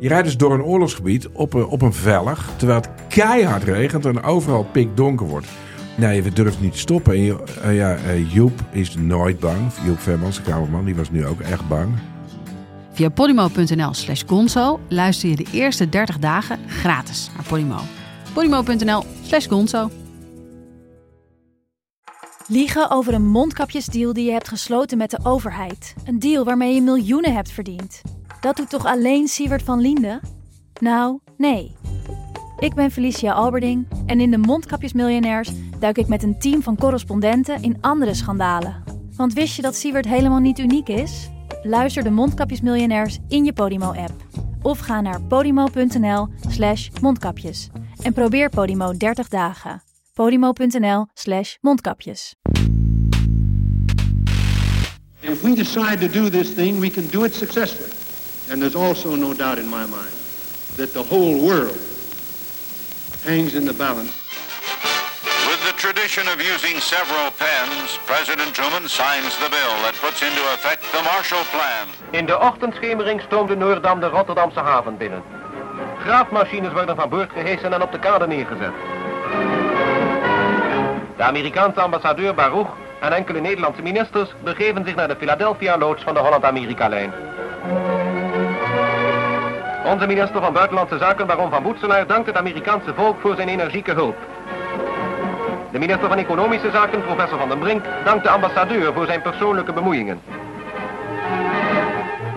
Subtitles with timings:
[0.00, 4.04] Je rijdt dus door een oorlogsgebied op een, op een vellig, terwijl het keihard regent
[4.06, 5.46] en overal pikdonker wordt.
[5.96, 7.12] Nee, we durven niet te stoppen.
[7.12, 9.58] En je- eh, ja, eh, Joep is nooit bang.
[9.84, 11.88] Joep Vermans, de kamerman, die was nu ook echt bang.
[12.92, 17.78] Via podimo.nl slash gonzo luister je de eerste 30 dagen gratis naar Podimo.
[18.32, 19.90] podimo.nl slash gonzo.
[22.46, 25.94] Liegen over een mondkapjesdeal die je hebt gesloten met de overheid.
[26.04, 28.02] Een deal waarmee je miljoenen hebt verdiend.
[28.40, 30.20] Dat doet toch alleen Siewert van Liende?
[30.80, 31.76] Nou, nee.
[32.58, 37.62] Ik ben Felicia Alberding en in de Mondkapjesmiljonairs duik ik met een team van correspondenten
[37.62, 38.82] in andere schandalen.
[39.16, 41.30] Want wist je dat Siewert helemaal niet uniek is?
[41.62, 44.12] Luister de Mondkapjesmiljonairs in je Podimo-app.
[44.62, 47.68] Of ga naar podimo.nl slash mondkapjes.
[48.02, 49.82] En probeer Podimo 30 dagen.
[50.14, 52.34] podimo.nl slash mondkapjes.
[55.20, 57.97] If we decide to do this thing, we can do it successfully.
[58.50, 60.14] And there's also no doubt in my mind
[60.76, 61.76] that the whole world
[63.24, 64.12] hangs in the balance.
[65.46, 70.40] With the tradition of using several pens, President Truman signs the bill that puts into
[70.54, 71.88] effect the Marshall Plan.
[72.10, 75.22] In de ochtendschemering stroomde Noordam de Rotterdamse haven binnen.
[75.98, 78.72] Graafmachines worden van boord gehesen en op de kade neergezet.
[81.16, 82.68] De Amerikaanse ambassadeur Baruch
[83.00, 87.12] en enkele Nederlandse ministers begeven zich naar de Philadelphia-loods van de Holland-Amerika-lijn.
[89.88, 93.92] Onze minister van Buitenlandse Zaken, Baron van Boetselaar, dankt het Amerikaanse volk voor zijn energieke
[93.92, 94.16] hulp.
[95.72, 99.72] De minister van Economische Zaken, professor Van den Brink, dankt de ambassadeur voor zijn persoonlijke
[99.72, 100.20] bemoeiingen.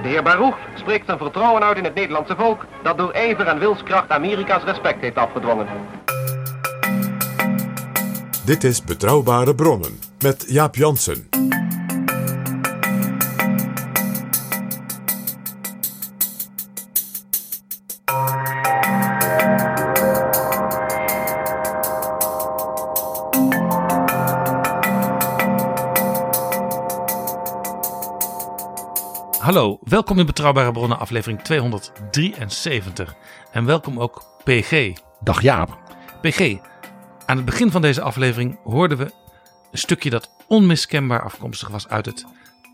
[0.02, 3.60] De heer Baruch spreekt zijn vertrouwen uit in het Nederlandse volk dat door ijver en
[3.60, 5.68] wilskracht Amerika's respect heeft afgedwongen.
[8.46, 11.31] Dit is Betrouwbare Bronnen met Jaap Jansen.
[29.92, 33.16] Welkom in Betrouwbare Bronnen, aflevering 273.
[33.52, 34.94] En welkom ook PG.
[35.24, 35.80] Dag Jaap.
[36.22, 36.58] PG,
[37.26, 39.04] aan het begin van deze aflevering hoorden we
[39.72, 42.26] een stukje dat onmiskenbaar afkomstig was uit het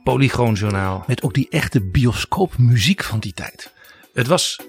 [0.03, 1.03] Polygoonjournaal.
[1.07, 3.73] Met ook die echte bioscoopmuziek van die tijd.
[4.13, 4.59] Het was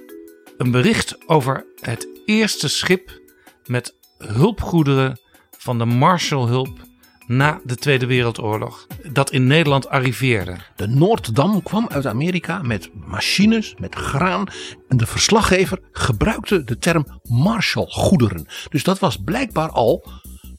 [0.57, 3.21] een bericht over het eerste schip
[3.67, 5.21] met hulpgoederen
[5.59, 6.88] van de Marshallhulp
[7.29, 10.57] na de Tweede Wereldoorlog, dat in Nederland arriveerde.
[10.77, 14.47] De Noorddam kwam uit Amerika met machines, met graan.
[14.89, 18.47] En de verslaggever gebruikte de term Marshallgoederen.
[18.69, 20.05] Dus dat was blijkbaar al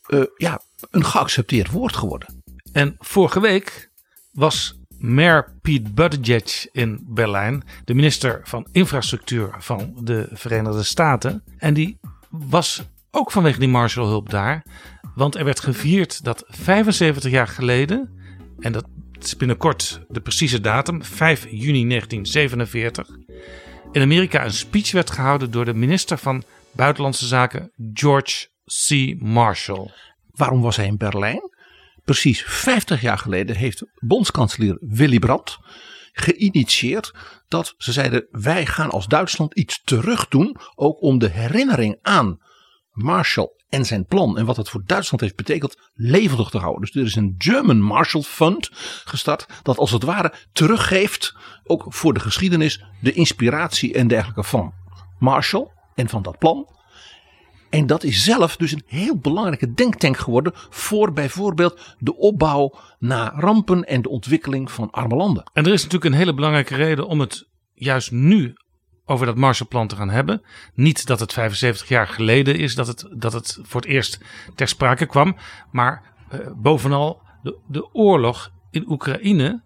[0.02, 2.44] eh, ja, een geaccepteerd woord geworden.
[2.72, 3.90] En vorige week
[4.32, 11.44] was Mayor Pete Buttigieg in Berlijn, de minister van Infrastructuur van de Verenigde Staten.
[11.58, 12.82] En die was
[13.12, 14.66] ook vanwege die Marshallhulp daar.
[15.16, 18.10] Want er werd gevierd dat 75 jaar geleden,
[18.60, 18.86] en dat
[19.20, 23.08] is binnenkort de precieze datum, 5 juni 1947,
[23.92, 28.48] in Amerika een speech werd gehouden door de minister van Buitenlandse Zaken George
[28.88, 29.16] C.
[29.22, 29.92] Marshall.
[30.32, 31.50] Waarom was hij in Berlijn?
[32.04, 35.58] Precies 50 jaar geleden heeft bondskanselier Willy Brandt
[36.12, 37.14] geïnitieerd
[37.48, 42.40] dat ze zeiden wij gaan als Duitsland iets terug doen, ook om de herinnering aan
[43.04, 46.82] Marshall en zijn plan en wat het voor Duitsland heeft betekend levendig te houden.
[46.82, 48.70] Dus er is een German Marshall Fund
[49.06, 54.74] gestart dat als het ware teruggeeft ook voor de geschiedenis de inspiratie en dergelijke van
[55.20, 56.68] Marshall en van dat plan.
[57.70, 63.34] En dat is zelf dus een heel belangrijke denktank geworden voor bijvoorbeeld de opbouw na
[63.36, 65.44] rampen en de ontwikkeling van arme landen.
[65.54, 68.54] En er is natuurlijk een hele belangrijke reden om het juist nu
[69.10, 70.42] over dat Marshallplan te gaan hebben.
[70.74, 74.20] Niet dat het 75 jaar geleden is dat het, dat het voor het eerst
[74.56, 75.36] ter sprake kwam.
[75.72, 79.64] Maar eh, bovenal de, de oorlog in Oekraïne.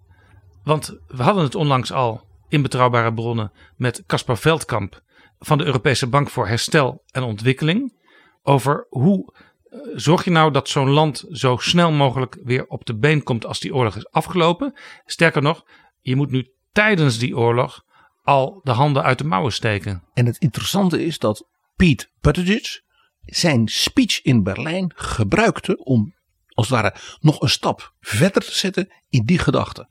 [0.63, 5.01] Want we hadden het onlangs al in betrouwbare bronnen met Caspar Veldkamp
[5.39, 8.01] van de Europese Bank voor Herstel en Ontwikkeling.
[8.41, 12.97] Over hoe eh, zorg je nou dat zo'n land zo snel mogelijk weer op de
[12.97, 14.73] been komt als die oorlog is afgelopen.
[15.05, 15.63] Sterker nog,
[16.01, 17.82] je moet nu tijdens die oorlog
[18.23, 20.03] al de handen uit de mouwen steken.
[20.13, 22.81] En het interessante is dat Pete Buttigieg
[23.21, 26.13] zijn speech in Berlijn gebruikte om
[26.47, 29.89] als het ware nog een stap verder te zetten in die gedachte.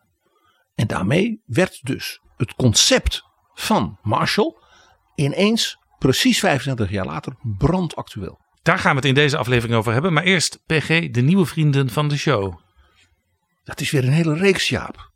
[0.74, 3.22] En daarmee werd dus het concept
[3.54, 4.56] van Marshall
[5.14, 8.40] ineens precies 25 jaar later brandactueel.
[8.62, 10.12] Daar gaan we het in deze aflevering over hebben.
[10.12, 12.60] Maar eerst PG, de nieuwe vrienden van de show.
[13.64, 15.12] Dat is weer een hele reeks, Jaap.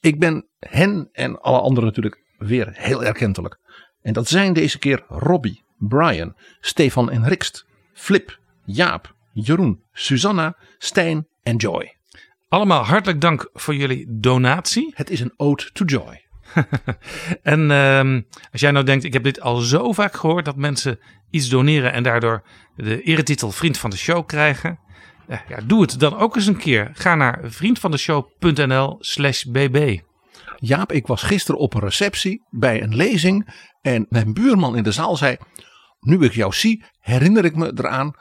[0.00, 3.58] Ik ben hen en alle anderen natuurlijk weer heel erkentelijk.
[4.02, 11.26] En dat zijn deze keer Robbie, Brian, Stefan en Rikst, Flip, Jaap, Jeroen, Susanna, Stijn
[11.42, 11.96] en Joy.
[12.48, 14.92] Allemaal hartelijk dank voor jullie donatie.
[14.94, 16.22] Het is een ode to joy.
[17.42, 18.20] En ehm,
[18.52, 20.98] als jij nou denkt, ik heb dit al zo vaak gehoord dat mensen
[21.30, 22.42] iets doneren en daardoor
[22.76, 24.78] de eretitel vriend van de show krijgen.
[25.28, 26.90] eh, Ja, doe het dan ook eens een keer.
[26.92, 30.00] Ga naar vriendvandeshow.nl slash bb.
[30.56, 33.54] Jaap, ik was gisteren op een receptie bij een lezing.
[33.80, 35.36] En mijn buurman in de zaal zei:
[36.00, 38.12] Nu ik jou zie, herinner ik me eraan.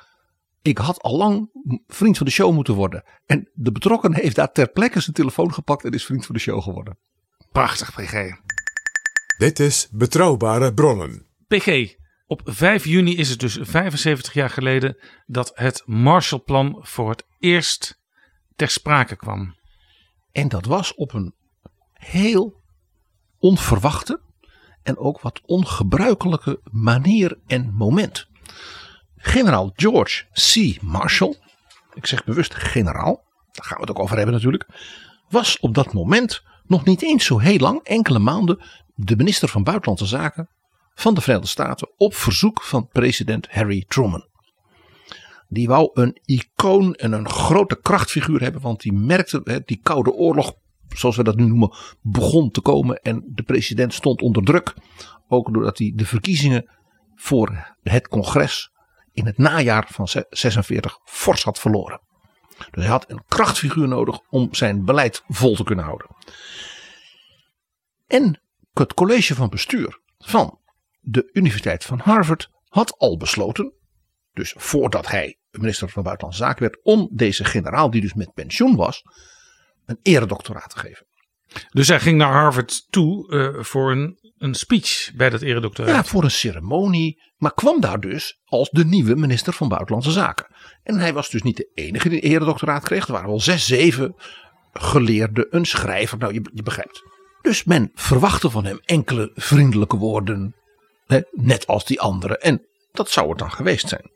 [0.62, 1.50] Ik had al lang
[1.88, 3.04] vriend van de show moeten worden.
[3.26, 6.42] En de betrokkenen heeft daar ter plekke zijn telefoon gepakt en is vriend van de
[6.42, 6.98] show geworden.
[7.52, 8.32] Prachtig, PG.
[9.38, 11.28] Dit is Betrouwbare Bronnen.
[11.48, 11.96] PG,
[12.28, 18.02] op 5 juni is het dus 75 jaar geleden dat het Marshallplan voor het eerst
[18.56, 19.56] ter sprake kwam.
[20.32, 21.36] En dat was op een
[22.06, 22.62] heel
[23.40, 24.22] onverwachte
[24.84, 28.28] en ook wat ongebruikelijke manier en moment.
[29.16, 30.82] Generaal George C.
[30.82, 31.36] Marshall,
[31.94, 34.68] ik zeg bewust generaal, daar gaan we het ook over hebben natuurlijk,
[35.30, 38.64] was op dat moment nog niet eens zo heel lang, enkele maanden,
[38.96, 40.50] de minister van Buitenlandse Zaken
[40.94, 44.28] van de Verenigde Staten op verzoek van president Harry Truman.
[45.48, 50.54] Die wou een icoon en een grote krachtfiguur hebben, want die merkte, die koude oorlog,
[50.96, 54.74] zoals we dat nu noemen, begon te komen en de president stond onder druk.
[55.28, 56.70] Ook doordat hij de verkiezingen
[57.16, 58.72] voor het congres
[59.12, 62.02] in het najaar van 46 fors had verloren.
[62.72, 66.08] Dus hij had een krachtfiguur nodig om zijn beleid vol te kunnen houden.
[68.08, 68.42] En
[68.74, 70.60] het college van bestuur van
[71.00, 73.74] de Universiteit van Harvard had al besloten,
[74.34, 78.76] dus voordat hij minister van Buitenlandse Zaken werd, om deze generaal, die dus met pensioen
[78.76, 79.04] was,
[79.86, 81.06] een eredoctoraat te geven.
[81.72, 85.96] Dus hij ging naar Harvard toe eh, voor een, een speech bij dat eredoctoraat.
[85.96, 90.48] Ja, voor een ceremonie, maar kwam daar dus als de nieuwe minister van Buitenlandse Zaken.
[90.84, 93.06] En hij was dus niet de enige die een eredoctoraat kreeg.
[93.06, 94.16] Er waren wel zes, zeven
[94.74, 97.04] geleerden, een schrijver, nou je, je begrijpt.
[97.42, 100.56] Dus men verwachtte van hem enkele vriendelijke woorden,
[101.06, 102.42] hè, net als die anderen.
[102.42, 104.12] En dat zou het dan geweest zijn.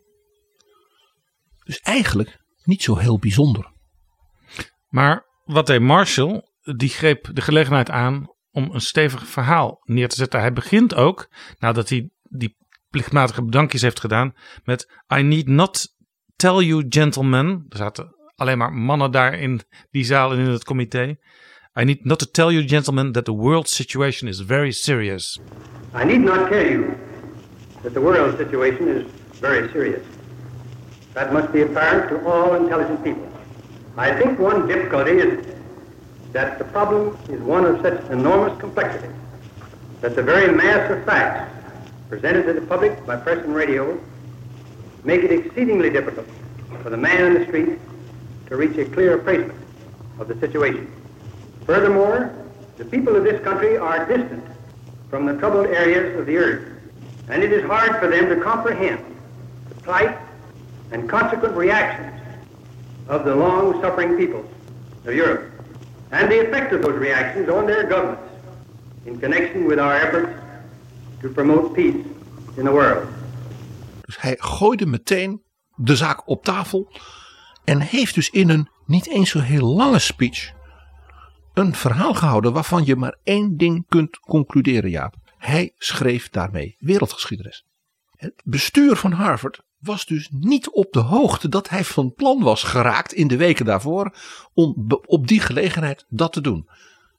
[1.64, 3.72] Dus eigenlijk niet zo heel bijzonder.
[4.90, 6.42] Maar wat deed Marshall?
[6.62, 10.40] Die greep de gelegenheid aan om een stevig verhaal neer te zetten.
[10.40, 11.30] Hij begint ook,
[11.60, 12.58] nadat hij die
[12.90, 14.34] plichtmatige bedankjes heeft gedaan,
[14.64, 15.96] met I need not
[16.36, 17.66] tell you gentlemen.
[17.70, 19.62] Er zaten alleen maar mannen daar in
[19.92, 21.18] die zaal en in het comité.
[21.80, 25.40] I need not to tell you gentlemen that the world situation is very serious.
[26.02, 26.86] I need not tell you
[27.82, 29.04] that the world situation is
[29.40, 30.02] very serious.
[31.14, 33.37] That must be apparent to all intelligent people.
[33.98, 35.44] I think one difficulty is
[36.32, 39.12] that the problem is one of such enormous complexity
[40.02, 41.52] that the very mass of facts
[42.08, 44.00] presented to the public by press and radio
[45.04, 46.28] make it exceedingly difficult
[46.84, 47.80] for the man in the street
[48.46, 49.60] to reach a clear appraisement
[50.20, 50.92] of the situation.
[51.66, 52.36] Furthermore,
[52.78, 54.44] the people of this country are distant
[55.10, 56.72] from the troubled areas of the earth,
[57.30, 59.04] and it is hard for them to comprehend
[59.70, 60.16] the plight
[60.92, 62.14] and consequent reactions
[63.10, 64.46] of the long-suffering peoples
[65.06, 65.44] of Europe,
[66.10, 68.32] and the effect of those reactions on their governments
[69.04, 70.30] in connection with our efforts
[71.22, 72.06] to promote peace
[72.56, 73.08] in the world.
[74.06, 75.42] Dus hij gooide meteen
[75.76, 76.92] de zaak op tafel
[77.64, 80.56] en heeft dus in een niet eens zo heel lange speech
[81.54, 85.16] een verhaal gehouden waarvan je maar één ding kunt concluderen, Jaap.
[85.38, 87.66] Hij schreef daarmee wereldgeschiedenis.
[88.16, 92.64] Het bestuur van Harvard was dus niet op de hoogte dat hij van plan was
[92.64, 94.16] geraakt in de weken daarvoor
[94.54, 96.70] om op die gelegenheid dat te doen.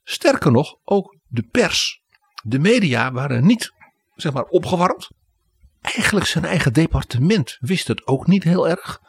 [0.05, 2.03] Sterker nog, ook de pers,
[2.43, 3.73] de media waren niet
[4.15, 5.11] zeg maar opgewarmd.
[5.81, 9.01] Eigenlijk zijn eigen departement wist het ook niet heel erg.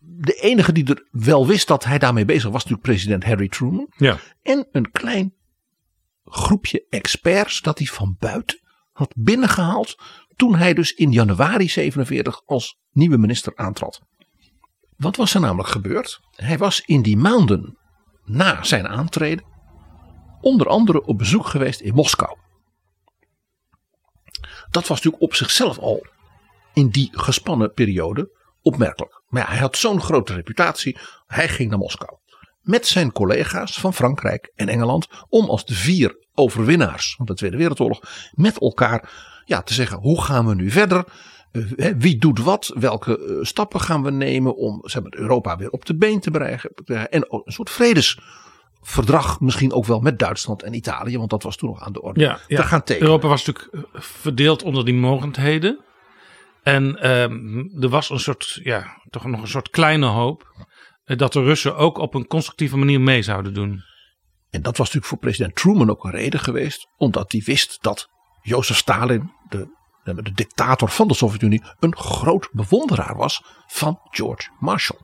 [0.00, 3.48] De enige die er wel wist dat hij daarmee bezig was, was natuurlijk president Harry
[3.48, 3.92] Truman.
[3.96, 4.18] Ja.
[4.42, 5.34] En een klein
[6.24, 8.60] groepje experts dat hij van buiten
[8.92, 9.98] had binnengehaald
[10.36, 14.00] toen hij dus in januari 47 als nieuwe minister aantrad.
[14.96, 16.20] Wat was er namelijk gebeurd?
[16.30, 17.78] Hij was in die maanden
[18.24, 19.44] na zijn aantreden
[20.40, 22.38] onder andere op bezoek geweest in Moskou.
[24.70, 26.06] Dat was natuurlijk op zichzelf al
[26.72, 29.22] in die gespannen periode opmerkelijk.
[29.26, 30.98] Maar hij had zo'n grote reputatie.
[31.26, 32.18] Hij ging naar Moskou.
[32.60, 35.08] Met zijn collega's van Frankrijk en Engeland.
[35.28, 38.00] Om als de vier overwinnaars van de Tweede Wereldoorlog.
[38.32, 39.10] met elkaar
[39.44, 41.04] ja, te zeggen: hoe gaan we nu verder?
[41.52, 42.72] Uh, wie doet wat?
[42.74, 46.30] Welke uh, stappen gaan we nemen om zeg maar, Europa weer op de been te
[46.30, 46.60] brengen?
[47.10, 47.70] En een soort
[48.84, 52.02] verdrag misschien ook wel met Duitsland en Italië, want dat was toen nog aan de
[52.02, 53.08] orde, Ja, te gaan tekenen.
[53.08, 55.84] Europa was natuurlijk eh, verdeeld onder die mogendheden.
[56.62, 60.52] En ehm, er was een soort, ja, toch nog een soort kleine hoop.
[61.04, 63.82] eh, dat de Russen ook op een constructieve manier mee zouden doen.
[64.50, 68.08] En dat was natuurlijk voor president Truman ook een reden geweest, omdat hij wist dat
[68.44, 69.68] Jozef Stalin, de,
[70.04, 75.00] de dictator van de Sovjet-Unie, een groot bewonderaar was van George Marshall.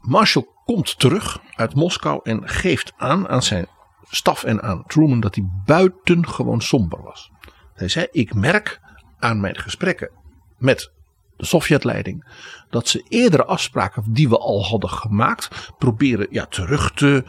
[0.00, 3.66] Marshall komt terug uit Moskou en geeft aan aan zijn
[4.08, 7.30] staf en aan Truman dat hij buitengewoon somber was.
[7.74, 8.80] Hij zei: Ik merk
[9.18, 10.10] aan mijn gesprekken
[10.58, 10.92] met
[11.36, 12.26] de Sovjetleiding
[12.70, 17.24] dat ze eerdere afspraken die we al hadden gemaakt proberen ja, terug te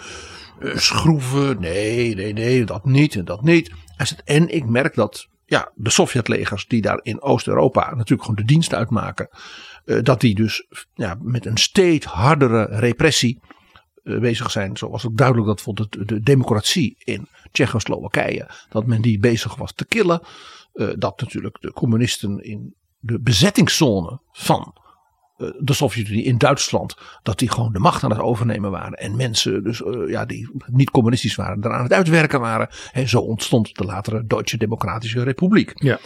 [0.60, 1.60] eh, schroeven.
[1.60, 3.72] Nee, nee, nee, dat niet en dat niet.
[4.24, 8.74] En ik merk dat ja, de Sovjetlegers die daar in Oost-Europa natuurlijk gewoon de dienst
[8.74, 9.30] uitmaken.
[9.86, 13.39] eh, dat die dus ja, met een steeds hardere repressie
[14.04, 14.77] eh, bezig zijn.
[14.77, 18.50] Zoals ook duidelijk dat vond de, de democratie in Tsjechoslowakije.
[18.70, 20.22] Dat men die bezig was te killen.
[20.74, 24.74] Eh, dat natuurlijk de communisten in de bezettingszone van
[25.38, 26.96] de Sovjet-Unie in Duitsland.
[27.24, 28.98] Dat die gewoon de macht aan het overnemen waren.
[28.98, 32.70] En mensen dus, eh, ja, die niet communistisch waren, eraan het uitwerken waren.
[32.91, 35.72] En zo ontstond de latere Duitse Democratische Republiek.
[35.75, 36.00] Ja.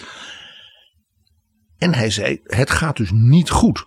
[1.78, 3.86] En hij zei, het gaat dus niet goed.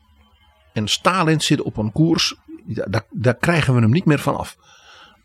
[0.73, 2.35] En Stalin zit op een koers,
[2.67, 4.57] daar, daar- krijgen we hem niet meer van af.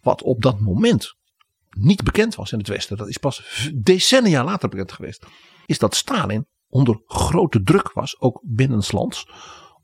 [0.02, 1.16] Wat op dat moment
[1.70, 5.26] niet bekend was in het Westen, dat is pas decennia later bekend geweest,
[5.66, 9.28] is dat Stalin onder grote druk was, ook binnenslands,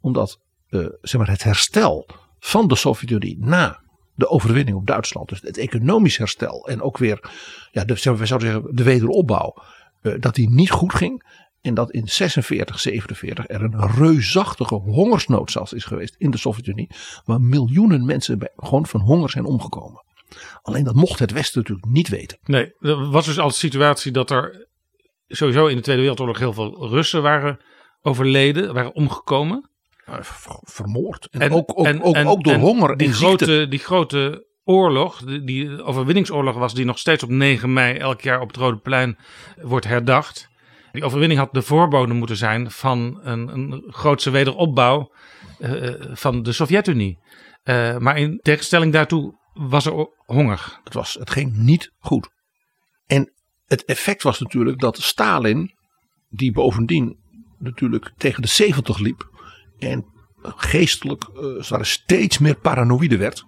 [0.05, 2.07] omdat eh, zeg maar het herstel
[2.39, 3.79] van de Sovjet-Unie na
[4.15, 7.31] de overwinning op Duitsland, dus het economisch herstel en ook weer,
[7.71, 9.55] ja, de, zouden zeggen, de wederopbouw,
[10.01, 11.43] eh, dat die niet goed ging.
[11.61, 16.89] En dat in 46, 47 er een reusachtige hongersnood zelfs is geweest in de Sovjet-Unie.
[17.23, 20.03] Waar miljoenen mensen gewoon van honger zijn omgekomen.
[20.61, 22.37] Alleen dat mocht het Westen natuurlijk niet weten.
[22.43, 24.67] Nee, er was dus al de situatie dat er
[25.27, 27.59] sowieso in de Tweede Wereldoorlog heel veel Russen waren
[28.01, 29.69] overleden, waren omgekomen.
[30.05, 31.27] Eh, ver- Vermoord.
[31.31, 33.67] En, ook, ook, ook, ook door en honger die en grote, ziekte.
[33.67, 38.41] Die grote oorlog, die, die overwinningsoorlog was, die nog steeds op 9 mei elk jaar
[38.41, 39.17] op het Rode Plein
[39.61, 40.47] wordt herdacht.
[40.91, 45.11] Die overwinning had de voorbode moeten zijn van een, een grootse wederopbouw
[45.59, 47.19] eh, van de Sovjet-Unie.
[47.63, 50.79] Eh, maar in tegenstelling daartoe was er honger.
[50.83, 52.29] Het, was, het ging niet goed.
[53.05, 53.33] En
[53.65, 55.73] het effect was natuurlijk dat Stalin,
[56.29, 57.17] die bovendien
[57.59, 59.29] natuurlijk tegen de 70 liep.
[59.85, 60.05] En
[60.41, 63.45] geestelijk eh, steeds meer paranoïde werd.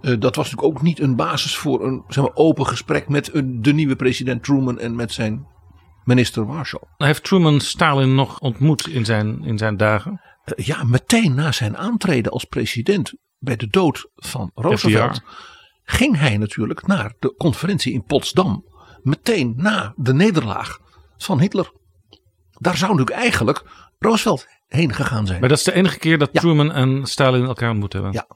[0.00, 3.34] eh, dat was natuurlijk ook niet een basis voor een zeg maar, open gesprek met
[3.34, 5.46] een, de nieuwe president Truman en met zijn
[6.04, 6.82] minister Marshall.
[6.96, 10.20] Heeft Truman Stalin nog ontmoet in zijn, in zijn dagen?
[10.44, 15.20] Eh, ja, meteen na zijn aantreden als president bij de dood van Roosevelt.
[15.84, 18.64] ging hij natuurlijk naar de conferentie in Potsdam.
[19.02, 20.78] Meteen na de nederlaag
[21.16, 21.72] van Hitler.
[22.58, 23.64] Daar zou natuurlijk eigenlijk
[23.98, 25.40] Roosevelt heen gegaan zijn.
[25.40, 26.40] Maar dat is de enige keer dat Ja.
[26.40, 28.12] Truman en Stalin elkaar ontmoet hebben.
[28.12, 28.26] Ja.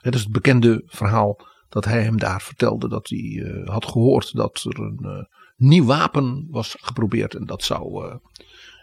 [0.00, 4.34] Het is het bekende verhaal dat hij hem daar vertelde dat hij eh, had gehoord
[4.34, 5.24] dat er een eh,
[5.56, 8.16] nieuw wapen was geprobeerd en dat zou eh,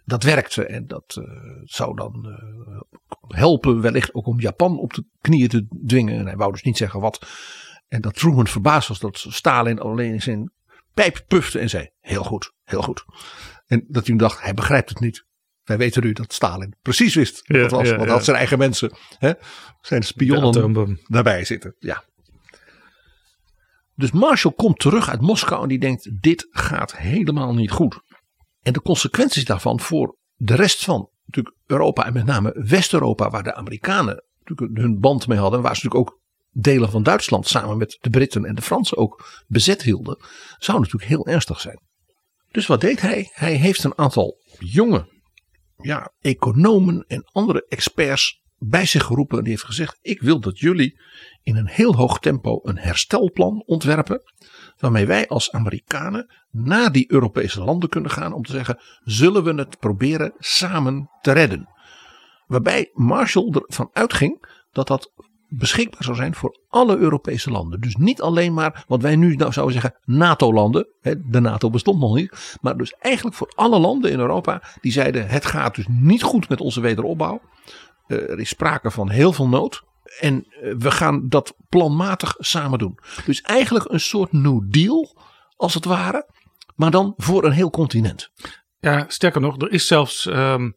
[0.05, 1.21] dat werkte en dat
[1.63, 2.39] zou dan
[3.27, 6.77] helpen wellicht ook om Japan op de knieën te dwingen en hij wou dus niet
[6.77, 7.27] zeggen wat
[7.87, 10.51] en dat Truman verbaasd was dat Stalin alleen in zijn
[10.93, 13.05] pijp pufte en zei heel goed, heel goed
[13.65, 15.25] en dat hij dacht hij begrijpt het niet
[15.67, 17.89] wij weten nu dat Stalin precies wist wat het was.
[17.89, 19.31] want hij had zijn eigen mensen, hè,
[19.81, 21.75] zijn spionnen daarbij zitten.
[21.79, 22.03] Ja.
[23.95, 27.99] Dus Marshall komt terug uit Moskou en die denkt: dit gaat helemaal niet goed.
[28.61, 33.43] En de consequenties daarvan voor de rest van natuurlijk Europa en met name West-Europa, waar
[33.43, 36.21] de Amerikanen natuurlijk hun band mee hadden, en waar ze natuurlijk ook
[36.51, 40.19] delen van Duitsland samen met de Britten en de Fransen ook bezet hielden,
[40.57, 41.81] zou natuurlijk heel ernstig zijn.
[42.51, 43.29] Dus wat deed hij?
[43.33, 45.15] Hij heeft een aantal jonge
[45.77, 49.37] ja, economen en andere experts bij zich geroepen.
[49.37, 50.99] En die heeft gezegd: Ik wil dat jullie
[51.43, 54.21] in een heel hoog tempo een herstelplan ontwerpen.
[54.77, 59.53] Waarmee wij als Amerikanen naar die Europese landen kunnen gaan om te zeggen: zullen we
[59.53, 61.69] het proberen samen te redden?
[62.47, 65.11] Waarbij Marshall ervan uitging dat dat
[65.49, 67.81] beschikbaar zou zijn voor alle Europese landen.
[67.81, 70.87] Dus niet alleen maar wat wij nu nou zouden zeggen NATO-landen.
[71.25, 72.57] De NATO bestond nog niet.
[72.61, 76.49] Maar dus eigenlijk voor alle landen in Europa die zeiden het gaat dus niet goed
[76.49, 77.41] met onze wederopbouw.
[78.07, 79.83] Eh, Er is sprake van heel veel nood.
[80.19, 82.99] En eh, we gaan dat planmatig samen doen.
[83.25, 85.17] Dus eigenlijk een soort New Deal
[85.55, 86.29] als het ware.
[86.75, 88.29] Maar dan voor een heel continent.
[88.79, 90.71] Ja, sterker nog, er is zelfs ehm,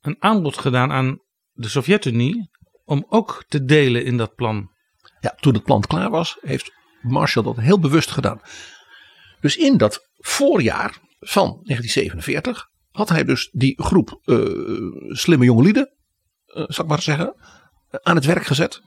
[0.00, 1.18] een aanbod gedaan aan
[1.52, 2.50] de Sovjet-Unie
[2.88, 4.70] om ook te delen in dat plan.
[5.20, 8.40] Ja, toen het plan klaar was, heeft Marshall dat heel bewust gedaan.
[9.40, 14.36] Dus in dat voorjaar van 1947 had hij dus die groep eh,
[15.08, 15.94] slimme jonge lieden,
[16.46, 17.34] uh, zal ik maar zeggen,
[18.02, 18.82] aan het werk gezet.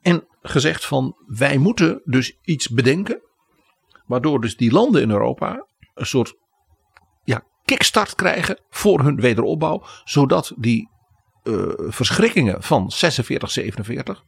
[0.00, 3.20] En gezegd van wij moeten dus iets bedenken.
[4.06, 6.34] Waardoor dus die landen in Europa een soort
[7.24, 9.84] ja, kickstart krijgen voor hun wederopbouw.
[10.04, 10.91] Zodat die
[11.42, 14.24] uh, verschrikkingen van 46, 47.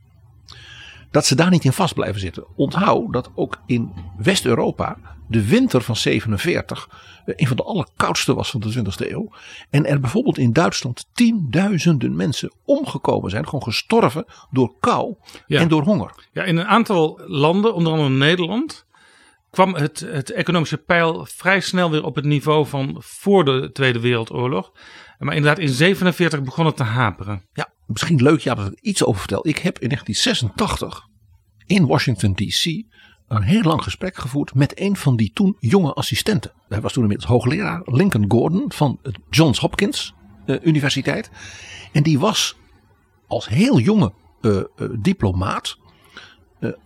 [1.11, 2.44] Dat ze daar niet in vast blijven zitten.
[2.56, 6.88] Onthoud dat ook in West-Europa de winter van 47
[7.26, 9.33] een van de allerkoudste was van de 20e eeuw.
[9.71, 13.44] En er bijvoorbeeld in Duitsland tienduizenden mensen omgekomen zijn.
[13.44, 15.14] Gewoon gestorven door kou
[15.47, 15.61] Ja.
[15.61, 16.11] en door honger.
[16.33, 18.87] Ja, in een aantal landen, onder andere Nederland,
[19.50, 24.00] kwam het, het economische pijl vrij snel weer op het niveau van voor de Tweede
[24.00, 24.73] Wereldoorlog.
[25.18, 27.42] Maar inderdaad, in 47 begon het te haperen.
[27.52, 29.49] Ja, misschien leuk ja, dat ik er iets over vertel.
[29.49, 31.09] Ik heb in 1986
[31.66, 32.64] in Washington DC
[33.28, 36.52] een heel lang gesprek gevoerd met een van die toen jonge assistenten.
[36.68, 40.14] Hij was toen inmiddels hoogleraar Lincoln Gordon van het Johns Hopkins
[40.47, 41.30] eh, Universiteit.
[41.92, 42.56] En die was
[43.26, 44.64] als heel jonge eh, eh,
[45.00, 45.78] diplomaat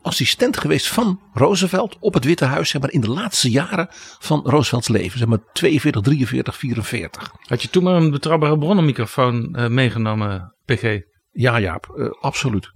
[0.03, 4.41] assistent geweest van Roosevelt op het Witte Huis, zeg maar in de laatste jaren van
[4.45, 7.33] Roosevelts leven, zeg maar 42, 43, 44.
[7.47, 11.01] Had je toen maar een betrouwbare bronnenmicrofoon eh, meegenomen, PG?
[11.31, 12.71] Ja, Jaap, eh, absoluut.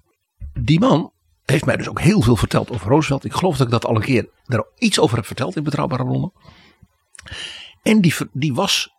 [0.52, 1.12] Die man
[1.44, 3.25] heeft mij dus ook heel veel verteld over Roosevelt.
[3.25, 6.04] Ik geloof dat ik dat al een keer daar iets over heb verteld in Betrouwbare
[6.04, 6.32] Bronnen.
[7.82, 8.90] En die, die was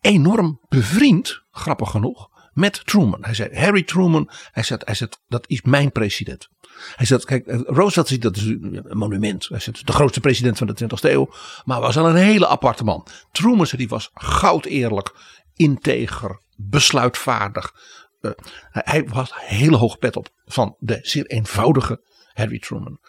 [0.00, 3.24] enorm bevriend, grappig genoeg, met Truman.
[3.24, 6.48] Hij zei, Harry Truman, hij zei, hij zei dat is mijn president.
[6.96, 9.48] Hij zei, kijk, eh, Roosevelt ziet dat is een monument.
[9.48, 11.30] Hij zei, de grootste president van de 20e eeuw.
[11.64, 13.06] Maar was al een hele aparte man.
[13.32, 15.14] Truman die was goud eerlijk,
[15.54, 17.74] integer, besluitvaardig.
[18.20, 18.30] Eh,
[18.70, 22.00] hij, was hele hoge pet op van de zeer eenvoudige
[22.32, 23.00] Harry Truman.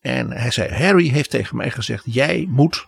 [0.00, 2.86] En hij zei, Harry heeft tegen mij gezegd, jij moet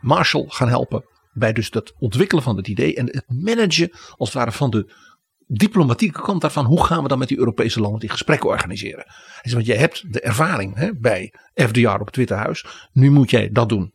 [0.00, 4.38] Marshall gaan helpen bij dus dat ontwikkelen van het idee en het managen als het
[4.38, 4.92] ware van de
[5.52, 6.64] diplomatieke kant daarvan.
[6.64, 9.04] Hoe gaan we dan met die Europese landen die gesprekken organiseren?
[9.06, 12.88] Hij zei, want jij hebt de ervaring hè, bij FDR op het Witte Huis.
[12.92, 13.92] Nu moet jij dat doen.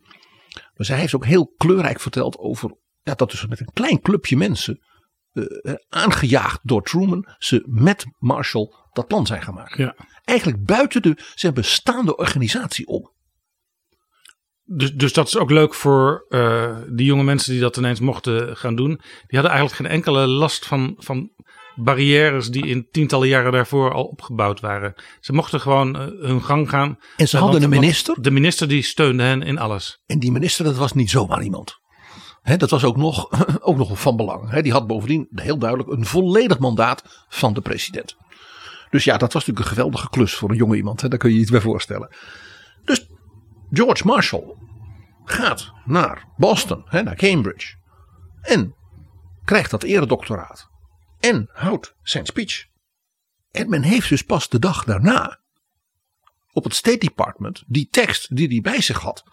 [0.74, 4.38] Dus hij heeft ook heel kleurrijk verteld over ja, dat dus met een klein clubje
[4.38, 4.80] mensen
[5.32, 9.78] eh, eh, aangejaagd door Truman ze met Marshall dat plan zijn gemaakt.
[9.78, 9.96] Ja.
[10.24, 13.14] Eigenlijk buiten de zijn bestaande organisatie om.
[14.66, 18.58] Dus, dus dat is ook leuk voor eh, die jonge mensen die dat ineens mochten
[18.58, 18.90] gaan doen.
[19.28, 21.32] Die hadden eigenlijk geen enkele last van, van
[21.76, 24.94] barrières die in tientallen jaren daarvoor al opgebouwd waren.
[25.20, 27.00] Ze mochten gewoon eh, hun gang gaan.
[27.18, 28.22] En ze Eh, hadden een minister.
[28.22, 30.02] De minister die steunde hen in alles.
[30.06, 31.80] En die minister, dat was niet zomaar iemand.
[32.58, 33.30] Dat was ook nog,
[33.70, 34.60] ook nog van belang.
[34.62, 38.16] Die had bovendien heel duidelijk een volledig mandaat van de president.
[38.90, 41.02] Dus ja, dat was natuurlijk een geweldige klus voor een jonge iemand.
[41.02, 41.08] Hè.
[41.08, 42.16] Daar kun je je iets bij voorstellen.
[42.86, 43.08] Dus
[43.76, 44.56] George Marshall
[45.26, 47.76] gaat naar Boston, hè, naar Cambridge.
[48.42, 48.76] En
[49.46, 50.70] krijgt dat eredoctoraat.
[51.20, 52.66] En houdt zijn speech.
[53.52, 55.40] En men heeft dus pas de dag daarna
[56.52, 59.24] op het State Department die tekst die hij bij zich had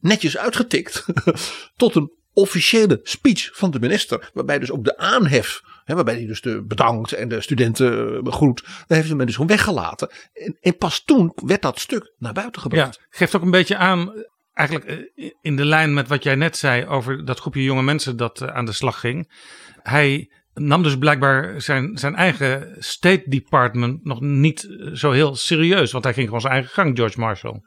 [0.00, 1.04] netjes uitgetikt
[1.76, 4.30] tot een officiële speech van de minister.
[4.34, 8.22] Waarbij dus ook de aanhef, hè, waarbij hij dus de bedankt en de studenten eh,
[8.22, 8.62] begroet.
[8.86, 10.10] Daar heeft men dus gewoon weggelaten.
[10.32, 13.06] En, en pas toen werd dat stuk naar buiten Ja, gebracht.
[13.10, 14.22] geeft ook een beetje aan, eh,
[14.54, 18.16] eigenlijk eh, in de lijn met wat jij net zei over dat groepje jonge mensen
[18.16, 19.32] dat aan de slag ging.
[19.82, 25.92] Hij nam dus blijkbaar zijn, zijn eigen State Department nog niet zo heel serieus.
[25.92, 27.62] Want hij ging gewoon zijn eigen gang, George Marshall.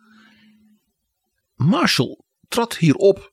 [1.56, 3.33] Marshall trad hierop.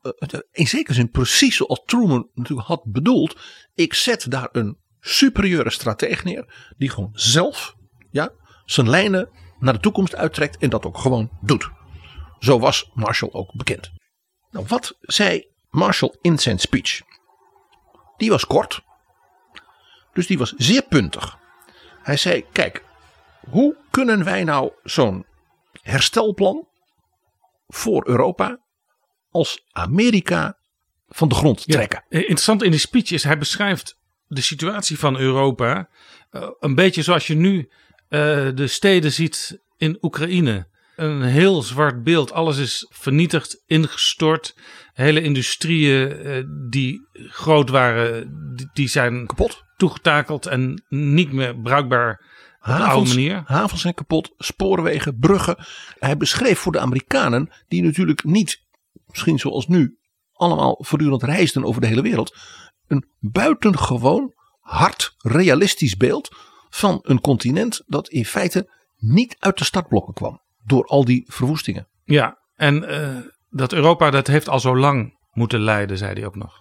[0.00, 3.40] Eh, in zekere zin precies zoals Truman natuurlijk had bedoeld.
[3.74, 6.72] Ik zet daar een superieure strateeg neer.
[6.76, 7.74] Die gewoon zelf
[8.10, 8.32] ja,
[8.64, 10.56] zijn lijnen naar de toekomst uittrekt.
[10.56, 11.70] En dat ook gewoon doet.
[12.38, 13.92] Zo was Marshall ook bekend.
[14.50, 17.00] Nou, wat zei Marshall in zijn speech?
[18.16, 18.82] Die was kort.
[20.12, 21.38] Dus die was zeer puntig.
[22.02, 22.84] Hij zei: Kijk,
[23.50, 25.26] hoe kunnen wij nou zo'n
[25.82, 26.68] herstelplan
[27.66, 28.58] voor Europa
[29.30, 30.56] als Amerika
[31.08, 32.04] van de grond trekken?
[32.08, 35.88] Ja, eh, interessant in die speech is, hij beschrijft de situatie van Europa
[36.30, 37.68] eh, een beetje zoals je nu
[38.08, 40.68] eh, de steden ziet in Oekraïne.
[40.96, 44.56] Een heel zwart beeld, alles is vernietigd, ingestort.
[44.92, 49.64] Hele industrieën die groot waren, die, die zijn Kapot.
[49.76, 53.42] toegetakeld en niet meer bruikbaar Havens, manier.
[53.46, 55.56] havens zijn kapot, spoorwegen, bruggen.
[55.98, 58.62] Hij beschreef voor de Amerikanen, die natuurlijk niet,
[59.10, 59.98] misschien zoals nu,
[60.32, 62.36] allemaal voortdurend reisden over de hele wereld,
[62.86, 66.28] een buitengewoon hard realistisch beeld
[66.68, 70.40] van een continent dat in feite niet uit de startblokken kwam.
[70.64, 71.88] Door al die verwoestingen.
[72.04, 73.16] Ja, en eh,
[73.48, 76.60] dat Europa dat heeft al zo lang moeten leiden, zei hij ook nog.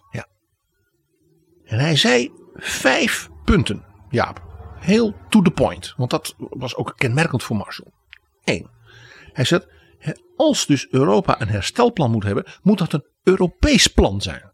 [1.70, 4.48] En hij zei vijf punten, Jaap.
[4.80, 5.94] Heel to the point.
[5.98, 7.92] Want dat was ook kenmerkend voor Marshall.
[8.44, 8.70] Eén.
[9.34, 9.68] Hij zegt,
[10.36, 14.52] als dus Europa een herstelplan moet hebben, moet dat een Europees plan zijn.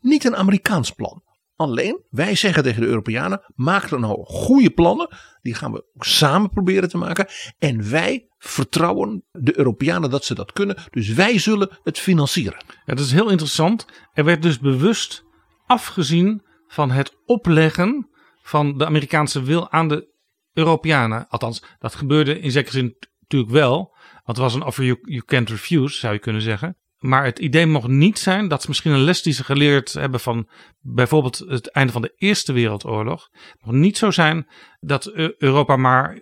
[0.00, 1.22] Niet een Amerikaans plan.
[1.56, 5.08] Alleen, wij zeggen tegen de Europeanen, maak er nou goede plannen.
[5.42, 7.26] Die gaan we samen proberen te maken.
[7.58, 10.76] En wij vertrouwen de Europeanen dat ze dat kunnen.
[10.90, 12.64] Dus wij zullen het financieren.
[12.84, 13.86] Dat is heel interessant.
[14.12, 15.24] Er werd dus bewust
[15.66, 18.08] afgezien van het opleggen
[18.42, 20.08] van de Amerikaanse wil aan de
[20.52, 21.28] Europeanen.
[21.28, 23.93] Althans, dat gebeurde in zekere zin natuurlijk wel.
[24.24, 26.76] Het was een offer you, can't refuse, zou je kunnen zeggen.
[26.98, 30.20] Maar het idee mocht niet zijn, dat is misschien een les die ze geleerd hebben
[30.20, 30.48] van
[30.80, 33.28] bijvoorbeeld het einde van de Eerste Wereldoorlog.
[33.60, 34.46] Mocht niet zo zijn
[34.80, 36.20] dat Eu- Europa maar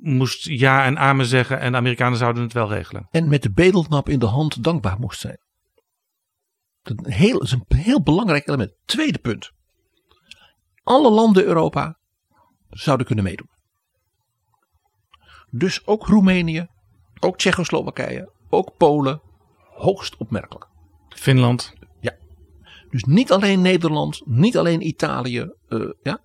[0.00, 3.06] moest ja en amen zeggen en de Amerikanen zouden het wel regelen.
[3.10, 5.38] En met de bedelknap in de hand dankbaar moest zijn.
[6.82, 8.72] Dat heel, dat is een heel belangrijk element.
[8.84, 9.50] Tweede punt.
[10.82, 11.98] Alle landen Europa
[12.68, 13.50] zouden kunnen meedoen.
[15.50, 16.66] Dus ook Roemenië,
[17.20, 19.20] ook Tsjechoslowakije, ook Polen.
[19.74, 20.68] Hoogst opmerkelijk.
[21.08, 21.74] Finland.
[22.90, 25.50] Dus niet alleen Nederland, niet alleen Italië.
[25.68, 26.22] eh, ja,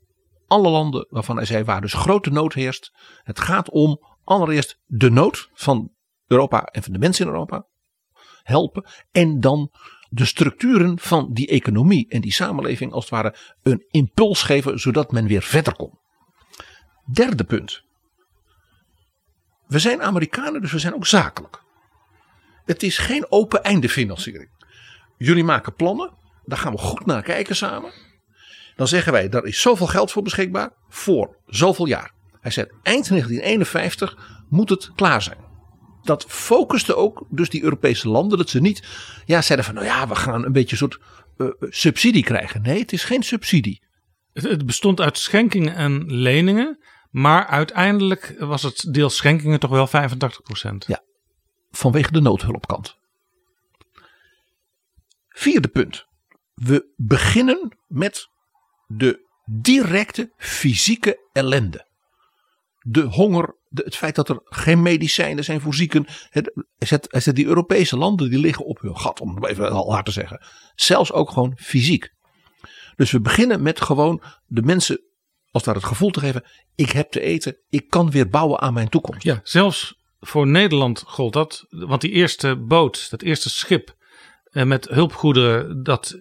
[0.47, 2.91] alle landen waarvan hij zei waar dus grote nood heerst.
[3.23, 5.91] Het gaat om allereerst de nood van
[6.27, 7.67] Europa en van de mensen in Europa
[8.43, 8.85] helpen.
[9.11, 9.71] En dan
[10.09, 15.11] de structuren van die economie en die samenleving als het ware een impuls geven zodat
[15.11, 15.99] men weer verder komt.
[17.13, 17.83] Derde punt.
[19.67, 21.63] We zijn Amerikanen, dus we zijn ook zakelijk.
[22.65, 24.49] Het is geen open einde financiering.
[25.17, 26.11] Jullie maken plannen,
[26.45, 27.91] daar gaan we goed naar kijken samen.
[28.75, 32.11] Dan zeggen wij, daar is zoveel geld voor beschikbaar voor zoveel jaar.
[32.41, 34.17] Hij zegt, eind 1951
[34.49, 35.37] moet het klaar zijn.
[36.03, 38.87] Dat focuste ook dus die Europese landen, dat ze niet
[39.25, 40.99] ja, zeiden van, nou ja, we gaan een beetje een soort
[41.37, 42.61] eh, subsidie krijgen.
[42.61, 43.81] Nee, het is geen subsidie.
[44.33, 46.79] Het bestond uit schenkingen en leningen.
[47.15, 50.77] Maar uiteindelijk was het deel schenkingen toch wel 85%.
[50.77, 51.03] Ja.
[51.71, 52.97] Vanwege de noodhulpkant.
[55.27, 56.05] Vierde punt.
[56.53, 58.27] We beginnen met
[58.87, 61.87] de directe fysieke ellende.
[62.79, 66.05] De honger, de, het feit dat er geen medicijnen zijn voor zieken.
[66.29, 66.51] Het,
[67.07, 70.05] hij zet die Europese landen die liggen op hun gat, om het even al hard
[70.05, 70.45] te zeggen.
[70.75, 72.13] Zelfs ook gewoon fysiek.
[72.95, 75.13] Dus we beginnen met gewoon de mensen
[75.55, 76.43] als daar het gevoel te geven.
[76.75, 79.23] Ik heb te eten, ik kan weer bouwen aan mijn toekomst.
[79.23, 81.65] Ja, zelfs voor Nederland gold dat.
[81.69, 83.95] Want die eerste boot, dat eerste schip
[84.43, 86.17] eh, met hulpgoederen dat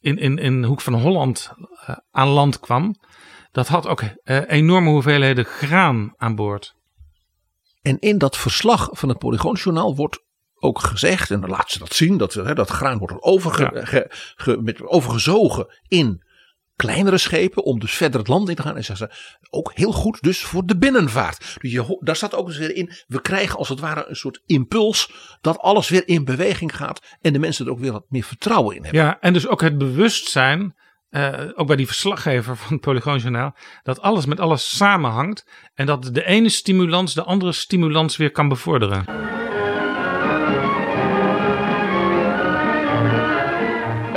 [0.00, 1.50] in, in, in de hoek van Holland
[1.86, 2.94] eh, aan land kwam.
[3.52, 6.74] Dat had ook eh, enorme hoeveelheden graan aan boord.
[7.82, 10.22] En in dat verslag van het Polygoonjournaal wordt
[10.54, 13.70] ook gezegd, en dan laat ze dat zien, dat, hè, dat graan wordt er overge,
[13.74, 13.84] Ja.
[13.84, 14.06] ge-
[14.36, 16.28] ge- met, overgezogen in
[16.80, 18.76] kleinere schepen om dus verder het land in te gaan.
[18.76, 21.56] En zeggen ze ook heel goed dus voor de binnenvaart.
[21.60, 24.42] Dus je, daar staat ook eens weer in, we krijgen als het ware een soort
[24.46, 28.22] impuls dat alles weer in beweging gaat en de mensen er ook weer wat meer
[28.22, 29.02] vertrouwen in hebben.
[29.02, 30.74] Ja, en dus ook het bewustzijn,
[31.08, 35.46] eh, ook bij die verslaggever van het Polygoonjournaal, dat alles met alles samenhangt.
[35.74, 39.04] En dat de ene stimulans de andere stimulans weer kan bevorderen.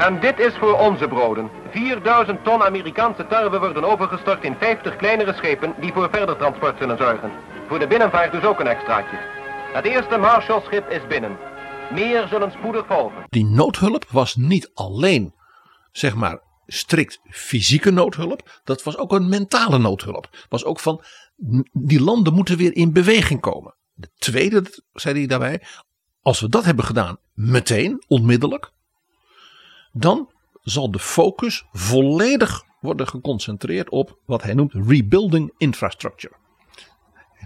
[0.08, 1.50] En dit is voor onze broden.
[1.72, 6.98] 4000 ton Amerikaanse tarwe worden overgestort in 50 kleinere schepen die voor verder transport zullen
[6.98, 7.32] zorgen.
[7.68, 9.18] Voor de binnenvaart dus ook een extraatje.
[9.74, 11.38] Het eerste Marshallschip is binnen.
[11.92, 13.24] Meer zullen spoedig volgen.
[13.30, 15.34] Die noodhulp was niet alleen,
[15.92, 18.62] zeg maar, strikt fysieke noodhulp.
[18.64, 20.30] Dat was ook een mentale noodhulp.
[20.50, 21.04] Was ook van,
[21.72, 23.76] die landen moeten weer in beweging komen.
[23.94, 24.64] De tweede,
[24.94, 25.62] zei hij daarbij,
[26.22, 28.73] als we dat hebben gedaan, meteen, onmiddellijk.
[29.94, 30.30] Dan
[30.62, 36.34] zal de focus volledig worden geconcentreerd op wat hij noemt rebuilding infrastructure.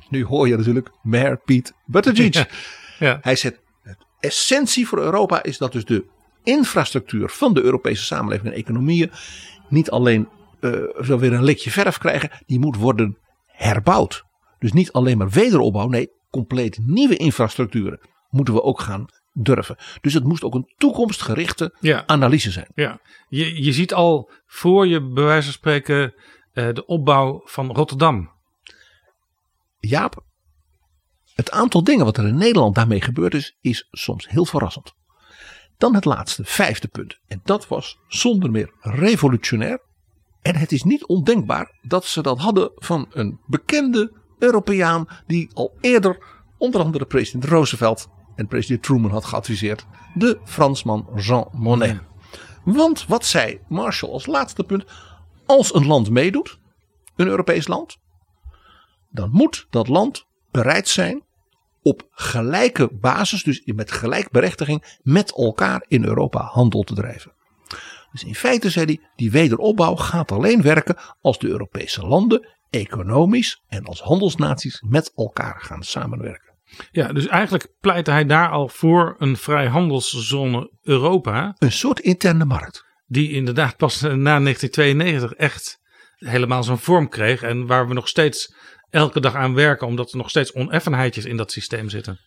[0.09, 2.33] Nu hoor je natuurlijk Mayor Pete Buttigieg.
[2.33, 2.47] Ja,
[2.99, 3.17] ja.
[3.21, 6.05] Hij zegt, het essentie voor Europa is dat dus de
[6.43, 9.11] infrastructuur van de Europese samenleving en economieën
[9.69, 10.27] niet alleen
[10.59, 14.23] eh, zo weer een likje verf krijgen, die moet worden herbouwd.
[14.59, 19.05] Dus niet alleen maar wederopbouw, nee, compleet nieuwe infrastructuren moeten we ook gaan
[19.41, 19.77] durven.
[20.01, 22.03] Dus het moest ook een toekomstgerichte Ja.
[22.05, 22.67] analyse zijn.
[22.75, 26.13] Ja, je, je ziet al voor je bij wijze van spreken
[26.53, 28.31] eh, de opbouw van Rotterdam.
[29.79, 30.23] Jaap,
[31.35, 34.93] het aantal dingen wat er in Nederland daarmee gebeurd is, is soms heel verrassend.
[35.77, 37.19] Dan het laatste, vijfde punt.
[37.27, 39.81] En dat was zonder meer revolutionair.
[40.41, 45.77] En het is niet ondenkbaar dat ze dat hadden van een bekende Europeaan die al
[45.81, 46.23] eerder
[46.57, 49.85] onder andere president Roosevelt en president Truman had geadviseerd.
[50.13, 51.99] De Fransman Jean Monnet.
[52.63, 54.85] Want wat zei Marshall als laatste punt?
[55.45, 56.59] Als een land meedoet,
[57.15, 57.97] een Europees land,
[59.09, 61.23] dan moet dat land bereid zijn
[61.81, 67.31] op gelijke basis, dus met gelijkberechtiging, met elkaar in Europa handel te drijven.
[68.11, 73.63] Dus in feite zei hij, die wederopbouw gaat alleen werken als de Europese landen economisch
[73.67, 76.46] en als handelsnaties met elkaar gaan samenwerken.
[76.91, 81.55] Ja, dus eigenlijk pleitte hij daar al voor een vrijhandelszone Europa.
[81.57, 82.85] Een soort interne markt.
[83.05, 85.79] Die inderdaad pas na 1992 echt
[86.15, 87.41] helemaal zijn vorm kreeg.
[87.41, 88.55] En waar we nog steeds
[88.89, 92.19] elke dag aan werken, omdat er nog steeds oneffenheidjes in dat systeem zitten.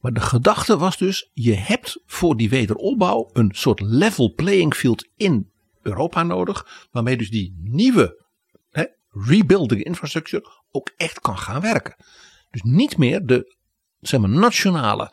[0.00, 5.08] Maar de gedachte was dus, je hebt voor die wederopbouw een soort level playing field
[5.16, 5.50] in
[5.82, 6.86] Europa nodig.
[6.90, 8.24] Waarmee dus die nieuwe
[8.70, 11.96] hè, rebuilding infrastructure ook echt kan gaan werken.
[12.50, 13.56] Dus niet meer de
[14.00, 15.12] zeg maar, nationale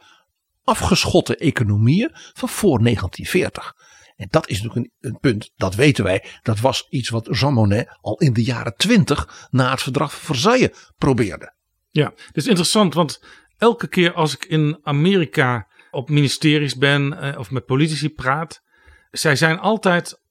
[0.63, 3.75] afgeschotten economieën van voor 1940.
[4.15, 6.25] En dat is natuurlijk een, een, punt, dat weten wij.
[6.41, 10.25] Dat was iets wat Jean Monnet al in de jaren twintig na het verdrag van
[10.25, 11.53] Versailles probeerde.
[11.89, 13.23] Ja, het is interessant, want
[13.57, 18.63] elke keer als ik in Amerika op ministeries ben eh, of met politici praat,
[19.11, 20.21] zij zijn altijd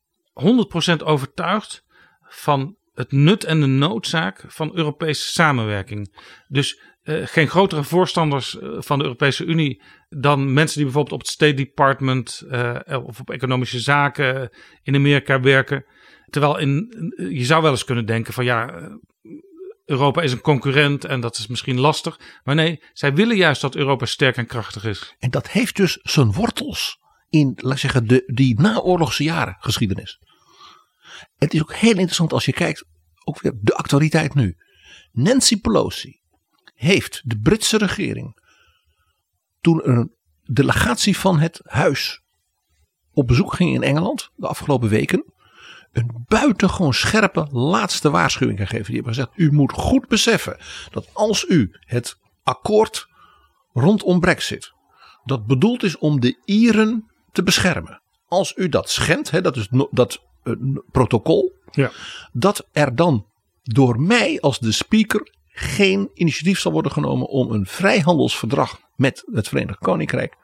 [0.93, 1.85] 100% overtuigd
[2.23, 6.17] van het nut en de noodzaak van Europese samenwerking.
[6.49, 11.21] Dus uh, geen grotere voorstanders uh, van de Europese Unie dan mensen die bijvoorbeeld op
[11.21, 14.51] het State Department uh, of op economische zaken
[14.83, 15.85] in Amerika werken.
[16.31, 18.91] Terwijl in, je zou wel eens kunnen denken van ja,
[19.85, 22.21] Europa is een concurrent en dat is misschien lastig.
[22.45, 25.15] Maar nee, zij willen juist dat Europa sterk en krachtig is.
[25.19, 30.21] En dat heeft dus zijn wortels in, laat zeggen, de, die naoorlogse jaren geschiedenis.
[31.37, 32.85] Het is ook heel interessant als je kijkt,
[33.25, 34.57] ook weer de actualiteit nu.
[35.13, 36.21] Nancy Pelosi
[36.77, 38.45] heeft de Britse regering
[39.61, 42.23] toen een delegatie van het huis
[43.13, 45.25] op bezoek ging in Engeland de afgelopen weken
[45.97, 48.85] een buitengewoon scherpe laatste waarschuwing gegeven.
[48.85, 50.57] Die hebben gezegd: U moet goed beseffen
[50.91, 53.09] dat als u het akkoord
[53.73, 54.73] rondom Brexit,
[55.25, 58.03] dat bedoeld is om de Ieren te beschermen.
[58.29, 60.55] Als u dat schendt, hè, dat is dat uh,
[60.91, 61.91] protocol, ja.
[62.33, 63.27] dat er dan
[63.63, 69.49] door mij als de speaker geen initiatief zal worden genomen om een vrijhandelsverdrag met het
[69.49, 70.37] Verenigd Koninkrijk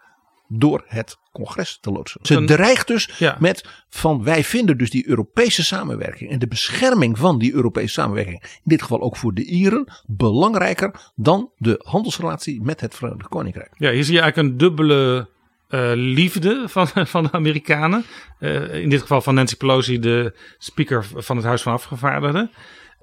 [0.48, 2.20] door het congres te loodsen.
[2.22, 3.37] Ze dreigt dus ja.
[3.40, 8.42] met van wij vinden dus die Europese samenwerking en de bescherming van die Europese samenwerking,
[8.42, 13.75] in dit geval ook voor de Ieren, belangrijker dan de handelsrelatie met het Verenigd Koninkrijk.
[13.77, 15.29] Ja, hier zie je eigenlijk een dubbele
[15.68, 18.05] uh, liefde van, van de Amerikanen.
[18.40, 22.51] Uh, in dit geval van Nancy Pelosi, de speaker van het Huis van Afgevaardigden.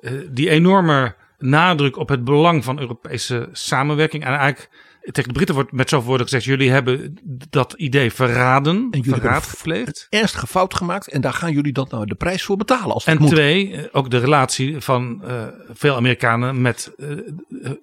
[0.01, 4.23] Uh, die enorme nadruk op het belang van Europese samenwerking.
[4.23, 8.75] En eigenlijk tegen de Britten wordt met zoveel woorden gezegd: jullie hebben dat idee verraden,
[8.91, 10.07] en jullie verraad gepleegd.
[10.09, 12.93] Ernstige fout gemaakt en daar gaan jullie dan nou de prijs voor betalen.
[12.93, 13.29] Als en moet.
[13.29, 17.19] twee, ook de relatie van uh, veel Amerikanen met uh,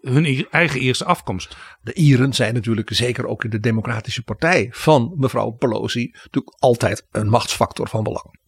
[0.00, 1.56] hun eigen Ierse afkomst.
[1.80, 7.06] De Ieren zijn natuurlijk zeker ook in de Democratische Partij van mevrouw Pelosi natuurlijk altijd
[7.10, 8.38] een machtsfactor van belang.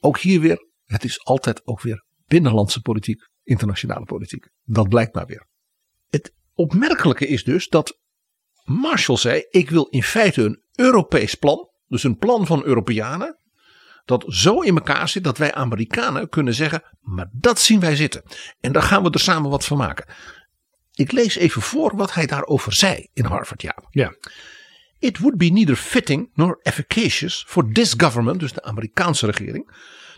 [0.00, 4.48] Ook hier weer, het is altijd ook weer binnenlandse politiek, internationale politiek.
[4.64, 5.46] Dat blijkt maar weer.
[6.10, 7.98] Het opmerkelijke is dus dat
[8.64, 13.38] Marshall zei: Ik wil in feite een Europees plan, dus een plan van Europeanen,
[14.04, 18.22] dat zo in elkaar zit dat wij Amerikanen kunnen zeggen: Maar dat zien wij zitten.
[18.60, 20.06] En daar gaan we er samen wat van maken.
[20.92, 23.62] Ik lees even voor wat hij daarover zei in Harvard.
[23.62, 23.82] Ja.
[23.90, 24.14] ja.
[24.98, 29.70] It would be neither fitting nor efficacious for this government, dus de Amerikaanse regering,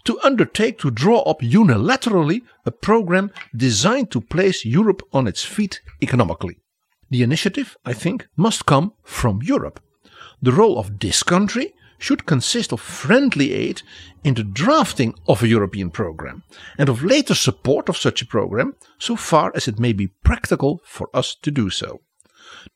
[0.05, 5.81] to undertake to draw up unilaterally a program designed to place Europe on its feet
[6.03, 6.59] economically.
[7.11, 9.81] The initiative, I think, must come from Europe.
[10.41, 13.83] The role of this country should consist of friendly aid
[14.25, 16.43] in the drafting of a European program
[16.77, 20.81] and of later support of such a program so far as it may be practical
[20.85, 22.01] for us to do so.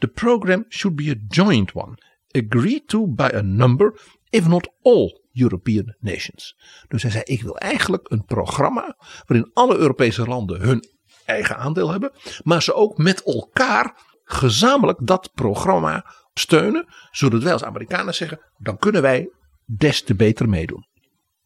[0.01, 1.97] The program should be a joint one,
[2.35, 3.95] agreed to by a number,
[4.33, 6.57] if not all, European nations.
[6.89, 8.97] Dus hij zei: Ik wil eigenlijk een programma
[9.27, 10.85] waarin alle Europese landen hun
[11.25, 17.65] eigen aandeel hebben, maar ze ook met elkaar gezamenlijk dat programma steunen, zodat wij als
[17.65, 19.31] Amerikanen zeggen: dan kunnen wij
[19.65, 20.87] des te beter meedoen.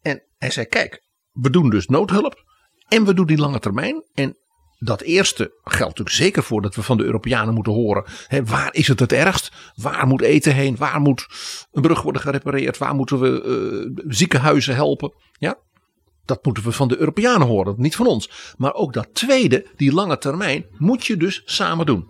[0.01, 2.43] En hij zei: Kijk, we doen dus noodhulp
[2.87, 4.03] en we doen die lange termijn.
[4.13, 4.37] En
[4.83, 8.03] dat eerste geldt natuurlijk zeker voor dat we van de Europeanen moeten horen.
[8.27, 9.51] Hè, waar is het het ergst?
[9.75, 10.75] Waar moet eten heen?
[10.77, 11.27] Waar moet
[11.71, 12.77] een brug worden gerepareerd?
[12.77, 13.43] Waar moeten we
[13.95, 15.13] uh, ziekenhuizen helpen?
[15.31, 15.57] Ja?
[16.25, 18.53] Dat moeten we van de Europeanen horen, niet van ons.
[18.57, 22.07] Maar ook dat tweede, die lange termijn, moet je dus samen doen.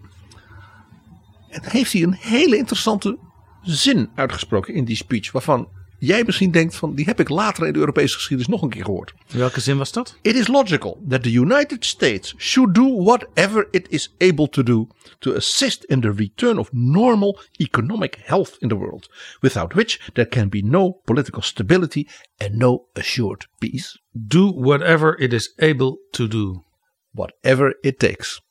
[1.49, 3.17] En heeft hij een hele interessante
[3.61, 5.31] zin uitgesproken in die speech.
[5.31, 5.69] Waarvan
[6.01, 8.85] jij misschien denkt van die heb ik later in de Europese geschiedenis nog een keer
[8.85, 9.13] gehoord.
[9.27, 10.17] Welke zin was dat?
[10.21, 14.87] It is logical that the United States should do whatever it is able to do
[15.19, 19.09] to assist in the return of normal economic health in the world,
[19.39, 23.99] without which there can be no political stability and no assured peace.
[24.11, 26.63] Do whatever it is able to do.
[27.11, 28.41] Whatever it takes,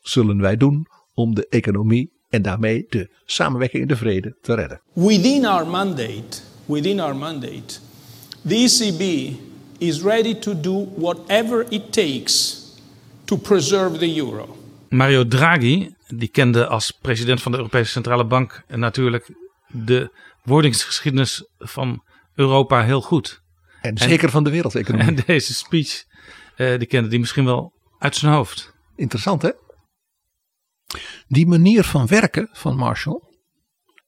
[0.00, 4.80] zullen wij doen om de economie en daarmee de samenwerking en de vrede te redden.
[4.92, 7.78] Within our mandate, within our mandate,
[8.44, 9.36] the ECB
[9.78, 12.64] is ready to do whatever it takes
[13.24, 14.56] to preserve the euro.
[14.88, 19.34] Mario Draghi, die kende als president van de Europese Centrale Bank natuurlijk
[19.68, 20.10] de
[20.42, 22.02] wordingsgeschiedenis van
[22.34, 23.42] Europa heel goed.
[23.80, 25.06] En zeker van de wereldeconomie.
[25.16, 26.04] En deze speech,
[26.56, 28.74] eh, die kende die misschien wel uit zijn hoofd.
[28.96, 29.50] Interessant hè?
[31.28, 33.22] Die manier van werken van Marshall,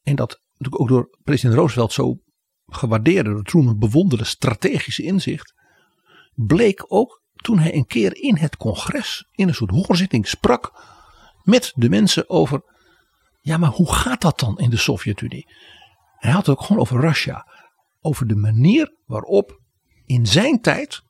[0.03, 2.19] en dat natuurlijk ook door president Roosevelt zo
[2.69, 5.55] gewaardeerde, door Truman bewonderde strategische inzicht,
[6.35, 10.73] bleek ook toen hij een keer in het congres, in een soort hoorzitting, sprak
[11.43, 12.63] met de mensen over,
[13.41, 15.47] ja maar hoe gaat dat dan in de Sovjet-Unie?
[16.17, 17.47] Hij had het ook gewoon over Russia,
[18.01, 19.61] over de manier waarop
[20.07, 21.03] in zijn tijd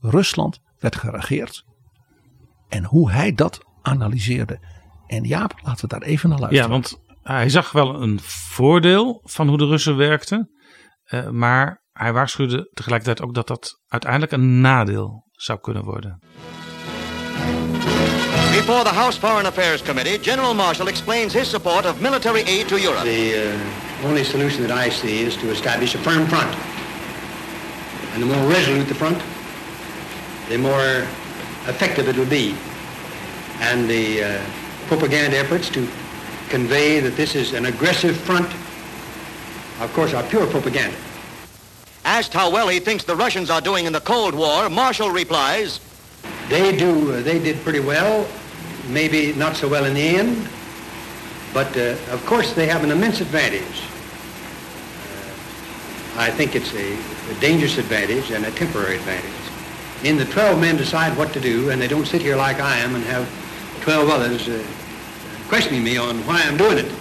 [0.00, 1.64] Rusland werd geregeerd
[2.68, 4.60] en hoe hij dat analyseerde.
[5.06, 6.66] En Jaap, laten we daar even naar luisteren.
[6.66, 10.50] Ja, want hij zag wel een voordeel van hoe de Russen werkten.
[11.10, 16.18] Uh, maar hij waarschuwde tegelijkertijd ook dat dat uiteindelijk een nadeel zou kunnen worden.
[18.50, 22.76] Before the House Foreign Affairs Committee, General Marshall explains his support of military aid to
[22.76, 23.02] Europe.
[23.02, 23.52] The
[24.02, 26.56] uh, only solution that I see is to establish a firm front.
[28.12, 29.22] And the more resolute the front,
[30.48, 31.06] the more
[31.66, 32.54] effective it will be.
[33.60, 34.40] And the uh,
[34.88, 35.86] propaganda efforts to
[36.48, 38.48] convey that this is an aggressive front,
[39.80, 40.96] of course, are pure propaganda.
[42.04, 45.80] Asked how well he thinks the Russians are doing in the Cold War, Marshall replies,
[46.48, 47.12] They do.
[47.12, 48.26] Uh, they did pretty well.
[48.88, 50.48] Maybe not so well in the end,
[51.52, 53.82] but uh, of course they have an immense advantage.
[56.14, 56.92] Uh, I think it's a,
[57.30, 59.32] a dangerous advantage and a temporary advantage.
[60.04, 62.76] In the 12 men decide what to do, and they don't sit here like I
[62.78, 63.28] am and have
[63.80, 64.64] 12 others uh,
[65.48, 66.92] questioning me on why I'm doing it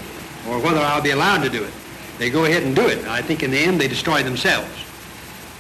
[0.50, 1.74] or whether I'll be allowed to do it.
[2.18, 3.06] They go ahead and do it.
[3.08, 4.86] I think in the end they destroy themselves.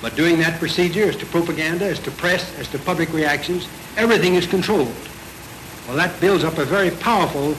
[0.01, 4.35] But doing that procedure as to propaganda, as to press, as to public reactions, everything
[4.35, 4.93] is controlled.
[5.87, 7.55] Well, that builds up a very powerful,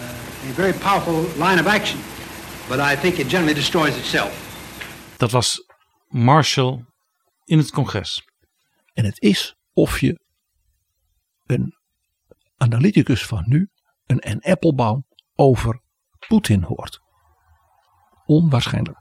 [0.00, 2.00] uh, a very powerful line of action.
[2.68, 4.32] But I think it generally destroys itself.
[5.16, 5.64] Dat was
[6.08, 6.84] Marshall
[7.44, 8.22] in het congres.
[8.94, 10.18] En het is of je
[11.46, 11.74] een
[12.56, 13.68] analyticus van nu
[14.06, 15.80] een en Applebaum over
[16.28, 17.00] Poetin hoort.
[18.30, 18.98] Onwaarschijnlijk.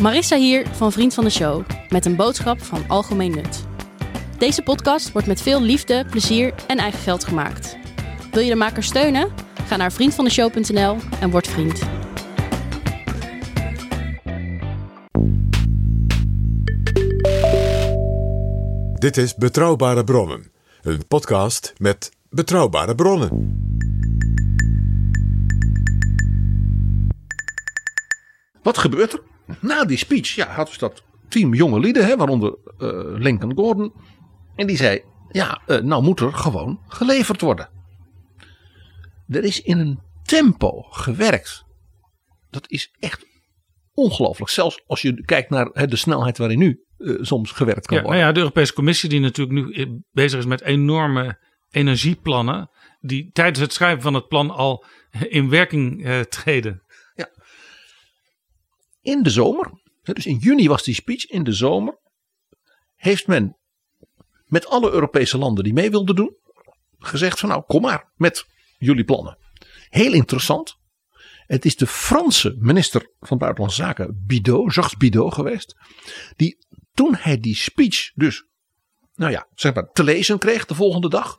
[0.00, 3.64] Marissa hier van Vriend van de Show met een boodschap van algemeen nut.
[4.38, 7.76] Deze podcast wordt met veel liefde, plezier en eigen geld gemaakt.
[8.30, 9.28] Wil je de maker steunen?
[9.66, 11.82] Ga naar vriendvandeshow.nl en word vriend.
[18.98, 20.50] Dit is Betrouwbare Bronnen,
[20.82, 23.60] een podcast met betrouwbare bronnen.
[28.62, 29.20] Wat gebeurt er?
[29.60, 33.92] Na die speech ja, hadden ze dat team jonge lieden, hè, waaronder uh, Lincoln Gordon.
[34.56, 37.68] En die zei, ja, uh, nou moet er gewoon geleverd worden.
[39.28, 41.64] Er is in een tempo gewerkt.
[42.50, 43.26] Dat is echt
[43.94, 44.50] ongelooflijk.
[44.50, 48.02] Zelfs als je kijkt naar hè, de snelheid waarin nu uh, soms gewerkt kan ja,
[48.02, 48.20] worden.
[48.20, 51.38] Nou ja, de Europese Commissie die natuurlijk nu bezig is met enorme
[51.70, 52.70] energieplannen.
[53.00, 54.84] Die tijdens het schrijven van het plan al
[55.28, 56.81] in werking treden.
[59.02, 59.70] In de zomer,
[60.02, 61.98] dus in juni was die speech, in de zomer
[62.94, 63.56] heeft men
[64.44, 66.36] met alle Europese landen die mee wilden doen,
[66.98, 68.46] gezegd van nou kom maar met
[68.78, 69.38] jullie plannen.
[69.88, 70.80] Heel interessant.
[71.46, 75.76] Het is de Franse minister van Buitenlandse Zaken, Bidot, Jacques Bidot geweest,
[76.36, 78.46] die toen hij die speech dus,
[79.14, 81.38] nou ja, zeg maar, te lezen kreeg de volgende dag,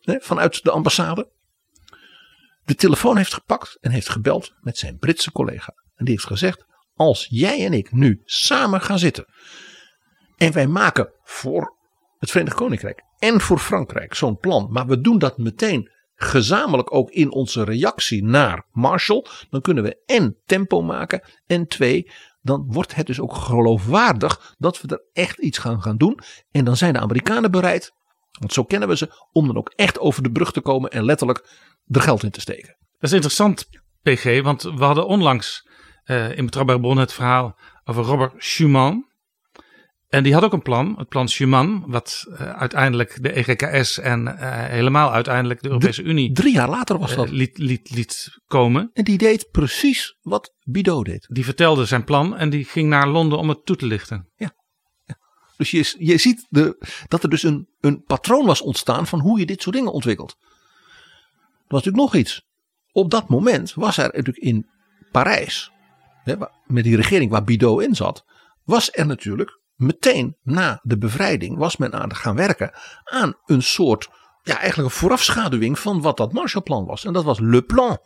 [0.00, 1.32] hè, vanuit de ambassade,
[2.64, 5.74] de telefoon heeft gepakt en heeft gebeld met zijn Britse collega.
[5.94, 6.64] En die heeft gezegd,
[6.98, 9.26] als jij en ik nu samen gaan zitten
[10.36, 11.76] en wij maken voor
[12.18, 17.10] het Verenigd Koninkrijk en voor Frankrijk zo'n plan, maar we doen dat meteen gezamenlijk ook
[17.10, 22.94] in onze reactie naar Marshall, dan kunnen we en tempo maken en twee, dan wordt
[22.94, 26.18] het dus ook geloofwaardig dat we er echt iets gaan gaan doen.
[26.50, 27.92] En dan zijn de Amerikanen bereid,
[28.38, 31.04] want zo kennen we ze, om dan ook echt over de brug te komen en
[31.04, 31.48] letterlijk
[31.86, 32.76] er geld in te steken.
[32.78, 33.68] Dat is interessant,
[34.02, 35.67] PG, want we hadden onlangs
[36.08, 39.06] uh, in Betrouwbare Bron het verhaal over Robert Schuman.
[40.08, 44.22] En die had ook een plan, het plan Schuman, wat uh, uiteindelijk de EGKS en
[44.22, 44.34] uh,
[44.64, 46.32] helemaal uiteindelijk de Europese Unie.
[46.32, 47.30] Drie jaar later was dat.
[47.30, 48.90] liet, liet, liet komen.
[48.92, 51.26] En die deed precies wat Bidot deed.
[51.30, 54.28] Die vertelde zijn plan en die ging naar Londen om het toe te lichten.
[54.36, 54.50] Ja.
[55.04, 55.18] ja.
[55.56, 59.38] Dus je, je ziet de, dat er dus een, een patroon was ontstaan van hoe
[59.38, 60.36] je dit soort dingen ontwikkelt.
[60.40, 62.46] Er was natuurlijk nog iets.
[62.92, 64.66] Op dat moment was er natuurlijk in
[65.10, 65.70] Parijs,
[66.66, 68.24] met die regering waar Bidot in zat,
[68.64, 72.70] was er natuurlijk meteen na de bevrijding was men aan het gaan werken
[73.04, 74.08] aan een soort,
[74.42, 77.04] ja eigenlijk een voorafschaduwing van wat dat Marshallplan was.
[77.04, 77.98] En dat was Le Plan.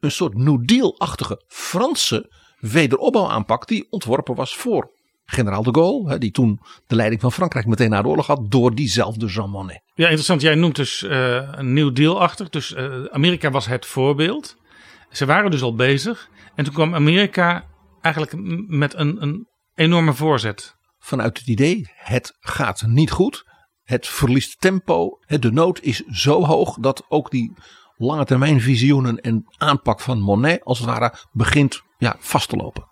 [0.00, 4.90] Een soort New Deal-achtige Franse wederopbouwaanpak die ontworpen was voor
[5.24, 6.18] generaal de Gaulle.
[6.18, 9.82] Die toen de leiding van Frankrijk meteen na de oorlog had door diezelfde Jean Monnet.
[9.94, 10.40] Ja, interessant.
[10.40, 12.48] Jij noemt dus uh, een New Deal-achtig.
[12.48, 14.56] Dus uh, Amerika was het voorbeeld.
[15.10, 16.28] Ze waren dus al bezig.
[16.54, 17.64] En toen kwam Amerika
[18.00, 18.34] eigenlijk
[18.68, 23.48] met een, een enorme voorzet vanuit het idee: het gaat niet goed.
[23.82, 25.18] Het verliest tempo.
[25.26, 27.52] De nood is zo hoog dat ook die
[27.96, 32.88] lange termijn visioenen en aanpak van Monet als het ware begint ja, vast te lopen.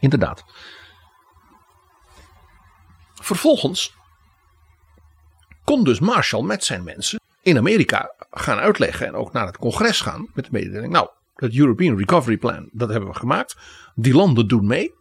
[0.00, 0.44] Inderdaad.
[3.14, 3.94] Vervolgens
[5.64, 10.00] kon dus Marshall met zijn mensen in Amerika gaan uitleggen en ook naar het congres
[10.00, 10.92] gaan met de mededeling.
[10.92, 11.08] Nou,
[11.44, 13.56] het European Recovery Plan, dat hebben we gemaakt.
[13.94, 14.94] Die landen doen mee.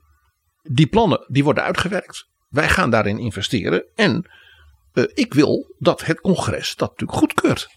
[0.61, 2.29] Die plannen die worden uitgewerkt.
[2.49, 3.85] Wij gaan daarin investeren.
[3.95, 4.29] En
[4.93, 7.67] uh, ik wil dat het congres dat natuurlijk goedkeurt.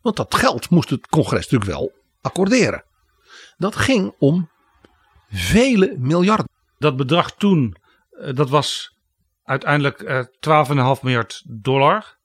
[0.00, 2.84] Want dat geld moest het congres natuurlijk wel accorderen.
[3.56, 4.50] Dat ging om
[5.28, 6.48] vele miljarden.
[6.78, 7.76] Dat bedrag toen,
[8.10, 8.96] uh, dat was
[9.44, 12.15] uiteindelijk uh, 12,5 miljard dollar.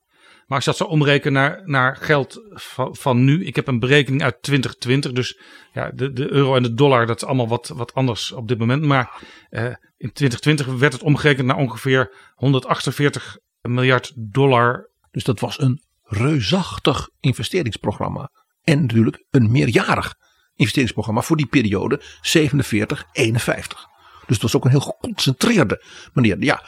[0.52, 3.44] Maar als je dat zou omrekenen naar, naar geld van, van, nu.
[3.44, 5.12] Ik heb een berekening uit 2020.
[5.12, 5.38] Dus
[5.72, 8.58] ja, de, de euro en de dollar, dat is allemaal wat, wat anders op dit
[8.58, 8.82] moment.
[8.82, 9.10] Maar
[9.50, 9.62] uh,
[9.96, 14.90] in 2020 werd het omgerekend naar ongeveer 148 miljard dollar.
[15.10, 18.30] Dus dat was een reusachtig investeringsprogramma.
[18.62, 20.14] En natuurlijk een meerjarig
[20.54, 22.02] investeringsprogramma voor die periode 47-51.
[24.26, 26.42] Dus het was ook een heel geconcentreerde manier.
[26.42, 26.64] Ja,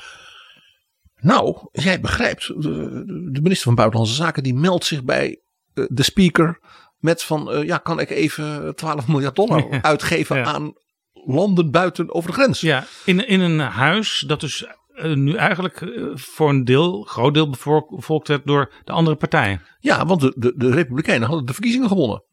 [1.25, 5.41] nou, jij begrijpt, de, minister van Buitenlandse Zaken die meldt zich bij
[5.75, 6.59] eh, de speaker
[6.99, 10.45] met van, uh, ja, kan ik even 12 miljard dollar uitgeven ja.
[10.45, 10.73] aan
[11.13, 12.61] landen buiten over de grens?
[12.61, 17.51] Ja, in, in een huis dat dus uh, nu eigenlijk voor een deel, groot deel
[17.51, 19.63] bevolkt werd door de andere partijen.
[19.81, 22.25] Ja, want de, de, de Republikeinen hadden de verkiezingen gewonnen.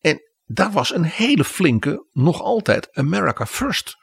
[0.00, 3.96] En daar was een hele flinke, nog altijd America First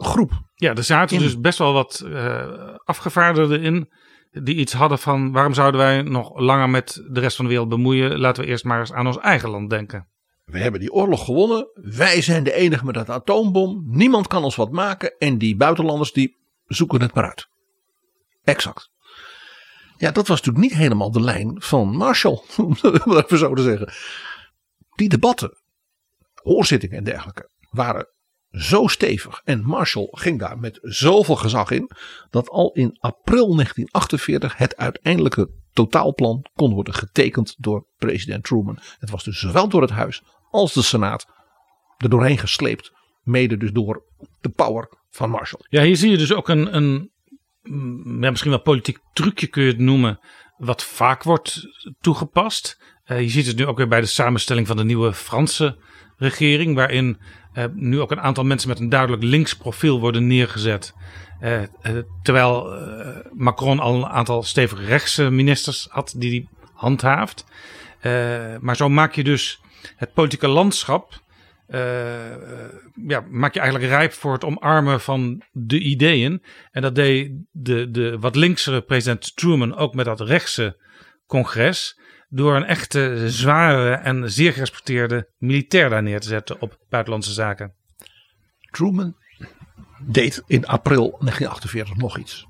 [0.00, 0.32] groep.
[0.54, 3.92] Ja, er zaten dus best wel wat uh, afgevaardigden in.
[4.30, 7.68] Die iets hadden van waarom zouden wij nog langer met de rest van de wereld
[7.68, 8.18] bemoeien?
[8.18, 10.08] Laten we eerst maar eens aan ons eigen land denken.
[10.44, 11.70] We hebben die oorlog gewonnen.
[11.74, 13.84] Wij zijn de enige met een atoombom.
[13.86, 15.14] Niemand kan ons wat maken.
[15.18, 16.36] En die buitenlanders die
[16.66, 17.48] zoeken het maar uit.
[18.44, 18.90] Exact.
[19.96, 22.42] Ja, dat was natuurlijk niet helemaal de lijn van Marshall.
[22.56, 23.92] Om het even zo te zeggen.
[24.94, 25.58] Die debatten,
[26.34, 28.08] hoorzittingen en dergelijke waren
[28.50, 31.90] zo stevig en Marshall ging daar met zoveel gezag in
[32.30, 38.78] dat al in april 1948 het uiteindelijke totaalplan kon worden getekend door president Truman.
[38.98, 41.26] Het was dus zowel door het huis als de senaat
[41.98, 42.92] er doorheen gesleept,
[43.22, 44.02] mede dus door
[44.40, 45.64] de power van Marshall.
[45.68, 47.10] Ja, hier zie je dus ook een, een
[48.20, 50.20] ja, misschien wel politiek trucje kun je het noemen,
[50.56, 51.66] wat vaak wordt
[52.00, 52.78] toegepast.
[53.06, 55.78] Uh, je ziet het nu ook weer bij de samenstelling van de nieuwe Franse
[56.20, 57.18] regering, waarin
[57.54, 60.94] uh, nu ook een aantal mensen met een duidelijk links profiel worden neergezet.
[61.42, 61.66] Uh, uh,
[62.22, 62.78] terwijl
[63.32, 67.44] Macron al een aantal stevige rechtse ministers had die die handhaaft.
[68.60, 69.60] maar zo maak je dus
[69.96, 71.22] het politieke landschap.
[73.06, 76.42] ja, maak je eigenlijk rijp voor het omarmen van de ideeën.
[76.70, 80.76] En dat deed de, de wat linksere president Truman ook met dat rechtse
[81.26, 81.99] congres
[82.30, 87.74] door een echte zware en zeer gerespecteerde militair daar neer te zetten op buitenlandse zaken.
[88.70, 89.16] Truman
[90.06, 92.46] deed in april 1948 nog iets.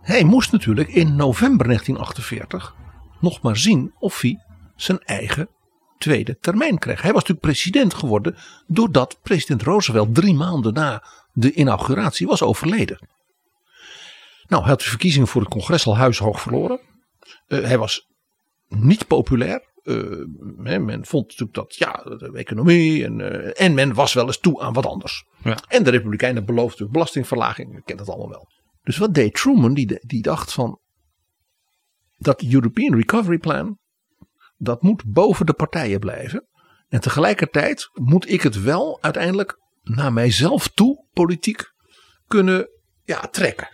[0.00, 2.74] Hij moest natuurlijk in november 1948
[3.20, 4.38] nog maar zien of hij
[4.76, 5.48] zijn eigen
[5.98, 7.02] tweede termijn kreeg.
[7.02, 8.36] Hij was natuurlijk president geworden
[8.66, 13.08] doordat president Roosevelt drie maanden na de inauguratie was overleden.
[14.46, 16.80] Nou, hij had de verkiezingen voor het congres al huishoog verloren.
[17.48, 18.11] Uh, hij was
[18.74, 19.70] niet populair.
[19.82, 24.38] Uh, men vond natuurlijk dat, ja, de economie en, uh, en men was wel eens
[24.38, 25.24] toe aan wat anders.
[25.44, 25.58] Ja.
[25.68, 28.48] En de Republikeinen beloofden belastingverlaging, je kent het allemaal wel.
[28.82, 29.74] Dus wat deed Truman?
[29.74, 30.80] Die, die dacht van,
[32.18, 33.78] dat European Recovery Plan,
[34.56, 36.46] dat moet boven de partijen blijven.
[36.88, 41.72] En tegelijkertijd moet ik het wel uiteindelijk naar mijzelf toe, politiek,
[42.26, 42.68] kunnen
[43.04, 43.68] ja, trekken.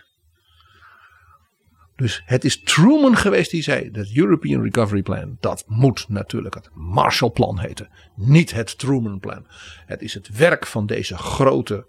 [1.99, 6.69] Dus het is Truman geweest die zei: dat European Recovery Plan, dat moet natuurlijk het
[6.73, 7.89] Marshallplan heten.
[8.15, 9.45] Niet het Truman Plan.
[9.85, 11.85] Het is het werk van deze grote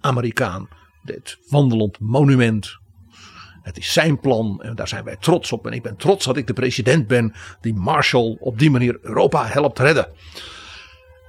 [0.00, 0.68] Amerikaan.
[1.02, 2.78] Dit wandelend monument.
[3.62, 5.66] Het is zijn plan en daar zijn wij trots op.
[5.66, 9.46] En ik ben trots dat ik de president ben die Marshall op die manier Europa
[9.46, 10.06] helpt redden.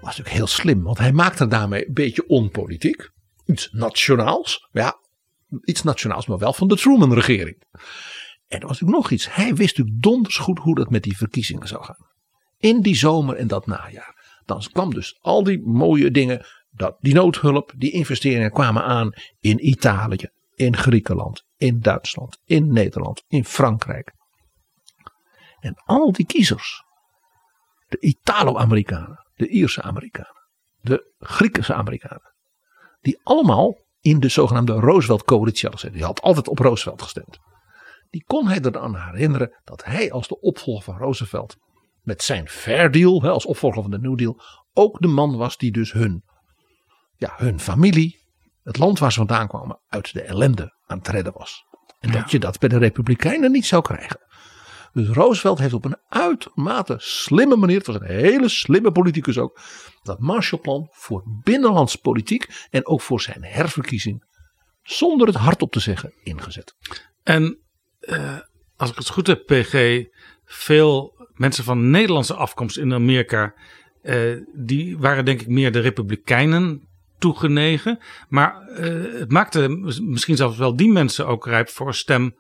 [0.01, 3.09] Was natuurlijk heel slim, want hij maakte daarmee een beetje onpolitiek.
[3.45, 4.70] Iets nationaals.
[4.72, 4.99] Ja,
[5.64, 7.64] iets nationaals, maar wel van de Truman-regering.
[8.48, 9.36] En er was natuurlijk nog iets.
[9.36, 12.08] Hij wist natuurlijk donders goed hoe dat met die verkiezingen zou gaan.
[12.58, 14.41] In die zomer en dat najaar.
[14.45, 16.45] Dan kwam dus al die mooie dingen.
[16.70, 23.24] Dat, die noodhulp, die investeringen kwamen aan in Italië, in Griekenland, in Duitsland, in Nederland,
[23.28, 24.14] in Frankrijk.
[25.60, 26.84] En al die kiezers.
[27.88, 30.48] De Italo-Amerikanen, de Ierse Amerikanen,
[30.82, 32.34] de Griekse Amerikanen.
[33.02, 35.95] Die allemaal in de zogenaamde Roosevelt-coalitie gezeten.
[35.98, 37.39] Die had altijd op Roosevelt gestemd.
[38.10, 41.56] Die kon hij eraan herinneren dat hij als de opvolger van Roosevelt
[42.02, 44.41] met zijn Fair Deal, als opvolger van de New Deal,
[44.74, 46.24] ook de man was die dus hun,
[47.16, 48.20] ja, hun familie,
[48.64, 51.66] het land waar ze vandaan kwamen, uit de ellende aan het redden was.
[52.00, 54.20] En dat je dat bij de Republikeinen niet zou krijgen.
[54.93, 59.60] Dus Roosevelt heeft op een uitermate slimme manier, het was een hele slimme politicus ook,
[60.08, 64.24] dat Marshallplan voor binnenlands politiek en ook voor zijn herverkiezing,
[64.84, 66.76] zonder het hardop te zeggen, ingezet.
[67.24, 67.58] En
[68.01, 68.38] uh,
[68.76, 70.03] als ik het goed heb, PG,
[70.45, 73.53] veel mensen van Nederlandse afkomst in Amerika,
[74.03, 76.88] uh, die waren denk ik meer de Republikeinen
[77.18, 77.99] toegenegen.
[78.30, 79.70] Maar uh, het maakte
[80.01, 82.36] misschien zelfs wel die mensen ook rijp voor een stem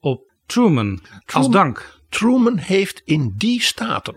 [0.00, 2.00] op Truman, Truman als dank.
[2.08, 4.16] Truman heeft in die staten,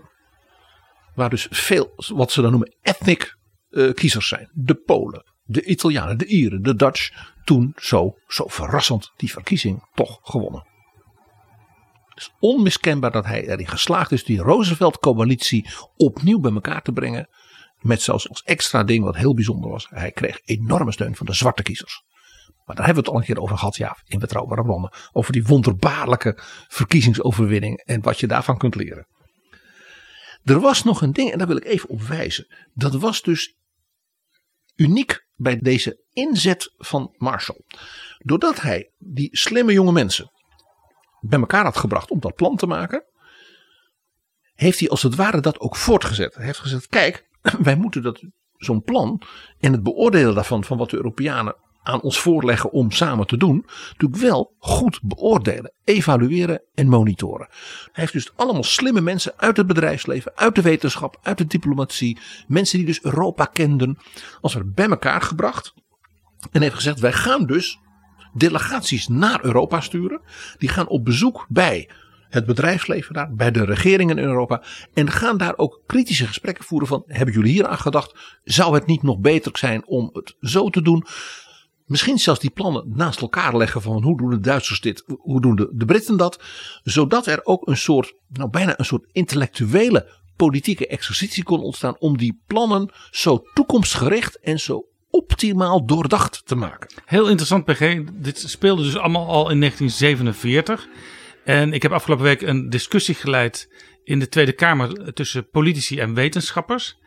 [1.16, 3.36] waar dus veel, wat ze dan noemen, ethnic
[3.70, 4.50] uh, kiezers zijn.
[4.52, 7.34] De Polen, de Italianen, de Ieren, de Dutch.
[7.44, 10.66] Toen zo, zo verrassend die verkiezing toch gewonnen.
[12.08, 17.28] Het is onmiskenbaar dat hij erin geslaagd is die Roosevelt-coalitie opnieuw bij elkaar te brengen.
[17.80, 19.86] Met zelfs als extra ding wat heel bijzonder was.
[19.90, 22.02] Hij kreeg enorme steun van de zwarte kiezers.
[22.64, 24.92] Maar daar hebben we het al een keer over gehad, ja, in betrouwbare bronnen.
[25.12, 26.38] Over die wonderbaarlijke
[26.68, 29.06] verkiezingsoverwinning en wat je daarvan kunt leren.
[30.46, 32.46] Er was nog een ding, en daar wil ik even op wijzen.
[32.74, 33.54] Dat was dus
[34.74, 37.60] uniek bij deze inzet van Marshall.
[38.18, 40.30] Doordat hij die slimme jonge mensen
[41.20, 43.04] bij elkaar had gebracht om dat plan te maken.
[44.54, 46.34] Heeft hij als het ware dat ook voortgezet.
[46.34, 47.28] Hij heeft gezegd, kijk,
[47.58, 48.22] wij moeten dat
[48.56, 49.22] zo'n plan
[49.58, 51.56] en het beoordelen daarvan van wat de Europeanen
[51.86, 57.46] aan ons voorleggen om samen te doen, natuurlijk wel goed beoordelen, evalueren en monitoren.
[57.50, 62.18] Hij heeft dus allemaal slimme mensen uit het bedrijfsleven, uit de wetenschap, uit de diplomatie,
[62.46, 63.98] mensen die dus Europa kenden,
[64.40, 65.74] als er bij elkaar gebracht
[66.52, 67.78] en heeft gezegd: wij gaan dus
[68.34, 70.20] delegaties naar Europa sturen.
[70.58, 71.90] Die gaan op bezoek bij
[72.28, 74.62] het bedrijfsleven daar, bij de regeringen in Europa.
[74.94, 78.38] En gaan daar ook kritische gesprekken voeren van, hebben jullie hier aan gedacht?
[78.44, 81.04] Zou het niet nog beter zijn om het zo te doen?
[81.86, 85.56] Misschien zelfs die plannen naast elkaar leggen van hoe doen de Duitsers dit, hoe doen
[85.56, 86.42] de, de Britten dat.
[86.82, 92.16] Zodat er ook een soort, nou bijna een soort intellectuele politieke exercitie kon ontstaan om
[92.16, 96.90] die plannen zo toekomstgericht en zo optimaal doordacht te maken.
[97.04, 98.02] Heel interessant, PG.
[98.12, 100.88] Dit speelde dus allemaal al in 1947.
[101.44, 103.68] En ik heb afgelopen week een discussie geleid
[104.04, 106.98] in de Tweede Kamer tussen politici en wetenschappers.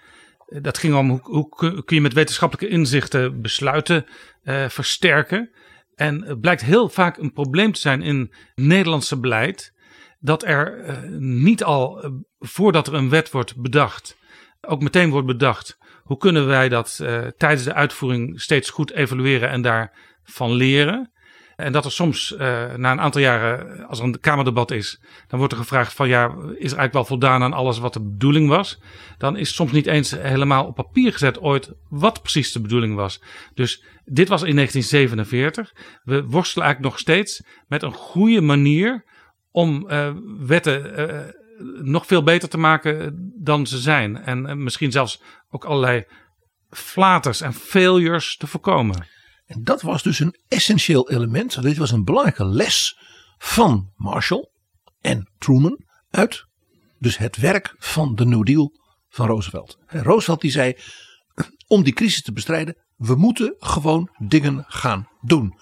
[0.50, 1.50] Dat ging om hoe,
[1.84, 4.06] kun je met wetenschappelijke inzichten besluiten
[4.43, 5.50] uh, versterken.
[5.95, 9.74] En het blijkt heel vaak een probleem te zijn in Nederlandse beleid.
[10.20, 14.18] Dat er uh, niet al uh, voordat er een wet wordt bedacht,
[14.62, 16.95] ook meteen wordt bedacht hoe kunnen wij dat
[17.38, 21.12] tijdens de uitvoering steeds goed evalueren en daarvan leren?
[21.60, 22.39] En dat er soms uh,
[22.76, 26.26] na een aantal jaren, als er een Kamerdebat is, dan wordt er gevraagd van ja,
[26.28, 28.82] is er eigenlijk wel voldaan aan alles wat de bedoeling was?
[29.18, 33.24] Dan is soms niet eens helemaal op papier gezet ooit wat precies de bedoeling was.
[33.53, 35.74] Dus dit was in 1947.
[36.03, 39.03] We worstelen eigenlijk nog steeds met een goede manier
[39.51, 41.38] om uh, wetten
[41.82, 44.18] nog veel beter te maken dan ze zijn.
[44.18, 46.05] En misschien zelfs ook allerlei
[46.70, 49.18] flaters en failures te voorkomen.
[49.50, 51.62] En dat was dus een essentieel element.
[51.62, 52.97] Dit was een belangrijke les
[53.38, 54.50] van Marshall
[55.02, 56.47] en Truman uit
[57.00, 58.72] dus het werk van de New Deal
[59.10, 59.78] van Roosevelt.
[59.88, 60.78] Roosevelt die zei,
[61.68, 65.60] om die crisis te bestrijden, we moeten gewoon dingen gaan doen.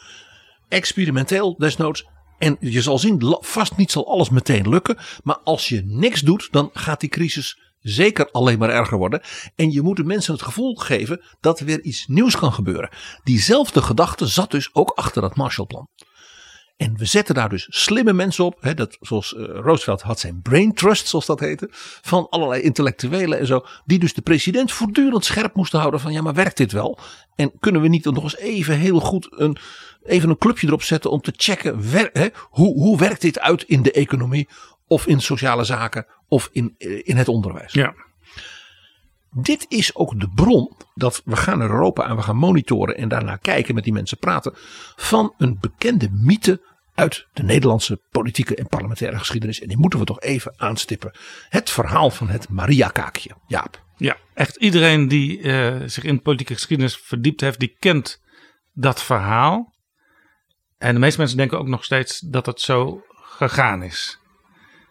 [0.67, 2.07] Experimenteel desnoods.
[2.37, 4.97] En je zal zien, vast niet zal alles meteen lukken.
[5.23, 9.21] Maar als je niks doet, dan gaat die crisis zeker alleen maar erger worden.
[9.55, 12.89] En je moet de mensen het gevoel geven dat er weer iets nieuws kan gebeuren.
[13.23, 15.87] Diezelfde gedachte zat dus ook achter dat Marshallplan.
[16.77, 18.57] En we zetten daar dus slimme mensen op.
[18.59, 21.67] Hè, dat, zoals eh, Roosevelt had zijn brain trust, zoals dat heette.
[22.01, 23.65] Van allerlei intellectuelen en zo.
[23.85, 25.99] Die dus de president voortdurend scherp moesten houden.
[25.99, 26.99] Van ja, maar werkt dit wel?
[27.35, 29.57] En kunnen we niet nog eens even heel goed een,
[30.03, 31.11] even een clubje erop zetten.
[31.11, 31.79] Om te checken
[32.13, 34.47] hè, hoe, hoe werkt dit uit in de economie.
[34.87, 36.05] Of in sociale zaken.
[36.27, 37.73] Of in, eh, in het onderwijs.
[37.73, 37.93] Ja.
[39.31, 43.07] Dit is ook de bron dat we gaan naar Europa en we gaan monitoren en
[43.07, 44.53] daarna kijken met die mensen praten
[44.95, 46.61] van een bekende mythe
[46.93, 49.61] uit de Nederlandse politieke en parlementaire geschiedenis.
[49.61, 51.11] En die moeten we toch even aanstippen.
[51.49, 53.31] Het verhaal van het Maria-kaakje.
[53.47, 53.85] Jaap.
[53.97, 58.21] Ja, echt iedereen die eh, zich in politieke geschiedenis verdiept heeft, die kent
[58.73, 59.73] dat verhaal.
[60.77, 64.19] En de meeste mensen denken ook nog steeds dat het zo gegaan is.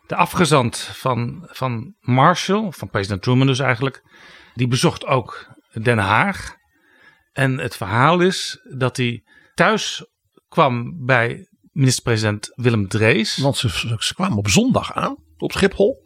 [0.07, 4.03] De afgezant van, van Marshall, van president Truman dus eigenlijk,
[4.55, 6.55] die bezocht ook Den Haag.
[7.33, 10.07] En het verhaal is dat hij thuis
[10.49, 13.37] kwam bij minister-president Willem Drees.
[13.37, 16.05] Want ze, ze kwamen op zondag aan op Schiphol.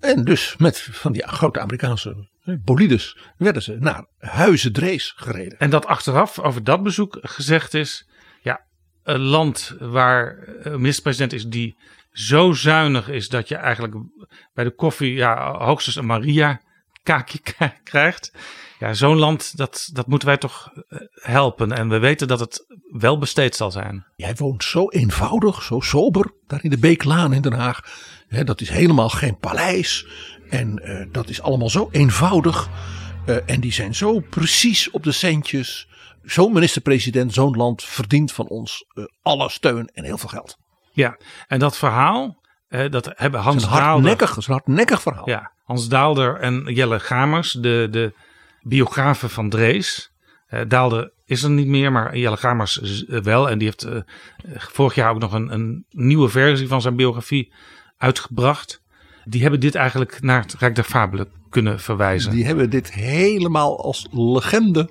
[0.00, 2.28] En dus met van die grote Amerikaanse
[2.64, 5.58] bolides werden ze naar Huizen Drees gereden.
[5.58, 8.08] En dat achteraf over dat bezoek gezegd is:
[8.42, 8.66] ja,
[9.02, 11.76] een land waar een minister-president is die
[12.14, 13.94] zo zuinig is dat je eigenlijk
[14.52, 16.60] bij de koffie ja, hoogstens een Maria
[17.02, 17.38] kaakje
[17.84, 18.32] krijgt.
[18.78, 21.72] Ja, zo'n land, dat, dat moeten wij toch eh, helpen.
[21.72, 24.06] En we weten dat het wel besteed zal zijn.
[24.16, 27.80] Jij woont zo eenvoudig, zo sober, daar in de Beeklaan in Den Haag.
[28.28, 30.06] Dat is helemaal geen paleis.
[30.48, 32.68] En eh, dat is allemaal zo eenvoudig.
[33.26, 35.88] Eh, en die zijn zo precies op de centjes.
[36.22, 38.84] Zo'n minister-president, zo'n land verdient van ons
[39.22, 40.58] alle steun en heel veel geld.
[40.94, 41.16] Ja,
[41.46, 44.18] en dat verhaal, eh, dat hebben Hans is Daalder...
[44.18, 45.28] het is een hardnekkig verhaal.
[45.28, 48.12] Ja, Hans Daalder en Jelle Gamers, de, de
[48.62, 50.12] biografen van Drees.
[50.46, 53.50] Eh, Daalder is er niet meer, maar Jelle Gamers eh, wel.
[53.50, 54.00] En die heeft eh,
[54.56, 57.52] vorig jaar ook nog een, een nieuwe versie van zijn biografie
[57.96, 58.82] uitgebracht.
[59.24, 62.30] Die hebben dit eigenlijk naar het Rijk der Fabelen kunnen verwijzen.
[62.30, 64.90] Die hebben dit helemaal als legende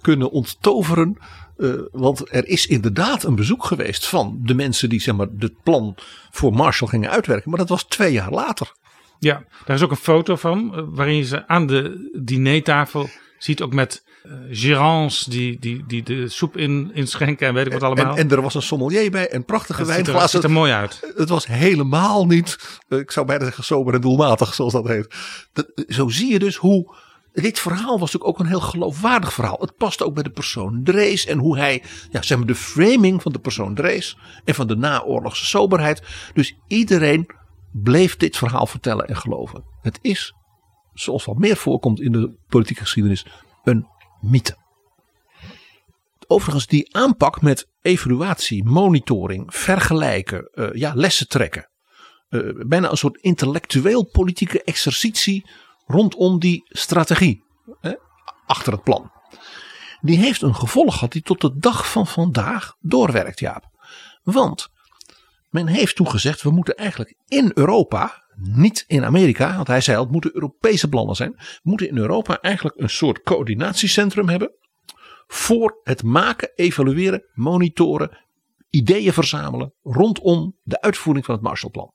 [0.00, 1.18] kunnen onttoveren.
[1.60, 5.62] Eh, want er is inderdaad een bezoek geweest van de mensen die zeg maar, het
[5.62, 5.96] plan
[6.30, 7.50] voor Marshall gingen uitwerken.
[7.50, 8.72] Maar dat was twee jaar later.
[9.18, 13.08] Ja, daar is ook een foto van, eh, waarin je ze aan de dinertafel
[13.38, 14.02] ziet, ook met
[14.50, 18.16] gerants die, die, die de soep in, inschenken en weet ik wat allemaal.
[18.16, 20.50] En, en er was een sommelier bij en prachtige Het ziet er- wijnglazen.
[20.50, 21.12] mooi uit.
[21.16, 25.14] Het was helemaal niet, ik zou bijna zeggen sober en doelmatig zoals dat heet.
[25.52, 26.94] Dat, zo zie je dus hoe,
[27.32, 29.56] dit verhaal was natuurlijk ook een heel geloofwaardig verhaal.
[29.60, 33.22] Het past ook bij de persoon Drees en hoe hij, ja, zeg maar de framing
[33.22, 36.02] van de persoon Drees en van de naoorlogse soberheid.
[36.34, 37.30] Dus iedereen
[37.72, 39.64] bleef dit verhaal vertellen en geloven.
[39.82, 40.34] Het is,
[40.94, 43.26] zoals wat meer voorkomt in de politieke geschiedenis,
[43.64, 43.86] een
[44.20, 44.56] mythe.
[46.26, 51.68] Overigens, die aanpak met evaluatie, monitoring, vergelijken, eh, ja, lessen trekken.
[52.28, 55.50] eh, bijna een soort intellectueel politieke exercitie
[55.90, 57.44] rondom die strategie
[57.80, 57.94] hè,
[58.46, 59.10] achter het plan.
[60.00, 63.70] Die heeft een gevolg gehad die tot de dag van vandaag doorwerkt, Jaap.
[64.22, 64.68] Want
[65.50, 70.00] men heeft toen gezegd, we moeten eigenlijk in Europa, niet in Amerika, want hij zei
[70.00, 71.32] het moeten Europese plannen zijn.
[71.36, 74.52] We moeten in Europa eigenlijk een soort coördinatiecentrum hebben
[75.26, 78.18] voor het maken, evalueren, monitoren,
[78.70, 81.94] ideeën verzamelen rondom de uitvoering van het Marshallplan.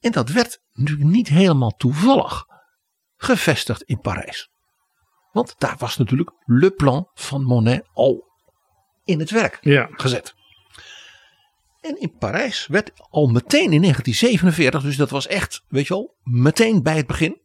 [0.00, 2.47] En dat werd natuurlijk niet helemaal toevallig
[3.18, 4.50] gevestigd in Parijs.
[5.32, 8.26] Want daar was natuurlijk Le Plan van Monet al
[9.04, 9.88] in het werk Ja.
[9.92, 10.34] gezet.
[11.80, 16.16] En in Parijs werd al meteen in 1947, dus dat was echt, weet je wel,
[16.22, 17.40] meteen bij het begin,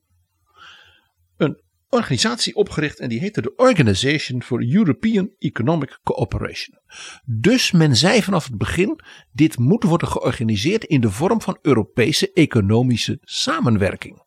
[1.37, 6.77] een organisatie opgericht en die heette de Organization for European Economic Cooperation.
[7.25, 8.99] Dus men zei vanaf het begin,
[9.31, 14.21] dit moet worden georganiseerd in de vorm van Europese economische samenwerking.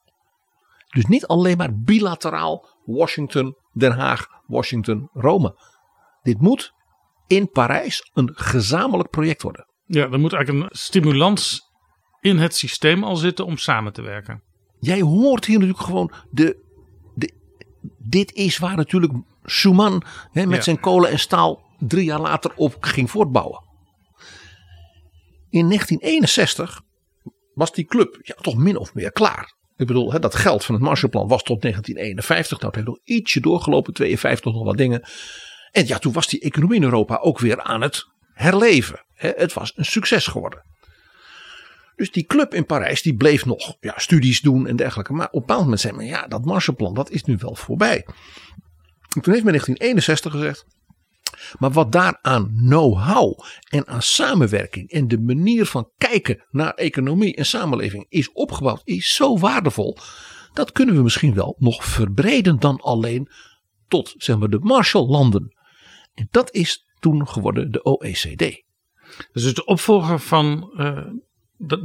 [0.96, 5.58] Dus niet alleen maar bilateraal Washington, Den Haag, Washington, Rome.
[6.22, 6.72] Dit moet
[7.26, 9.66] in Parijs een gezamenlijk project worden.
[9.84, 11.70] Ja, er moet eigenlijk een stimulans
[12.20, 14.42] in het systeem al zitten om samen te werken.
[14.78, 16.64] Jij hoort hier natuurlijk gewoon de.
[17.14, 17.34] de
[17.98, 20.62] dit is waar natuurlijk Schuman hè, met Ja.
[20.62, 23.64] zijn kolen en staal drie jaar later op ging voortbouwen.
[25.48, 26.82] In 1961
[27.54, 29.55] was die club ja, toch min of meer klaar.
[29.76, 32.60] Ik bedoel, dat geld van het Marshallplan was tot 1951.
[32.60, 35.02] Nou, het heeft nog ietsje doorgelopen, 52 nog wat dingen.
[35.70, 39.04] En ja, toen was die economie in Europa ook weer aan het herleven.
[39.14, 40.64] Het was een succes geworden.
[41.96, 45.12] Dus die club in Parijs die bleef nog ja, studies doen en dergelijke.
[45.12, 48.06] Maar op een bepaald moment zei men, ja, dat Marshallplan dat is nu wel voorbij.
[49.14, 50.64] En toen heeft men in 1961 gezegd,
[51.58, 57.36] maar wat daar aan know-how en aan samenwerking en de manier van kijken naar economie
[57.36, 59.96] en samenleving is opgebouwd, is zo waardevol.
[60.52, 63.28] Dat kunnen we misschien wel nog verbreden dan alleen
[63.88, 65.56] tot zeg maar, de Marshall-landen.
[66.14, 68.64] En dat is toen geworden de OECD.
[69.32, 71.06] Dus het de opvolger van uh,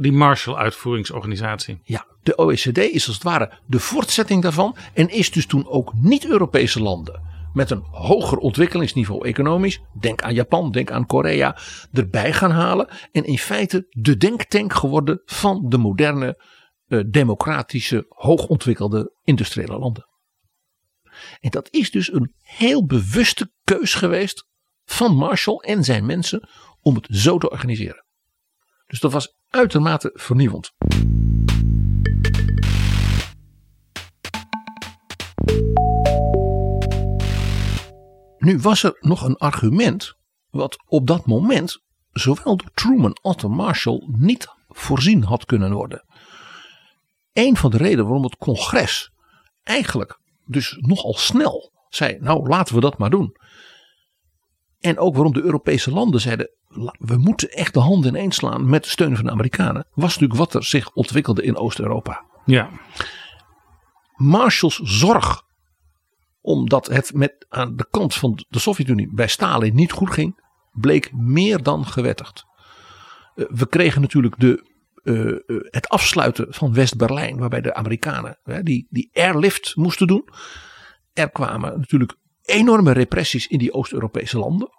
[0.00, 1.80] die Marshall-uitvoeringsorganisatie.
[1.84, 5.92] Ja, de OECD is als het ware de voortzetting daarvan en is dus toen ook
[5.94, 11.56] niet-Europese landen met een hoger ontwikkelingsniveau economisch, denk aan Japan, denk aan Korea,
[11.92, 12.88] erbij gaan halen.
[13.12, 16.42] En in feite de denktank geworden van de moderne,
[16.86, 20.06] uh, democratische, hoogontwikkelde industriële landen.
[21.40, 24.48] En dat is dus een heel bewuste keus geweest
[24.84, 26.48] van Marshall en zijn mensen
[26.80, 28.04] om het zo te organiseren.
[28.86, 30.72] Dus dat was uitermate vernieuwend.
[38.42, 40.14] Nu was er nog een argument
[40.50, 41.82] wat op dat moment
[42.12, 46.04] zowel door Truman als door Marshall niet voorzien had kunnen worden.
[47.32, 49.12] Een van de redenen waarom het congres
[49.62, 53.36] eigenlijk dus nogal snel zei, nou laten we dat maar doen.
[54.80, 56.50] En ook waarom de Europese landen zeiden,
[56.98, 60.38] we moeten echt de handen ineens slaan met de steun van de Amerikanen, was natuurlijk
[60.40, 62.24] wat er zich ontwikkelde in Oost-Europa.
[62.44, 62.70] Ja.
[64.14, 65.42] Marshalls zorg
[66.42, 70.40] omdat het met aan de kant van de Sovjet-Unie bij Stalin niet goed ging,
[70.72, 72.44] bleek meer dan gewettigd.
[73.34, 74.70] Uh, we kregen natuurlijk de,
[75.02, 80.28] uh, uh, het afsluiten van West-Berlijn, waarbij de Amerikanen die, die airlift moesten doen.
[81.12, 84.70] Er kwamen natuurlijk enorme repressies in die Oost-Europese landen.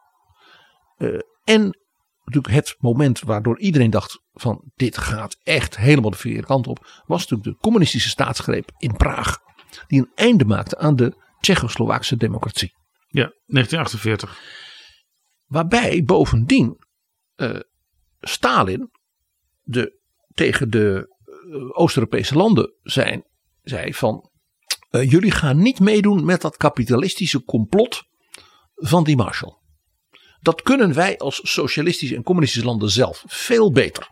[1.43, 1.77] en
[2.25, 7.01] natuurlijk het moment waardoor iedereen dacht van dit gaat echt helemaal de verkeerde kant op,
[7.05, 9.39] was natuurlijk de communistische staatsgreep in Praag.
[9.87, 12.73] Die een einde maakte aan de Tsjechoslowaakse democratie.
[13.07, 14.39] Ja, 1948.
[15.45, 16.83] Waarbij bovendien
[17.35, 17.59] uh,
[18.19, 18.91] Stalin
[19.61, 19.99] de,
[20.33, 21.15] tegen de
[21.47, 23.23] uh, Oost-Europese landen zijn,
[23.61, 24.29] zei van
[24.91, 28.03] uh, jullie gaan niet meedoen met dat kapitalistische complot
[28.75, 29.57] van die Marshall.
[30.41, 34.09] Dat kunnen wij als socialistische en communistische landen zelf veel beter.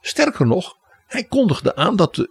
[0.00, 0.74] Sterker nog,
[1.06, 2.30] hij kondigde aan dat de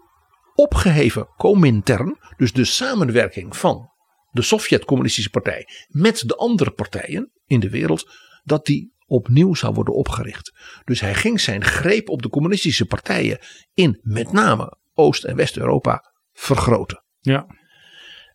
[0.56, 3.93] opgeheven Comintern, dus de samenwerking van
[4.34, 8.10] de Sovjet-Communistische Partij met de andere partijen in de wereld,
[8.44, 10.54] dat die opnieuw zou worden opgericht.
[10.84, 13.40] Dus hij ging zijn greep op de communistische partijen
[13.74, 17.04] in met name Oost- en West-Europa vergroten.
[17.20, 17.48] Ja.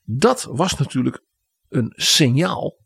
[0.05, 1.25] Dat was natuurlijk
[1.69, 2.77] een signaal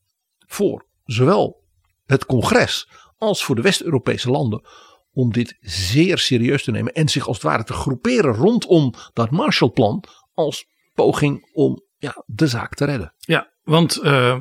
[0.46, 1.64] voor zowel
[2.04, 4.68] het congres als voor de West-Europese landen
[5.12, 9.30] om dit zeer serieus te nemen en zich als het ware te groeperen rondom dat
[9.30, 13.14] Marshallplan als poging om ja, de zaak te redden.
[13.18, 14.38] Ja, want uh,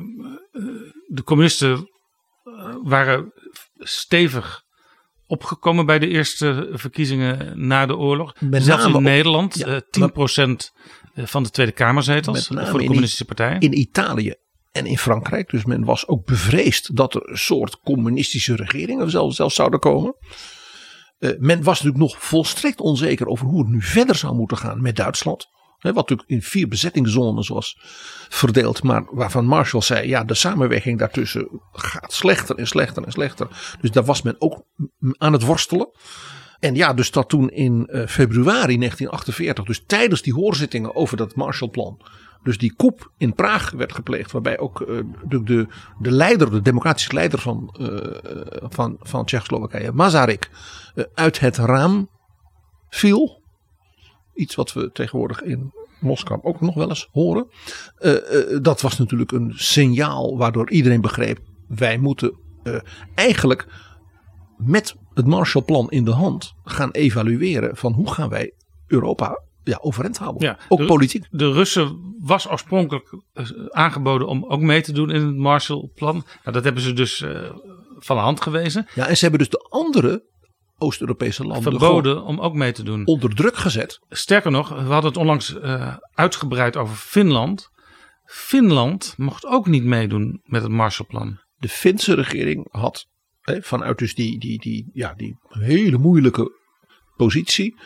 [1.06, 1.90] de communisten
[2.82, 3.32] waren
[3.78, 4.62] stevig
[5.26, 8.34] opgekomen bij de eerste verkiezingen na de oorlog.
[8.40, 10.54] Met Zelfs in Nederland, ja, uh, 10%
[11.14, 13.60] van de Tweede Kamerzetels voor de communistische partijen.
[13.60, 14.34] In Italië
[14.72, 15.50] en in Frankrijk.
[15.50, 20.14] Dus men was ook bevreesd dat er een soort communistische regeringen zelfs, zelfs zouden komen.
[21.18, 24.82] Uh, men was natuurlijk nog volstrekt onzeker over hoe het nu verder zou moeten gaan
[24.82, 25.46] met Duitsland
[25.82, 27.78] wat natuurlijk in vier bezettingszones was
[28.28, 28.82] verdeeld.
[28.82, 33.76] Maar waarvan Marshall zei, ja de samenwerking daartussen gaat slechter en slechter en slechter.
[33.80, 34.64] Dus daar was men ook
[35.18, 35.90] aan het worstelen.
[36.58, 41.34] En ja, dus dat toen in uh, februari 1948, dus tijdens die hoorzittingen over dat
[41.34, 42.00] Marshallplan.
[42.42, 45.66] Dus die koep in Praag werd gepleegd, waarbij ook uh, de, de,
[45.98, 47.88] de leider, de democratische leider van, uh,
[48.62, 50.50] van, van Tsjechoslowakije, Masaryk,
[51.14, 52.08] uit het raam
[52.88, 53.41] viel.
[54.34, 55.72] Iets wat we tegenwoordig in
[56.02, 57.46] Moskou ook nog wel eens horen.
[58.00, 61.38] Uh, uh, dat was natuurlijk een signaal waardoor iedereen begreep.
[61.68, 62.76] Wij moeten uh,
[63.14, 63.66] eigenlijk
[64.56, 68.52] met het Marshallplan in de hand gaan evalueren van hoe gaan wij
[68.86, 70.42] Europa ja, overeind houden.
[70.42, 71.26] Ja, ook de, politiek.
[71.30, 73.16] De Russen was oorspronkelijk
[73.70, 76.14] aangeboden om ook mee te doen in het Marshallplan.
[76.14, 77.24] Nou, dat hebben ze dus
[77.98, 78.86] van de hand gewezen.
[78.94, 80.22] Ja, en ze hebben dus de andere
[80.82, 83.06] Oost-Europese landen verboden om ook mee te doen.
[83.06, 84.00] Onder druk gezet.
[84.08, 87.70] Sterker nog, we hadden het onlangs uh, uitgebreid over Finland.
[88.24, 91.40] Finland mocht ook niet meedoen met het Marshallplan.
[91.56, 93.06] De Finse regering had
[93.40, 96.52] hè, vanuit dus die, die, die, ja, die hele moeilijke
[97.16, 97.80] positie.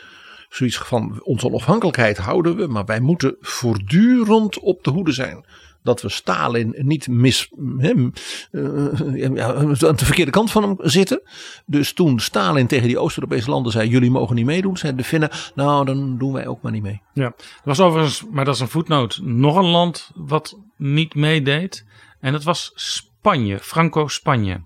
[0.49, 5.45] Zoiets van onze onafhankelijkheid houden we, maar wij moeten voortdurend op de hoede zijn.
[5.83, 8.13] Dat we Stalin niet mis, hem,
[8.51, 11.21] uh, ja, aan de verkeerde kant van hem zitten.
[11.65, 15.29] Dus toen Stalin tegen die Oost-Europese landen zei: Jullie mogen niet meedoen, zeiden de Finnen:
[15.55, 17.01] Nou, dan doen wij ook maar niet mee.
[17.13, 21.85] Ja, er was overigens, maar dat is een voetnoot, nog een land wat niet meedeed.
[22.19, 24.61] En dat was Spanje, Franco-Spanje.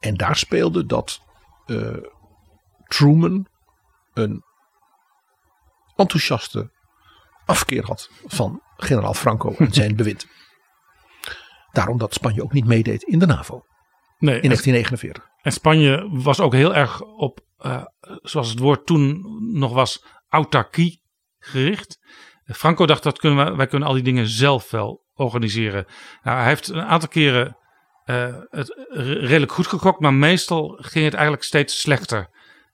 [0.00, 1.20] En daar speelde dat
[1.66, 1.96] uh,
[2.86, 3.46] Truman
[4.14, 4.42] een
[5.96, 6.70] enthousiaste
[7.46, 10.26] afkeer had van generaal Franco en zijn bewind.
[11.72, 13.64] Daarom dat Spanje ook niet meedeed in de NAVO.
[14.18, 15.30] Nee, in 1949.
[15.42, 17.84] En Spanje was ook heel erg op, uh,
[18.22, 21.02] zoals het woord toen nog was, autarkie
[21.38, 21.98] gericht.
[22.44, 25.86] Franco dacht dat kunnen we, wij kunnen al die dingen zelf wel organiseren.
[26.22, 27.56] Nou, hij heeft een aantal keren
[28.06, 32.30] uh, het redelijk goed gekocht, maar meestal ging het eigenlijk steeds slechter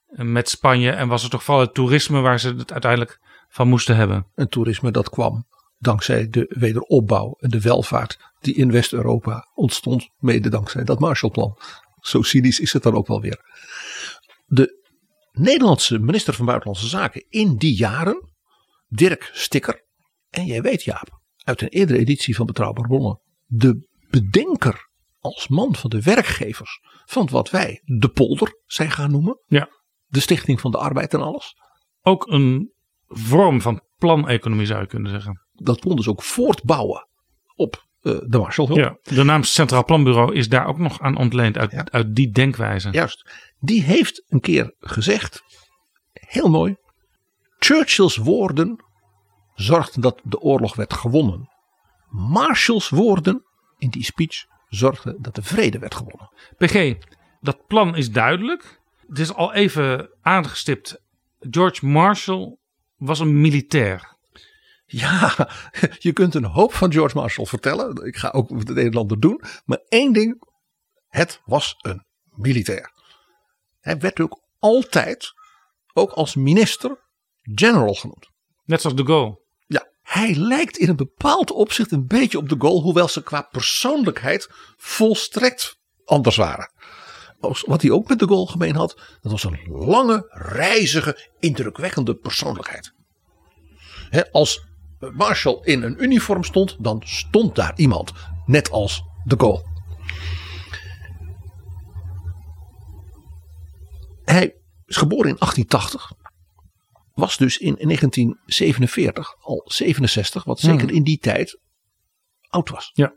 [0.07, 0.91] met Spanje.
[0.91, 4.27] En was het toch vooral het toerisme waar ze het uiteindelijk van moesten hebben.
[4.35, 5.47] Een toerisme dat kwam
[5.79, 11.59] dankzij de wederopbouw en de welvaart die in West-Europa ontstond, mede dankzij dat Marshallplan.
[12.01, 13.41] Zo cynisch is het dan ook wel weer.
[14.47, 14.77] De
[15.33, 18.33] Nederlandse minister van Buitenlandse Zaken in die jaren,
[18.89, 19.85] Dirk Stikker,
[20.31, 24.89] en jij weet Jaap, uit een eerdere editie van Betrouwbare Bronnen, de bedenker
[25.19, 29.41] als man van de werkgevers van wat wij de polder zijn gaan noemen.
[29.47, 29.69] Ja.
[30.07, 31.55] De Stichting van de Arbeid en alles.
[32.03, 32.73] Ook een
[33.09, 35.41] vorm van planeconomie zou je kunnen zeggen.
[35.53, 37.09] Dat kon dus ook voortbouwen
[37.55, 38.79] op uh, de Marshallhulp.
[38.79, 41.87] Ja, de naam Centraal Planbureau is daar ook nog aan ontleend uit, ja.
[41.91, 42.91] uit die denkwijze.
[42.91, 43.31] Juist.
[43.59, 45.43] Die heeft een keer gezegd,
[46.13, 46.77] heel mooi,
[47.59, 48.85] Churchill's woorden
[49.55, 51.49] zorgden dat de oorlog werd gewonnen.
[52.09, 53.45] Marshall's woorden
[53.79, 56.31] in die speech zorgden dat de vrede werd gewonnen.
[56.57, 56.95] PG,
[57.41, 58.81] dat plan is duidelijk.
[59.09, 61.03] Het is al even aangestipt.
[61.39, 62.57] George Marshall
[62.99, 64.17] was een militair.
[64.87, 65.49] Ja,
[65.99, 68.07] je kunt een hoop van George Marshall vertellen.
[68.07, 69.43] Ik ga ook de Nederlander doen.
[69.65, 70.43] Maar één ding,
[71.09, 72.93] het was een militair.
[73.81, 75.33] Hij werd ook altijd,
[75.93, 76.99] ook als minister,
[77.43, 78.31] general genoemd.
[78.65, 79.41] Net zoals de Gaulle.
[79.67, 82.81] Ja, hij lijkt in een bepaald opzicht een beetje op de Gaulle.
[82.81, 86.73] Hoewel ze qua persoonlijkheid volstrekt anders waren.
[87.41, 92.93] Wat hij ook met de Gaulle gemeen had, dat was een lange, reizige, indrukwekkende persoonlijkheid.
[94.11, 94.66] He, als
[94.99, 98.12] Marshall in een uniform stond, dan stond daar iemand.
[98.47, 99.64] Net als de Gaulle.
[104.24, 104.55] Hij
[104.86, 106.12] is geboren in 1880.
[107.14, 110.97] Was dus in 1947 al 67, wat zeker Hmm.
[110.97, 111.59] in die tijd
[112.49, 112.91] oud was.
[112.95, 113.12] Ja.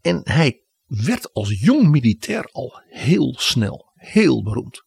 [0.00, 4.84] En hij werd als jong militair al heel snel heel beroemd.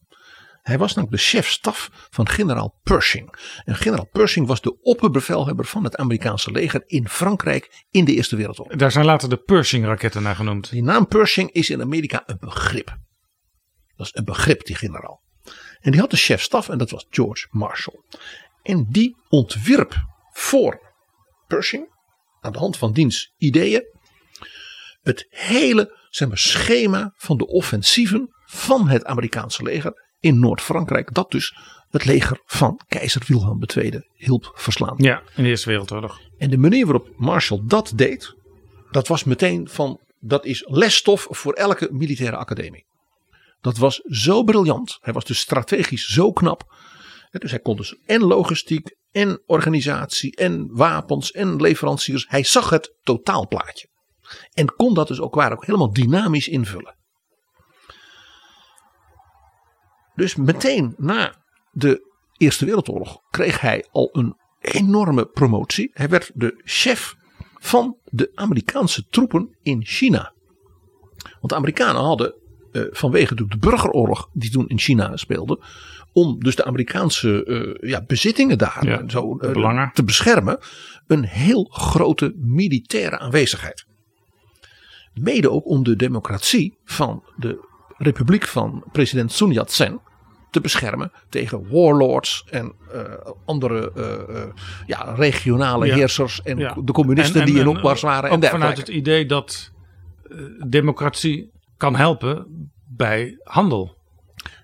[0.62, 3.34] Hij was namelijk de chef-staf van generaal Pershing.
[3.64, 8.36] En generaal Pershing was de opperbevelhebber van het Amerikaanse leger in Frankrijk in de Eerste
[8.36, 8.76] Wereldoorlog.
[8.76, 10.70] Daar zijn later de Pershing-raketten naar genoemd.
[10.70, 12.96] Die naam Pershing is in Amerika een begrip.
[13.96, 15.22] Dat is een begrip, die generaal.
[15.80, 18.02] En die had de chef-staf en dat was George Marshall.
[18.62, 19.94] En die ontwierp
[20.32, 20.80] voor
[21.46, 21.88] Pershing,
[22.40, 23.84] aan de hand van diens ideeën,
[25.02, 31.14] het hele zeg maar, schema van de offensieven van het Amerikaanse leger in Noord-Frankrijk.
[31.14, 31.56] Dat dus
[31.90, 34.94] het leger van keizer Wilhelm II hielp verslaan.
[34.96, 36.20] Ja, in de Eerste Wereldoorlog.
[36.38, 38.34] En de manier waarop Marshall dat deed,
[38.90, 42.84] dat was meteen van, dat is lesstof voor elke militaire academie.
[43.60, 44.98] Dat was zo briljant.
[45.00, 46.74] Hij was dus strategisch zo knap.
[47.30, 52.26] Dus hij kon dus en logistiek en organisatie en wapens en leveranciers.
[52.28, 53.88] Hij zag het totaalplaatje.
[54.52, 56.96] En kon dat dus ook waar ook helemaal dynamisch invullen.
[60.14, 61.34] Dus meteen na
[61.70, 65.90] de Eerste Wereldoorlog kreeg hij al een enorme promotie.
[65.92, 67.14] Hij werd de chef
[67.58, 70.32] van de Amerikaanse troepen in China.
[71.16, 72.34] Want de Amerikanen hadden
[72.72, 75.64] uh, vanwege de burgeroorlog die toen in China speelde.
[76.12, 79.90] Om dus de Amerikaanse uh, ja, bezittingen daar Ja, zo, uh, belangen.
[79.92, 80.58] te beschermen.
[81.06, 83.84] Een heel grote militaire aanwezigheid.
[85.14, 90.00] Mede ook om de democratie van de republiek van president Sun Yat-sen
[90.50, 93.02] te beschermen tegen warlords en uh,
[93.44, 94.42] andere uh, uh,
[94.86, 95.94] ja, regionale Ja.
[95.94, 96.76] heersers en Ja.
[96.84, 98.30] de communisten En- en- die in opmars waren.
[98.30, 99.72] Ook en vanuit het idee dat
[100.30, 100.38] eh,
[100.68, 102.46] democratie kan helpen
[102.88, 103.98] bij handel.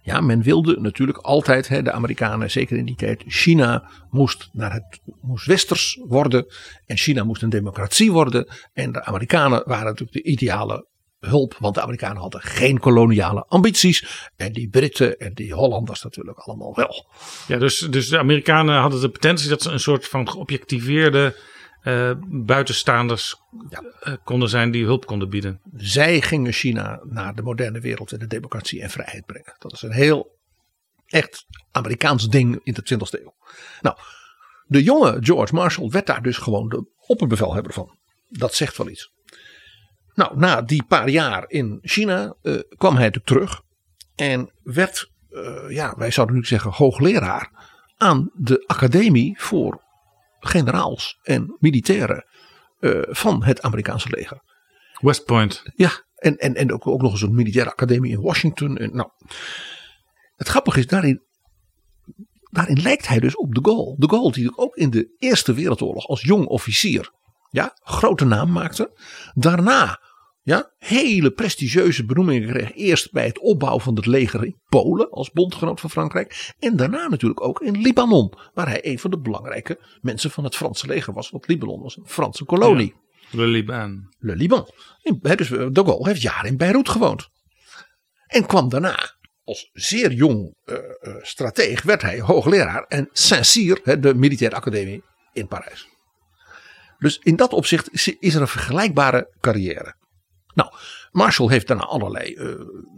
[0.06, 4.72] Ja, men wilde natuurlijk altijd, hè, de Amerikanen, zeker in die tijd, China moest, naar
[4.72, 6.46] het, moest westers worden.
[6.86, 8.48] En China moest een democratie worden.
[8.72, 10.86] En de Amerikanen waren natuurlijk de ideale
[11.20, 14.30] hulp, want de Amerikanen hadden geen koloniale ambities.
[14.36, 17.06] En die Britten en die Hollanders natuurlijk allemaal wel.
[17.48, 21.36] Ja, dus, dus de Amerikanen hadden de potentie dat ze een soort van geobjectiveerde
[21.86, 23.36] eh, buitenstaanders
[24.00, 25.60] eh, konden zijn die hulp konden bieden.
[25.76, 29.54] Zij gingen China naar de moderne wereld en de democratie en vrijheid brengen.
[29.58, 30.38] Dat is een heel
[31.06, 33.34] echt Amerikaans ding in de 20e eeuw.
[33.80, 33.96] Nou,
[34.64, 37.98] de jonge George Marshall werd daar dus gewoon de opperbevelhebber van.
[38.28, 39.12] Dat zegt wel iets.
[40.14, 43.62] Nou, na die paar jaar in China eh, kwam hij natuurlijk terug.
[44.14, 45.10] En werd,
[45.68, 47.50] ja, wij zouden nu zeggen hoogleraar
[47.96, 49.84] aan de academie voor
[50.46, 52.24] generaals en militairen
[52.80, 54.42] eh, van het Amerikaanse leger.
[55.00, 55.62] West Point.
[55.74, 58.76] Ja, en, en, en ook, ook nog eens een militaire academie in Washington.
[58.76, 59.08] En, nou,
[60.36, 61.22] het grappige is, daarin,
[62.50, 63.94] daarin lijkt hij dus op de Gaulle.
[63.98, 67.10] De Gaulle die ook in de Eerste Wereldoorlog als jong officier
[67.50, 68.90] ja, grote naam maakte.
[69.34, 70.00] Daarna
[70.46, 72.74] ja, hele prestigieuze benoemingen kreeg.
[72.74, 76.54] Eerst bij het opbouwen van het leger in Polen als bondgenoot van Frankrijk.
[76.58, 78.32] En daarna natuurlijk ook in Libanon.
[78.54, 81.30] Waar hij een van de belangrijke mensen van het Franse leger was.
[81.30, 82.94] Want Libanon was een Franse kolonie.
[83.30, 84.14] Ja, Le Liban.
[84.18, 84.70] Le Liban.
[85.20, 87.28] Dus de Gaulle heeft jaren in Beirut gewoond.
[88.26, 90.76] En kwam daarna als zeer jong uh,
[91.22, 95.88] strateeg werd hij hoogleraar en Saint-Cyr, de militaire academie in Parijs.
[96.98, 99.95] Dus in dat opzicht is er een vergelijkbare carrière.
[100.56, 100.70] Nou,
[101.10, 102.54] Marshall heeft daarna allerlei uh,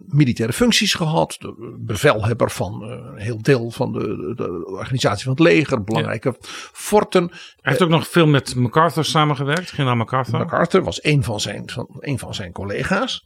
[0.06, 1.36] militaire functies gehad.
[1.38, 5.84] De bevelhebber van uh, een heel deel van de, de, organisatie van het leger.
[5.84, 6.48] Belangrijke ja.
[6.72, 7.28] forten.
[7.28, 9.70] Hij heeft ook nog veel met MacArthur samengewerkt.
[9.70, 10.38] Generaal MacArthur.
[10.38, 13.24] MacArthur was een van zijn, van, een van zijn collega's.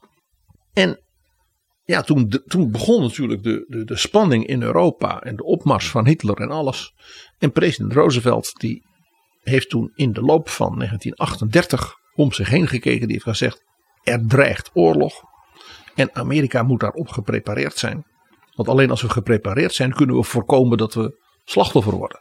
[0.73, 1.01] En
[1.83, 5.21] ja, toen, de, toen begon natuurlijk de, de, de spanning in Europa.
[5.21, 6.95] En de opmars van Hitler en alles.
[7.39, 8.87] En president Roosevelt die
[9.41, 13.07] heeft toen in de loop van 1938 om zich heen gekeken.
[13.07, 13.71] Die heeft gezegd
[14.03, 15.23] er dreigt oorlog.
[15.95, 18.05] En Amerika moet daarop geprepareerd zijn.
[18.55, 22.21] Want alleen als we geprepareerd zijn, kunnen we voorkomen dat we slachtoffer worden.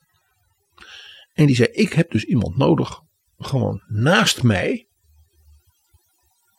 [1.34, 3.00] En die zei: Ik heb dus iemand nodig,
[3.38, 4.88] gewoon naast mij.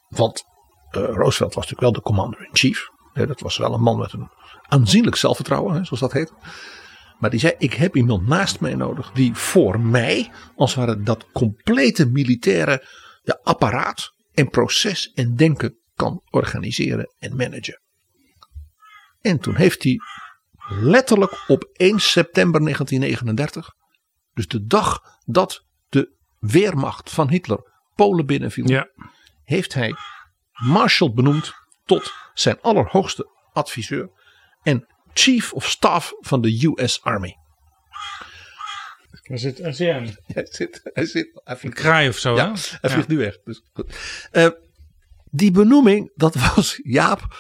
[0.09, 0.45] Want
[0.91, 2.89] uh, Roosevelt was natuurlijk wel de commander-in-chief.
[3.13, 4.31] Dat was wel een man met een
[4.69, 6.33] aanzienlijk zelfvertrouwen, zoals dat heet.
[7.19, 11.03] Maar die zei: Ik heb iemand naast mij nodig die voor mij, als het ware,
[11.03, 12.87] dat complete militaire
[13.23, 17.81] ja, apparaat en proces en denken kan organiseren en managen.
[19.21, 19.99] En toen heeft hij
[20.69, 23.75] letterlijk op 1 september 1939,
[24.35, 28.89] dus de dag dat de weermacht van Hitler Polen binnenviel, ja.
[29.43, 29.95] heeft hij
[30.53, 31.53] Marshall benoemd
[31.85, 34.11] tot zijn allerhoogste adviseur
[34.63, 37.37] en Chief of Staff van de US Army.
[39.23, 39.59] Waar zit?
[39.59, 39.73] Hij
[40.51, 42.61] zit, hij zit, hij een kraai of zo, ja, hè?
[42.81, 43.39] hij vliegt nu weg.
[43.45, 43.63] Dus,
[44.33, 44.49] uh,
[45.31, 47.37] die benoeming, dat was Jaap,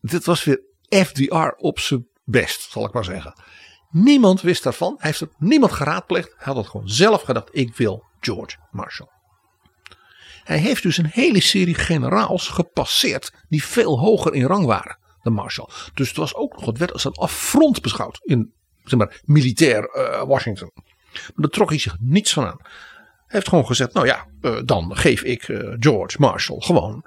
[0.00, 3.34] dit was weer FDR op zijn best, zal ik maar zeggen.
[3.90, 4.94] Niemand wist daarvan.
[4.98, 6.28] Hij heeft er niemand geraadpleegd.
[6.28, 7.48] Hij had het gewoon zelf gedacht.
[7.52, 9.08] Ik wil George Marshall.
[10.44, 13.32] Hij heeft dus een hele serie generaals gepasseerd.
[13.48, 15.68] Die veel hoger in rang waren dan Marshall.
[15.94, 18.54] Dus het was ook nog, het werd als een affront beschouwd in
[18.88, 20.70] zeg maar, militair uh, Washington.
[21.12, 22.58] Maar daar trok hij zich niets van aan.
[22.60, 22.68] Hij
[23.26, 27.04] heeft gewoon gezegd, nou ja, uh, dan geef ik uh, George Marshall gewoon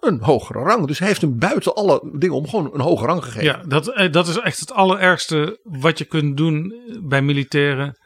[0.00, 0.86] een hogere rang.
[0.86, 3.44] Dus hij heeft hem buiten alle dingen om gewoon een hogere rang gegeven.
[3.44, 7.98] Ja, dat, dat is echt het allerergste wat je kunt doen bij militairen.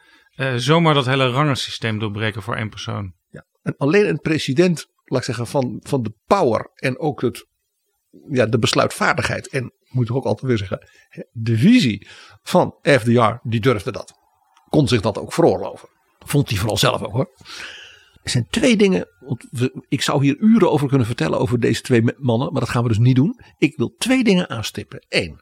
[0.55, 3.13] Zomaar dat hele rangensysteem doorbreken voor één persoon.
[3.29, 7.47] Ja, en alleen een president, laat ik zeggen, van, van de power en ook het,
[8.29, 9.47] ja, de besluitvaardigheid.
[9.47, 10.87] En moet ik ook altijd weer zeggen,
[11.31, 12.07] de visie
[12.41, 14.13] van FDR, die durfde dat.
[14.69, 15.89] Kon zich dat ook veroorloven.
[16.19, 17.31] Vond hij vooral zelf ook hoor.
[18.23, 19.07] Er zijn twee dingen.
[19.87, 22.51] Ik zou hier uren over kunnen vertellen over deze twee mannen.
[22.51, 23.39] Maar dat gaan we dus niet doen.
[23.57, 25.05] Ik wil twee dingen aanstippen.
[25.09, 25.41] Eén.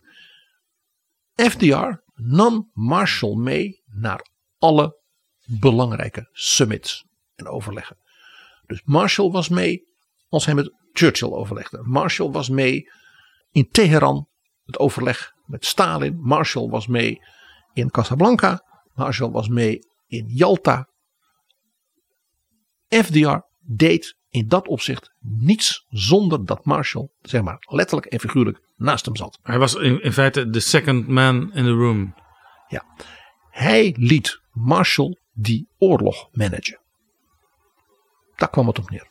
[1.35, 5.01] FDR nam Marshall mee naar alle
[5.45, 7.97] belangrijke summits en overleggen.
[8.65, 9.83] Dus Marshall was mee
[10.27, 11.83] als hij met Churchill overlegde.
[11.83, 12.91] Marshall was mee
[13.51, 14.27] in Teheran.
[14.69, 16.19] Het overleg met Stalin.
[16.21, 17.21] Marshall was mee
[17.73, 18.63] in Casablanca.
[18.93, 20.87] Marshall was mee in Jalta.
[22.87, 29.05] FDR deed in dat opzicht niets zonder dat Marshall, zeg maar letterlijk en figuurlijk, naast
[29.05, 29.39] hem zat.
[29.41, 32.15] Hij was in, in feite de second man in the room.
[32.67, 32.83] Ja.
[33.49, 36.79] Hij liet Marshall die oorlog managen.
[38.35, 39.07] Daar kwam het op neer.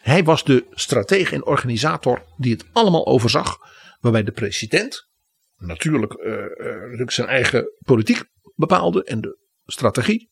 [0.00, 3.58] Hij was de stratege en organisator die het allemaal overzag.
[4.06, 5.08] Waarbij de president
[5.56, 10.30] natuurlijk uh, uh, zijn eigen politiek bepaalde en de strategie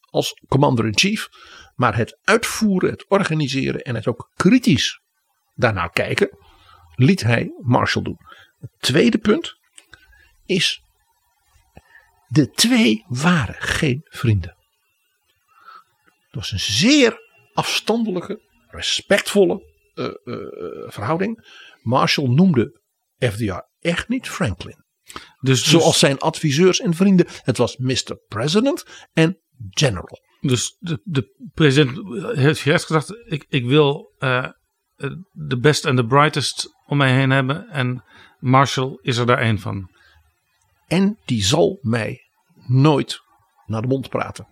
[0.00, 1.28] als commander-in-chief.
[1.74, 5.00] Maar het uitvoeren, het organiseren en het ook kritisch
[5.54, 6.38] daarnaar kijken,
[6.94, 8.18] liet hij Marshall doen.
[8.58, 9.54] Het tweede punt
[10.44, 10.82] is,
[12.26, 14.56] de twee waren geen vrienden.
[16.26, 17.18] Het was een zeer
[17.52, 19.62] afstandelijke, respectvolle
[19.94, 20.12] eh, eh,
[20.86, 21.46] verhouding.
[21.82, 22.84] Marshall noemde
[23.18, 24.84] FDR echt niet Franklin.
[25.40, 27.26] Dus, Zoals zijn adviseurs en vrienden.
[27.42, 28.16] Het was Mr.
[28.28, 29.38] President en
[29.70, 30.20] General.
[30.40, 31.98] Dus de, de president
[32.36, 34.48] heeft juist gezegd: ik, ik wil eh,
[35.32, 37.68] de best en de brightest om mij heen hebben.
[37.68, 38.04] En
[38.38, 39.90] Marshall is er daar één van.
[40.86, 42.20] En die zal mij
[42.66, 43.20] nooit
[43.66, 44.46] naar de mond praten.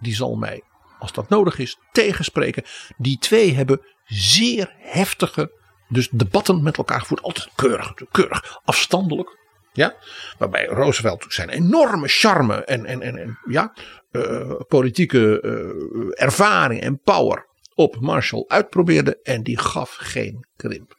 [0.00, 0.62] Die zal mij,
[0.98, 2.64] als dat nodig is, tegenspreken.
[2.96, 5.52] Die twee hebben zeer heftige
[5.88, 7.22] dus debatten met elkaar gevoerd.
[7.22, 9.36] Altijd keurig, keurig, afstandelijk.
[9.72, 9.96] Ja?
[10.38, 13.74] Waarbij Roosevelt zijn enorme charme en, en, en, en ja,
[14.10, 19.20] uh, politieke uh, ervaring en power op Marshall uitprobeerde.
[19.22, 20.96] En die gaf geen krimp.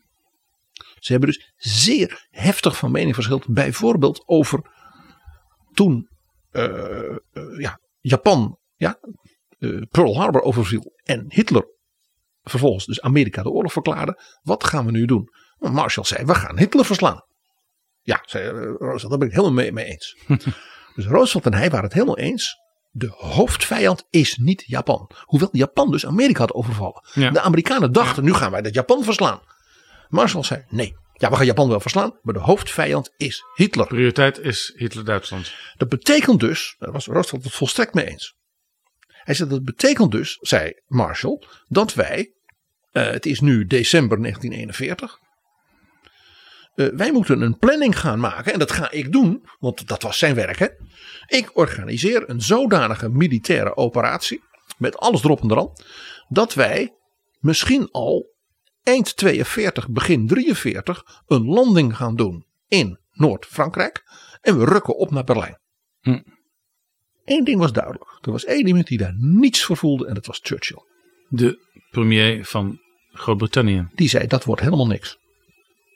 [0.99, 3.47] Ze hebben dus zeer heftig van mening verschild.
[3.47, 4.61] Bijvoorbeeld over
[5.73, 6.09] toen
[6.51, 7.17] uh,
[7.57, 8.99] ja, Japan ja,
[9.91, 11.77] Pearl Harbor overviel en Hitler
[12.49, 14.21] vervolgens dus Amerika de oorlog verklaarde.
[14.41, 15.29] Wat gaan we nu doen?
[15.57, 17.23] Marshall zei, we gaan Hitler verslaan.
[18.01, 20.17] Ja, zei eh, Roosevelt, daar ben ik helemaal mee, mee eens.
[20.95, 22.57] dus Roosevelt en hij waren het helemaal eens.
[22.91, 25.11] De hoofdvijand is niet Japan.
[25.23, 27.03] Hoewel Japan dus Amerika had overvallen.
[27.13, 29.39] De Amerikanen dachten, nu gaan wij dat Japan verslaan.
[30.07, 30.95] Marshall zei, nee.
[31.13, 33.87] Ja, we gaan Japan wel verslaan, maar de hoofdvijand is Hitler.
[33.87, 35.53] Prioriteit is Hitler-Duitsland.
[35.77, 38.35] Dat betekent dus, daar was Roosevelt het volstrekt mee eens.
[39.07, 42.33] Hij zei dat betekent dus, zei Marshall, dat wij,
[42.93, 45.19] uh, het is nu december 1941,
[46.75, 50.17] uh, wij moeten een planning gaan maken en dat ga ik doen, want dat was
[50.17, 50.59] zijn werk.
[50.59, 50.67] Hè?
[51.27, 54.43] Ik organiseer een zodanige militaire operatie,
[54.77, 55.71] met alles erop en eraan,
[56.27, 56.93] dat wij
[57.39, 58.35] misschien al
[58.83, 64.03] eind 42, begin 43 een landing gaan doen in Noord-Frankrijk
[64.41, 65.59] en we rukken op naar Berlijn.
[66.01, 66.19] Hm.
[67.25, 68.17] Eén ding was duidelijk.
[68.21, 70.83] Er was één iemand die daar niets voor voelde en dat was Churchill.
[71.29, 72.79] De premier van
[73.11, 73.87] Groot-Brittannië.
[73.93, 75.17] Die zei dat wordt helemaal niks.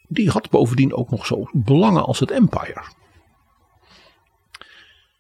[0.07, 2.83] Die had bovendien ook nog zo belangen als het empire.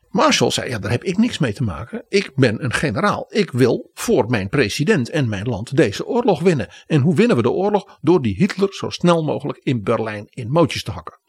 [0.09, 2.05] Marshall zei, ja daar heb ik niks mee te maken.
[2.09, 3.25] Ik ben een generaal.
[3.29, 6.67] Ik wil voor mijn president en mijn land deze oorlog winnen.
[6.87, 7.97] En hoe winnen we de oorlog?
[8.01, 11.19] Door die Hitler zo snel mogelijk in Berlijn in mootjes te hakken.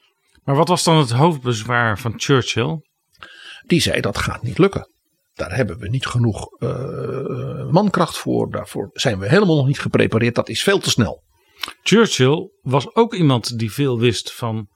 [0.45, 2.81] Maar wat was dan het hoofdbezwaar van Churchill?
[3.67, 4.94] Die zei dat gaat niet lukken.
[5.35, 8.51] Daar hebben we niet genoeg uh, mankracht voor.
[8.51, 10.35] Daarvoor zijn we helemaal nog niet geprepareerd.
[10.35, 11.23] Dat is veel te snel.
[11.83, 14.69] Churchill was ook iemand die veel wist van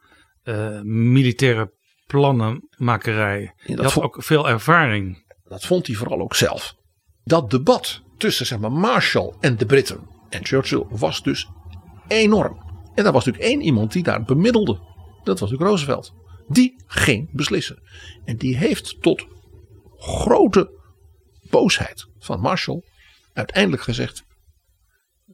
[0.45, 1.73] uh, militaire
[2.07, 3.53] plannenmakerij.
[3.57, 5.25] Hij had vond, ook veel ervaring.
[5.45, 6.75] Dat vond hij vooral ook zelf.
[7.25, 11.49] Dat debat tussen zeg maar, Marshall en de Britten en Churchill was dus
[12.09, 12.67] enorm.
[12.95, 14.73] En daar was natuurlijk één iemand die daar bemiddelde.
[15.25, 16.13] Dat was natuurlijk Roosevelt.
[16.49, 17.83] Die ging beslissen.
[18.25, 19.27] En die heeft tot
[19.99, 20.71] grote
[21.51, 22.83] boosheid van Marshall
[23.33, 24.25] uiteindelijk gezegd: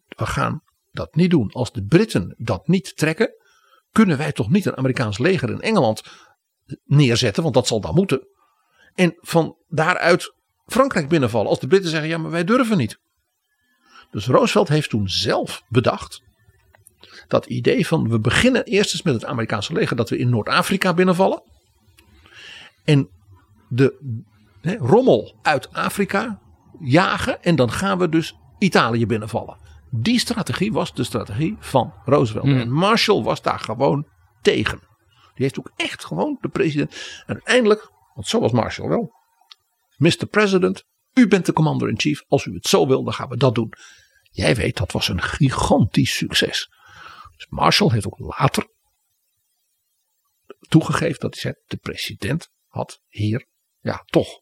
[0.08, 0.62] we gaan
[0.92, 1.52] dat niet doen.
[1.52, 3.34] Als de Britten dat niet trekken,
[3.90, 6.02] kunnen wij toch niet een Amerikaans leger in Engeland
[6.84, 8.28] neerzetten, want dat zal dan moeten.
[8.94, 10.34] En van daaruit
[10.66, 11.48] Frankrijk binnenvallen.
[11.48, 12.98] Als de Britten zeggen: ja, maar wij durven niet.
[14.10, 16.22] Dus Roosevelt heeft toen zelf bedacht
[17.28, 20.94] dat idee van we beginnen eerst eens met het Amerikaanse leger dat we in Noord-Afrika
[20.94, 21.42] binnenvallen.
[22.84, 23.10] En
[23.68, 24.22] de
[24.64, 26.40] hè, rommel uit Afrika
[26.80, 29.58] jagen en dan gaan we dus Italië binnenvallen.
[29.90, 32.44] Die strategie was de strategie van Roosevelt.
[32.44, 34.08] En Marshall was daar gewoon
[34.42, 34.78] tegen.
[35.34, 37.22] Die heeft ook echt gewoon de president.
[37.26, 39.12] En uiteindelijk, want zo was Marshall wel.
[39.96, 40.26] Mr.
[40.30, 42.24] President, u bent de commander-in-chief.
[42.28, 43.72] Als u het zo wil, dan gaan we dat doen.
[44.30, 46.68] Jij weet, dat was een gigantisch succes.
[47.36, 48.72] Dus Marshall heeft ook later
[50.68, 53.46] toegegeven dat hij zei: de president had hier,
[53.80, 54.40] ja, toch,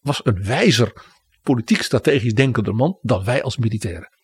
[0.00, 1.04] was een wijzer
[1.42, 4.18] politiek strategisch denkende man dan wij als militairen.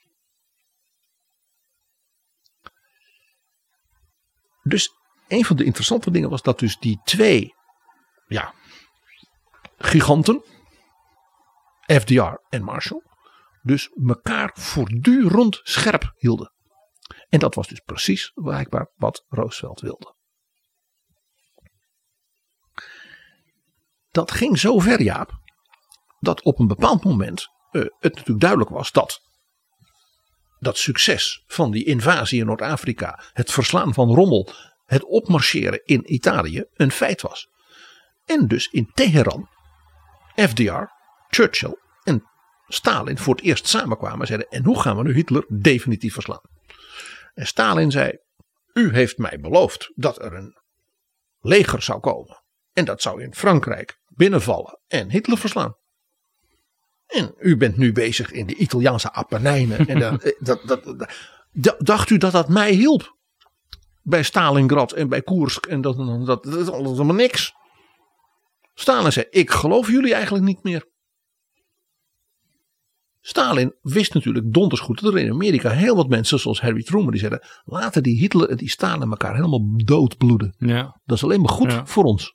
[4.62, 4.90] Dus
[5.28, 7.54] een van de interessante dingen was dat dus die twee
[8.26, 8.54] ja,
[9.78, 10.44] giganten,
[11.86, 13.02] FDR en Marshall,
[13.62, 16.52] dus elkaar voortdurend scherp hielden.
[17.28, 20.14] En dat was dus precies blijkbaar wat Roosevelt wilde.
[24.10, 25.40] Dat ging zo ver, Jaap,
[26.26, 29.20] dat op een bepaald moment uh, het natuurlijk duidelijk was dat
[30.58, 34.52] dat succes van die invasie in Noord-Afrika, het verslaan van Rommel,
[34.84, 37.48] het opmarcheren in Italië een feit was.
[38.24, 39.48] En dus in Teheran
[40.34, 40.82] FDR,
[41.28, 42.24] Churchill en
[42.68, 46.50] Stalin voor het eerst samenkwamen en zeiden: En hoe gaan we nu Hitler definitief verslaan?
[47.34, 48.18] En Stalin zei:
[48.72, 50.56] U heeft mij beloofd dat er een
[51.40, 52.42] leger zou komen.
[52.72, 55.76] En dat zou in Frankrijk binnenvallen en Hitler verslaan.
[57.06, 59.86] En u bent nu bezig in de Italiaanse Apennijnen.
[59.86, 59.98] en
[60.38, 61.08] dat, dat, dat,
[61.52, 63.14] dat, dacht u dat dat mij hielp?
[64.02, 65.96] Bij Stalingrad en bij Koersk en dat,
[66.26, 67.54] dat, dat, allemaal niks.
[68.74, 70.86] Stalin zei: Ik geloof jullie eigenlijk niet meer.
[73.20, 77.10] Stalin wist natuurlijk donders goed dat er in Amerika heel wat mensen, zoals Harry Truman,
[77.10, 80.54] die zeiden: laten die Hitler en die Stalin elkaar helemaal doodbloeden.
[80.58, 81.00] Ja.
[81.04, 81.86] Dat is alleen maar goed Ja.
[81.86, 82.34] voor ons.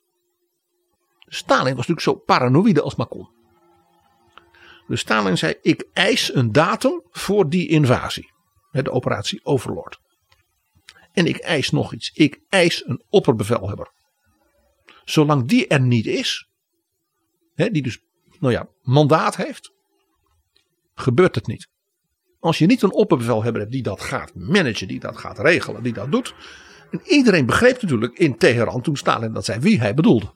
[1.26, 3.28] Stalin was natuurlijk zo paranoïde als maar kon.
[4.86, 8.30] Dus Stalin zei: Ik eis een datum voor die invasie.
[8.70, 10.00] De operatie Overlord.
[11.12, 12.10] En ik eis nog iets.
[12.14, 13.92] Ik eis een opperbevelhebber.
[15.04, 16.48] Zolang die er niet is,
[17.54, 18.00] die dus
[18.40, 19.72] nou ja, mandaat heeft,
[20.94, 21.68] gebeurt het niet.
[22.40, 25.92] Als je niet een opperbevelhebber hebt die dat gaat managen, die dat gaat regelen, die
[25.92, 26.34] dat doet.
[26.90, 30.34] En iedereen begreep natuurlijk in Teheran toen Stalin dat zei wie hij bedoelde.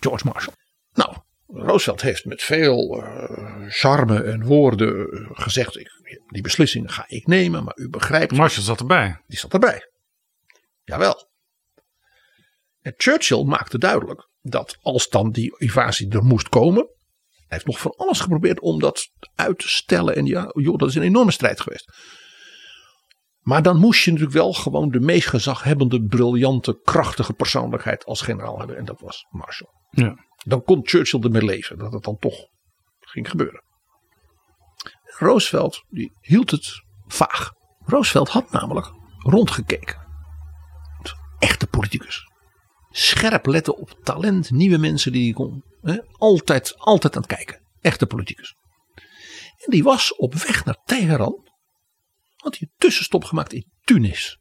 [0.00, 0.54] George Marshall.
[0.92, 1.16] Nou,
[1.52, 5.90] Roosevelt heeft met veel eh, charme en woorden eh, gezegd: ik,
[6.26, 8.32] die beslissingen ga ik nemen, maar u begrijpt.
[8.32, 9.20] Marshall zat erbij.
[9.26, 9.90] Die zat erbij.
[10.84, 11.28] Jawel.
[12.80, 16.88] En Churchill maakte duidelijk dat als dan die invasie er moest komen.
[17.30, 20.16] Hij heeft nog van alles geprobeerd om dat uit te stellen.
[20.16, 21.92] En ja, joh, dat is een enorme strijd geweest.
[23.40, 28.58] Maar dan moest je natuurlijk wel gewoon de meest gezaghebbende, briljante, krachtige persoonlijkheid als generaal
[28.58, 28.76] hebben.
[28.76, 29.70] En dat was Marshall.
[29.90, 30.26] Ja.
[30.44, 32.46] Dan kon Churchill ermee leven dat het dan toch
[33.00, 33.62] ging gebeuren.
[35.04, 37.52] Roosevelt die hield het vaag.
[37.84, 40.06] Roosevelt had namelijk rondgekeken.
[41.38, 42.26] Echte politicus.
[42.90, 45.64] Scherp letten op talent, nieuwe mensen die hij kon.
[45.82, 45.98] Hè?
[46.12, 47.60] Altijd, altijd aan het kijken.
[47.80, 48.54] Echte politicus.
[49.58, 51.48] En die was op weg naar Teheran.
[52.36, 54.38] Had hij een tussenstop gemaakt in Tunis.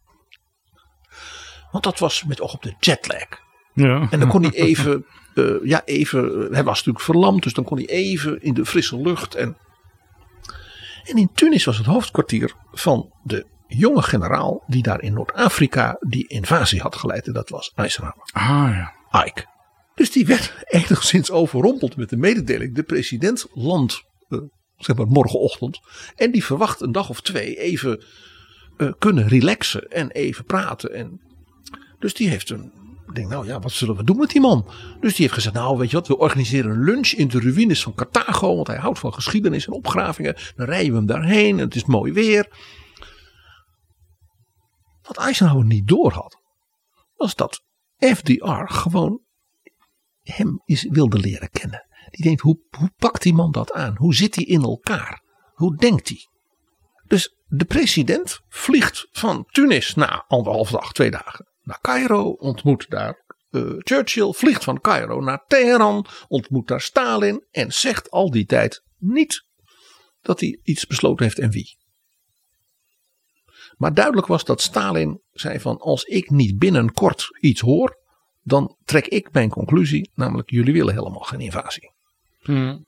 [1.72, 3.28] Want dat was met oog op de jetlag.
[3.74, 4.08] Ja.
[4.10, 5.06] En dan kon hij even,
[5.38, 9.02] eh, ja, even, hij was natuurlijk verlamd, dus dan kon hij even in de frisse
[9.02, 9.36] lucht.
[9.36, 9.58] En,
[11.04, 16.28] en in Tunis was het hoofdkwartier van de jonge generaal die daar in Noord-Afrika die
[16.28, 17.28] invasie had geleid.
[17.28, 18.30] En dat was Eisenhower.
[18.32, 18.94] Ah ja.
[19.26, 19.46] Ike.
[19.96, 22.76] Dus die werd enigszins overrompeld met de mededeling.
[22.76, 24.40] De president landt, eh,
[24.78, 25.80] zeg maar, morgenochtend.
[26.16, 28.04] En die verwacht een dag of twee even
[28.78, 30.94] eh, kunnen relaxen en even praten.
[30.94, 31.22] En,
[32.00, 32.72] dus die heeft een,
[33.08, 34.66] ik denk nou ja, wat zullen we doen met die man?
[35.00, 37.84] Dus die heeft gezegd, nou weet je wat, we organiseren een lunch in de ruïnes
[37.84, 38.56] van Carthago.
[38.56, 40.36] Want hij houdt van geschiedenis en opgravingen.
[40.56, 42.48] Dan rijden we hem daarheen en het is mooi weer.
[45.02, 46.42] Wat Eisenhower niet doorhad,
[47.16, 47.62] was dat
[47.98, 49.22] FDR gewoon
[50.22, 51.86] hem is, wilde leren kennen.
[52.10, 53.96] Die denkt, hoe, hoe pakt die man dat aan?
[53.98, 55.24] Hoe zit hij in elkaar?
[55.54, 56.28] Hoe denkt hij?
[57.06, 63.26] Dus de president vliegt van Tunis na anderhalf dag, twee dagen naar Cairo, ontmoet daar
[63.50, 68.84] eh, Churchill, vliegt van Cairo naar Teheran, ontmoet daar Stalin en zegt al die tijd
[68.98, 69.46] niet
[70.22, 71.78] dat hij iets besloten heeft en wie.
[73.78, 77.98] Maar duidelijk was dat Stalin zei van als ik niet binnenkort iets hoor,
[78.42, 81.96] dan trek ik mijn conclusie, namelijk jullie willen helemaal geen invasie.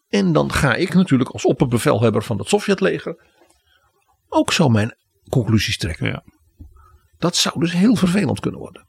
[0.07, 3.27] En dan ga ik natuurlijk als opperbevelhebber van het Sovjetleger
[4.27, 4.97] ook zo mijn
[5.29, 6.07] conclusies trekken.
[6.07, 6.23] Ja.
[7.19, 8.87] Dat zou dus heel vervelend kunnen worden.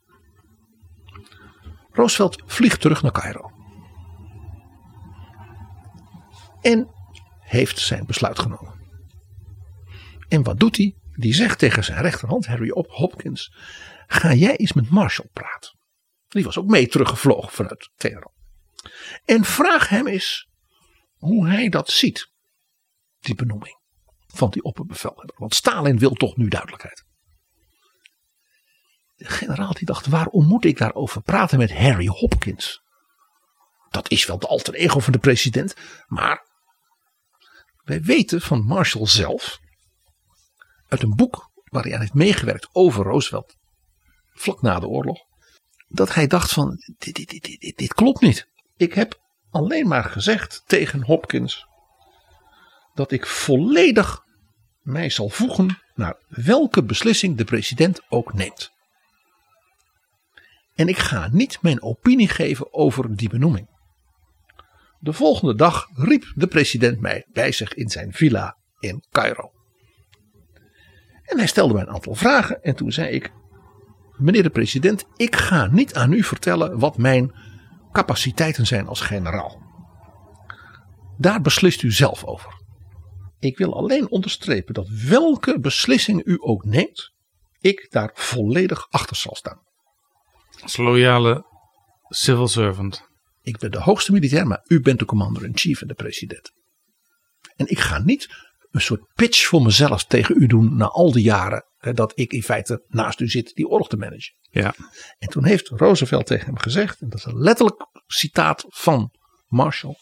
[1.91, 3.51] Roosevelt vliegt terug naar Cairo.
[6.61, 6.89] En
[7.39, 8.79] heeft zijn besluit genomen.
[10.29, 10.95] En wat doet hij?
[11.15, 13.55] Die zegt tegen zijn rechterhand, Harry Hopkins:
[14.07, 15.79] Ga jij eens met Marshall praten.
[16.29, 18.33] Die was ook mee teruggevlogen vanuit Teheran.
[19.25, 20.49] En vraag hem eens
[21.17, 22.31] hoe hij dat ziet.
[23.19, 23.79] Die benoeming
[24.27, 25.35] van die opperbevelhebber.
[25.39, 27.05] Want Stalin wil toch nu duidelijkheid.
[29.21, 32.83] De generaal die dacht, waarom moet ik daarover praten met Harry Hopkins?
[33.91, 35.75] Dat is wel de alter ego van de president.
[36.07, 36.47] Maar
[37.85, 39.59] wij weten van Marshall zelf.
[40.89, 43.57] Uit een boek waar hij aan heeft meegewerkt over Roosevelt.
[44.33, 45.19] Vlak na de oorlog.
[45.89, 48.49] Dat hij dacht van, dit, dit, dit, dit, dit klopt niet.
[48.77, 49.21] Ik heb
[49.51, 51.67] alleen maar gezegd tegen Hopkins.
[52.95, 54.25] Dat ik volledig
[54.81, 58.79] mij zal voegen naar welke beslissing de president ook neemt.
[60.81, 63.69] En ik ga niet mijn opinie geven over die benoeming.
[64.99, 69.53] De volgende dag riep de president mij bij zich in zijn villa in Cairo.
[71.23, 73.33] En hij stelde mij een aantal vragen en toen zei ik:
[74.17, 77.35] Meneer de president, ik ga niet aan u vertellen wat mijn
[77.93, 79.63] capaciteiten zijn als generaal.
[81.19, 82.63] Daar beslist u zelf over.
[83.39, 87.13] Ik wil alleen onderstrepen dat welke beslissing u ook neemt,
[87.59, 89.69] ik daar volledig achter zal staan.
[90.63, 91.45] Als loyale
[92.09, 93.09] civil servant.
[93.43, 96.53] Ik ben de hoogste militair, maar u bent de commander-in-chief en de president.
[97.57, 98.29] En ik ga niet
[98.71, 102.33] een soort pitch voor mezelf tegen u doen na al die jaren hè, dat ik
[102.33, 104.35] in feite naast u zit die oorlog te managen.
[104.51, 104.75] Ja.
[105.19, 109.11] En toen heeft Roosevelt tegen hem gezegd, en dat is een letterlijk citaat van
[109.47, 109.97] Marshall: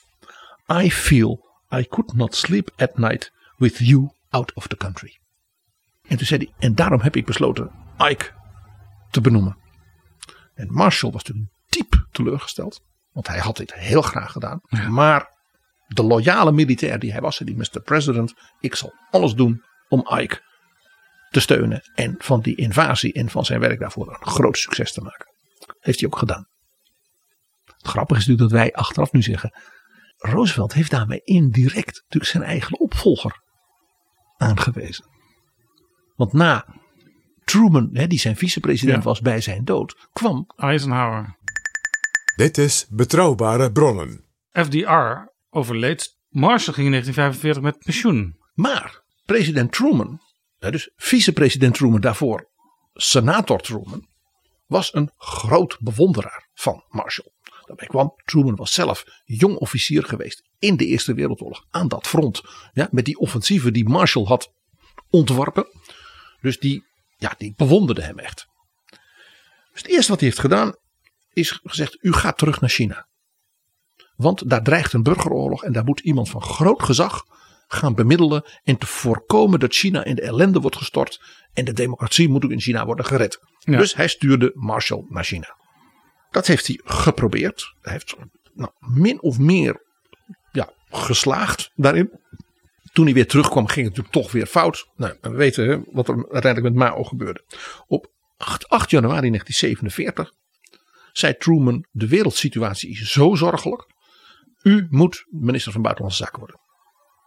[0.83, 5.19] I feel I could not sleep at night with you out of the country.
[6.03, 8.31] En toen zei hij, en daarom heb ik besloten Ike
[9.11, 9.57] te benoemen.
[10.59, 12.81] En Marshall was toen diep teleurgesteld,
[13.13, 14.61] want hij had dit heel graag gedaan.
[14.89, 15.31] Maar
[15.87, 17.81] de loyale militair die hij was, die Mr.
[17.85, 20.43] President, ik zal alles doen om Ike
[21.31, 25.01] te steunen en van die invasie en van zijn werk daarvoor een groot succes te
[25.01, 25.27] maken.
[25.81, 26.49] Heeft hij ook gedaan.
[27.65, 29.53] Het grappige is natuurlijk dat wij achteraf nu zeggen,
[30.17, 33.43] Roosevelt heeft daarmee indirect natuurlijk zijn eigen opvolger
[34.37, 35.07] aangewezen.
[36.17, 36.67] Want na
[37.49, 41.37] Truman, hè, die zijn vicepresident was bij zijn dood, kwam Eisenhower.
[42.37, 44.25] Dit is Betrouwbare Bronnen.
[44.53, 46.17] FDR overleed.
[46.29, 48.37] Marshall ging in 1945 met pensioen.
[48.55, 50.21] Maar president Truman,
[50.59, 52.49] hè, dus vicepresident Truman daarvoor,
[52.95, 54.07] senator Truman,
[54.67, 57.33] was een groot bewonderaar van Marshall.
[57.67, 62.43] Daarbij kwam, Truman was zelf jong officier geweest in de Eerste Wereldoorlog aan dat front.
[62.73, 64.53] Ja, met die offensieven die Marshall had
[65.11, 65.67] ontworpen.
[66.41, 66.85] Dus die,
[67.19, 68.47] ja, die bewonderde hem echt.
[69.73, 70.77] Dus het eerste wat hij heeft gedaan
[71.33, 73.07] is gezegd, u gaat terug naar China.
[74.17, 77.25] Want daar dreigt een burgeroorlog en daar moet iemand van groot gezag
[77.69, 81.21] gaan bemiddelen en te voorkomen dat China in de ellende wordt gestort
[81.53, 83.39] en de democratie moet ook in China worden gered.
[83.59, 83.79] Ja.
[83.79, 85.57] Dus hij stuurde Marshall naar China.
[86.31, 87.75] Dat heeft hij geprobeerd.
[87.81, 88.17] Hij heeft
[88.55, 89.83] nou, min of meer
[90.53, 92.21] ja, geslaagd daarin.
[92.93, 94.89] Toen hij weer terugkwam ging het natuurlijk toch weer fout.
[94.97, 97.45] Nou, we weten wat er uiteindelijk met Mao gebeurde.
[97.87, 100.33] Op 8, 8 januari 1947
[101.13, 103.97] zei Truman de wereldsituatie is zo zorgelijk.
[104.63, 106.61] U moet minister van Buitenlandse Zaken worden.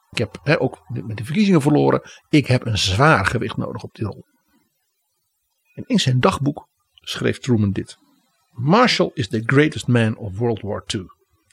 [0.10, 2.02] Ik heb ook met de verkiezingen verloren.
[2.30, 4.26] Ik heb een zwaar gewicht nodig op die rol.
[5.74, 7.98] En in zijn dagboek schreef Truman dit.
[8.52, 11.06] Marshall is the greatest man of World War II.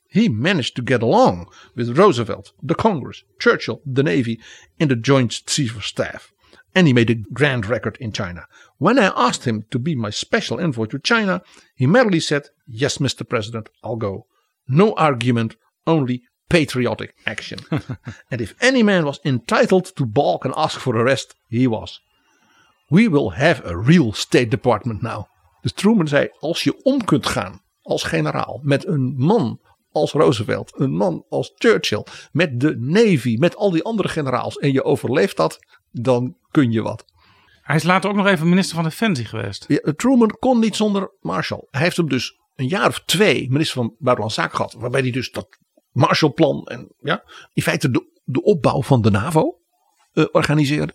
[0.08, 4.40] He managed to get along with Roosevelt, the Congress, Churchill, the Navy,
[4.80, 6.32] and the Joint Chief of Staff.
[6.74, 8.46] And he made a grand record in China.
[8.78, 11.42] When I asked him to be my special envoy to China,
[11.74, 13.28] he merely said, Yes, Mr.
[13.28, 14.26] President, I'll go.
[14.66, 15.56] No argument,
[15.86, 17.58] only patriotic action.
[18.30, 22.00] and if any man was entitled to balk and ask for arrest, he was.
[22.90, 25.28] We will have a real State Department now.
[25.62, 29.60] Dus Truman zei: Als je om kunt gaan als generaal met een man
[30.00, 34.72] als Roosevelt, een man als Churchill, met de Navy, met al die andere generaals en
[34.72, 35.58] je overleeft dat,
[35.90, 37.04] dan kun je wat.
[37.62, 39.64] Hij is later ook nog even minister van Defensie geweest.
[39.68, 41.66] Ja, Truman kon niet zonder Marshall.
[41.70, 45.10] Hij heeft hem dus een jaar of twee minister van Buitenlandse Zaken gehad, waarbij hij
[45.10, 45.58] dus dat
[45.92, 49.60] Marshallplan en ja, in feite de, de opbouw van de NAVO
[50.12, 50.94] eh, organiseerde.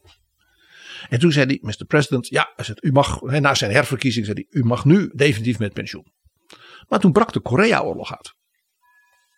[1.09, 1.85] En toen zei hij, Mr.
[1.85, 6.11] President, ja, u mag, na zijn herverkiezing zei hij, u mag nu definitief met pensioen.
[6.87, 8.33] Maar toen brak de Korea-oorlog uit.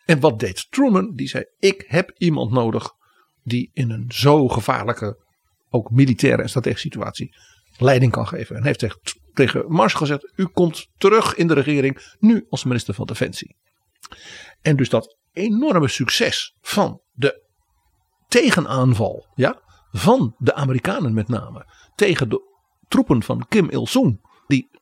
[0.05, 1.15] En wat deed Truman?
[1.15, 2.93] Die zei, ik heb iemand nodig
[3.43, 5.23] die in een zo gevaarlijke,
[5.69, 7.35] ook militaire en strategische situatie,
[7.77, 8.55] leiding kan geven.
[8.55, 8.99] En heeft tegen,
[9.33, 13.55] tegen Marshall gezegd, u komt terug in de regering, nu als minister van Defensie.
[14.61, 17.43] En dus dat enorme succes van de
[18.27, 19.61] tegenaanval, ja,
[19.91, 21.65] van de Amerikanen met name,
[21.95, 22.41] tegen de
[22.87, 24.19] troepen van Kim Il-sung,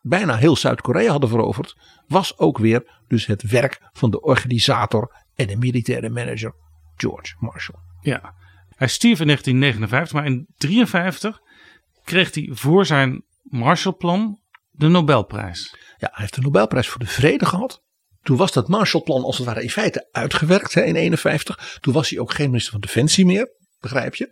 [0.03, 1.75] bijna heel Zuid-Korea hadden veroverd,
[2.07, 6.53] was ook weer dus het werk van de organisator en de militaire manager
[6.95, 7.79] George Marshall.
[8.01, 8.33] Ja,
[8.75, 11.41] hij stierf in 1959, maar in 1953
[12.03, 14.39] kreeg hij voor zijn Marshallplan
[14.71, 15.75] de Nobelprijs.
[15.97, 17.81] Ja, hij heeft de Nobelprijs voor de Vrede gehad.
[18.21, 21.79] Toen was dat Marshallplan als het ware in feite uitgewerkt hè, in 1951.
[21.81, 24.31] Toen was hij ook geen minister van Defensie meer, begrijp je.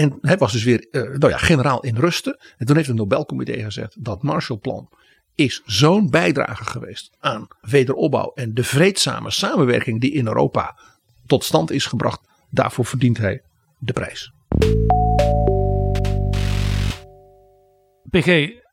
[0.00, 2.38] En hij was dus weer uh, nou ja, generaal in rusten.
[2.56, 4.88] En toen heeft het Nobelcomité gezegd dat Marshallplan
[5.34, 10.78] is zo'n bijdrage geweest aan wederopbouw en de vreedzame samenwerking die in Europa
[11.26, 12.20] tot stand is gebracht.
[12.50, 13.42] Daarvoor verdient hij
[13.78, 14.32] de prijs.
[18.10, 18.26] PG,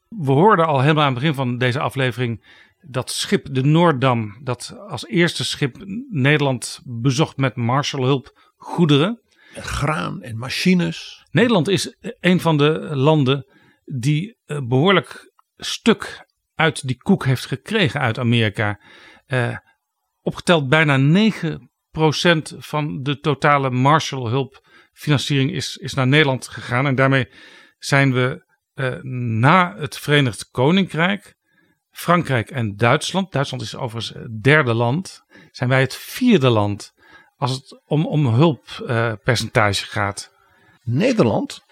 [0.10, 2.44] we hoorden al helemaal aan het begin van deze aflevering
[2.82, 5.78] dat schip de Noorddam, dat als eerste schip
[6.10, 9.22] Nederland bezocht met Marshallhulp goederen.
[9.62, 11.26] Graan en machines.
[11.32, 13.46] Nederland is een van de landen
[13.86, 16.26] die behoorlijk stuk
[16.56, 18.82] uit die koek heeft gekregen uit Amerika.
[19.28, 19.58] Uh,
[20.22, 26.88] opgeteld bijna 9% van de totale Marshallhulp financiering is, is naar Nederland gegaan.
[26.88, 27.30] En daarmee
[27.78, 31.36] zijn we eh, na het Verenigd Koninkrijk,
[31.90, 33.32] Frankrijk en Duitsland.
[33.32, 35.22] Duitsland is overigens het derde land.
[35.52, 36.94] Zijn wij het vierde land
[37.38, 40.32] als het om, om hulppercentage gaat.
[40.84, 41.66] Nederland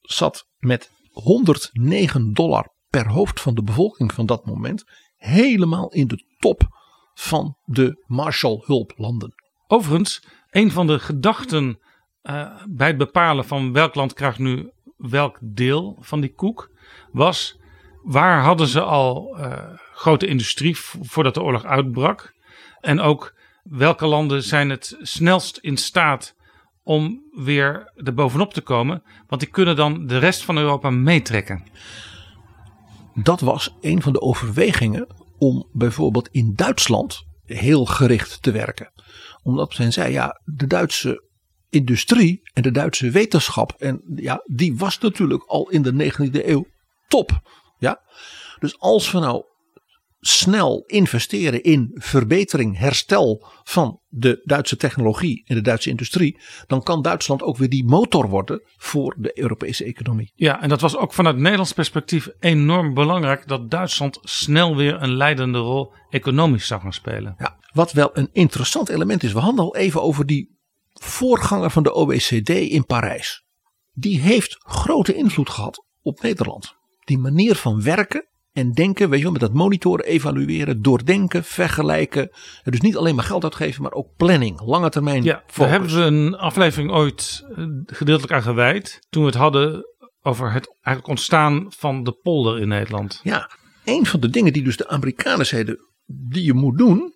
[0.00, 4.84] zat met 109 dollar per hoofd van de bevolking van dat moment
[5.16, 6.80] helemaal in de top
[7.14, 9.34] van de Marshallhulplanden.
[9.66, 11.78] Overigens, een van de gedachten
[12.22, 16.70] eh, bij het bepalen van welk land krijgt nu welk deel van die koek
[17.12, 17.60] was
[18.02, 22.34] waar hadden ze al eh, grote industrie voordat de oorlog uitbrak
[22.80, 26.34] en ook welke landen zijn het snelst in staat
[26.82, 31.64] om weer er bovenop te komen, want die kunnen dan de rest van Europa meetrekken.
[33.14, 35.06] Dat was een van de overwegingen
[35.38, 38.92] om bijvoorbeeld in Duitsland heel gericht te werken.
[39.42, 41.30] Omdat men zei, ja, de Duitse
[41.70, 46.66] industrie en de Duitse wetenschap, en ja, die was natuurlijk al in de 19e eeuw
[47.08, 47.40] top.
[47.78, 48.00] Ja?
[48.58, 49.44] Dus als we nou
[50.24, 57.02] snel investeren in verbetering, herstel van de Duitse technologie en de Duitse industrie, dan kan
[57.02, 60.32] Duitsland ook weer die motor worden voor de Europese economie.
[60.34, 65.14] Ja, en dat was ook vanuit Nederlands perspectief enorm belangrijk dat Duitsland snel weer een
[65.14, 67.34] leidende rol economisch zou gaan spelen.
[67.38, 70.58] Ja, wat wel een interessant element is, we hadden al even over die
[70.92, 73.44] voorganger van de OECD in Parijs.
[73.92, 76.74] Die heeft grote invloed gehad op Nederland.
[77.04, 82.30] Die manier van werken en denken, weet je wel, met dat monitoren, evalueren, doordenken, vergelijken.
[82.62, 85.22] Dus niet alleen maar geld uitgeven, maar ook planning, lange termijn.
[85.22, 89.06] Ja, daar hebben we een aflevering ooit eh, gedeeltelijk aan gewijd.
[89.10, 89.86] Toen we het hadden
[90.22, 93.20] over het eigenlijk ontstaan van de polder in Nederland.
[93.22, 93.50] Ja,
[93.84, 97.14] een van de dingen die dus de Amerikanen zeiden, die je moet doen,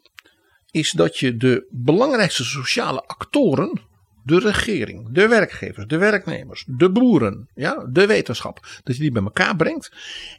[0.71, 3.81] is dat je de belangrijkste sociale actoren,
[4.27, 9.23] de regering, de werkgevers, de werknemers, de boeren, ja, de wetenschap, dat je die bij
[9.23, 9.93] elkaar brengt.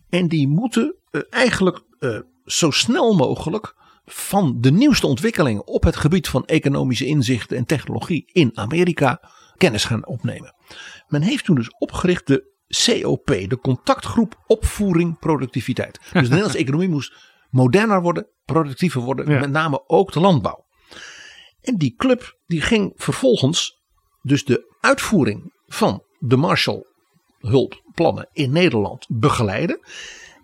[0.09, 5.95] En die moeten uh, eigenlijk uh, zo snel mogelijk van de nieuwste ontwikkelingen op het
[5.95, 9.21] gebied van economische inzichten en technologie in Amerika
[9.57, 10.55] kennis gaan opnemen.
[11.07, 12.55] Men heeft toen dus opgericht de
[12.85, 15.99] COP, de contactgroep opvoering productiviteit.
[15.99, 17.13] Dus de Nederlandse economie moest
[17.49, 19.39] moderner worden, productiever worden, ja.
[19.39, 20.65] met name ook de landbouw.
[21.61, 23.76] En die club die ging vervolgens
[24.21, 26.85] dus de uitvoering van de Marshall
[27.39, 29.79] hulpplannen in Nederland begeleiden.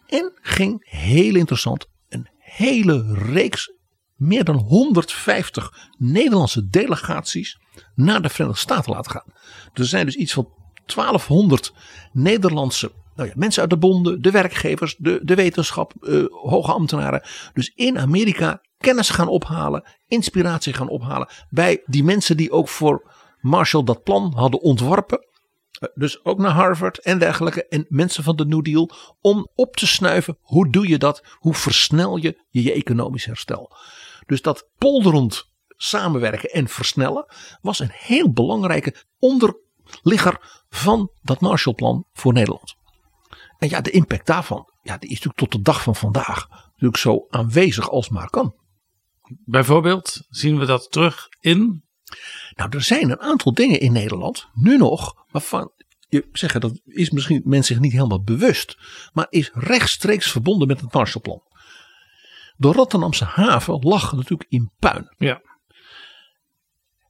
[0.08, 3.72] En ging heel interessant een hele reeks,
[4.16, 7.60] meer dan 150 Nederlandse delegaties
[7.96, 9.34] naar de Verenigde Staten laten gaan.
[9.74, 10.50] Er zijn dus iets van
[10.86, 11.74] 1200
[12.12, 17.22] Nederlandse nou ja, mensen uit de bonden, de werkgevers, de, de wetenschap, uh, hoge ambtenaren.
[17.54, 23.12] Dus in Amerika kennis gaan ophalen, inspiratie gaan ophalen bij die mensen die ook voor
[23.44, 25.28] Marshall dat plan hadden ontworpen.
[25.94, 27.68] Dus ook naar Harvard en dergelijke.
[27.68, 28.90] En mensen van de New Deal.
[29.22, 30.38] Om op te snuiven.
[30.42, 31.24] Hoe doe je dat?
[31.34, 33.76] Hoe versnel je je, je economisch herstel?
[34.26, 37.26] Dus dat polderend samenwerken en versnellen.
[37.62, 42.76] Was een heel belangrijke onderligger van dat Marshallplan voor Nederland.
[43.58, 44.74] En ja, de impact daarvan.
[44.82, 46.48] Ja, die is natuurlijk tot de dag van vandaag.
[46.50, 48.56] Natuurlijk zo aanwezig als maar kan.
[49.46, 51.84] Bijvoorbeeld zien we dat terug in
[52.56, 55.72] nou, er zijn een aantal dingen in Nederland, nu nog, waarvan
[56.14, 58.78] je zeggen dat is misschien mensen zich niet helemaal bewust,
[59.14, 61.42] maar is rechtstreeks verbonden met het Marshallplan.
[62.56, 65.16] De Rotterdamse haven lag natuurlijk in puin.
[65.18, 65.42] Ja.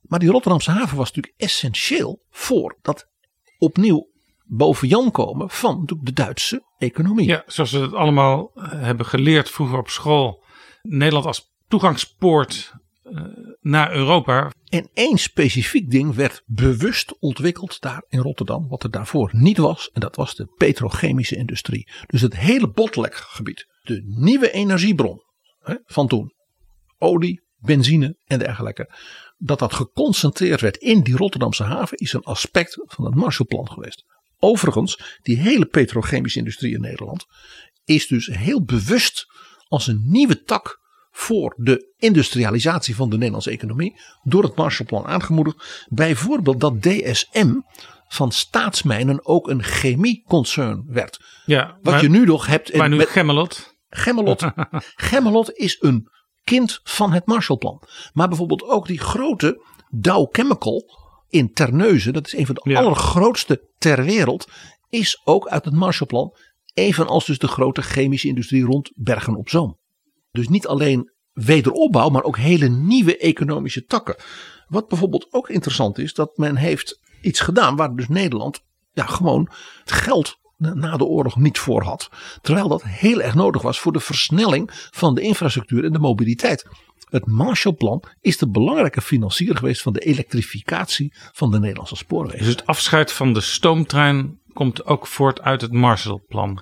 [0.02, 3.10] Maar die Rotterdamse haven was natuurlijk essentieel voor dat
[3.57, 4.11] opnieuw
[4.44, 7.28] boven Jan komen van de Duitse economie.
[7.28, 10.44] Ja, zoals we het allemaal eh, hebben geleerd vroeger op school.
[10.82, 13.22] Nederland als toegangspoort uh,
[13.64, 14.52] naar Europa.
[14.69, 19.90] En één specifiek ding werd bewust ontwikkeld daar in Rotterdam, wat er daarvoor niet was.
[19.94, 21.91] En dat was de petrochemische industrie.
[22.06, 25.23] Dus het hele botlekgebied, de nieuwe energiebron
[25.60, 26.34] hè, van toen,
[26.98, 28.90] olie, benzine en dergelijke.
[29.38, 34.03] Dat dat geconcentreerd werd in die Rotterdamse haven is een aspect van het Marshallplan geweest.
[34.40, 37.26] Overigens, die hele petrochemische industrie in Nederland
[37.84, 39.26] is dus heel bewust
[39.68, 40.81] als een nieuwe tak
[41.15, 45.85] voor de industrialisatie van de Nederlandse economie door het Marshallplan aangemoedigd.
[45.90, 47.53] Bijvoorbeeld dat DSM
[48.07, 51.19] van staatsmijnen ook een chemieconcern werd.
[51.45, 52.76] Ja, Wat je nu nog hebt.
[52.76, 53.76] Maar nu met Gemmelot.
[53.90, 54.44] Gemmelot.
[55.10, 56.10] Gemmelot is een
[56.44, 57.81] kind van het Marshallplan.
[58.14, 60.84] Maar bijvoorbeeld ook die grote Dow Chemical
[61.30, 62.80] in Terneuzen, dat is een van de ja.
[62.80, 64.48] allergrootste ter wereld,
[64.90, 66.35] is ook uit het Marshallplan.
[66.73, 69.81] Evenals dus de grote chemische industrie rond Bergen op Zoom.
[70.34, 74.15] Dus niet alleen wederopbouw, maar ook hele nieuwe economische takken.
[74.68, 78.61] Wat bijvoorbeeld ook interessant is, dat men heeft iets gedaan waar dus Nederland
[78.93, 79.49] ja, gewoon
[79.80, 82.10] het geld na de oorlog niet voor had.
[82.41, 86.68] Terwijl dat heel erg nodig was voor de versnelling van de infrastructuur en de mobiliteit.
[87.10, 92.39] Het Marshallplan is de belangrijke financier geweest van de elektrificatie van de Nederlandse spoorwegen.
[92.45, 96.61] Dus het afscheid van de stoomtrein komt ook voort uit het Marshallplan.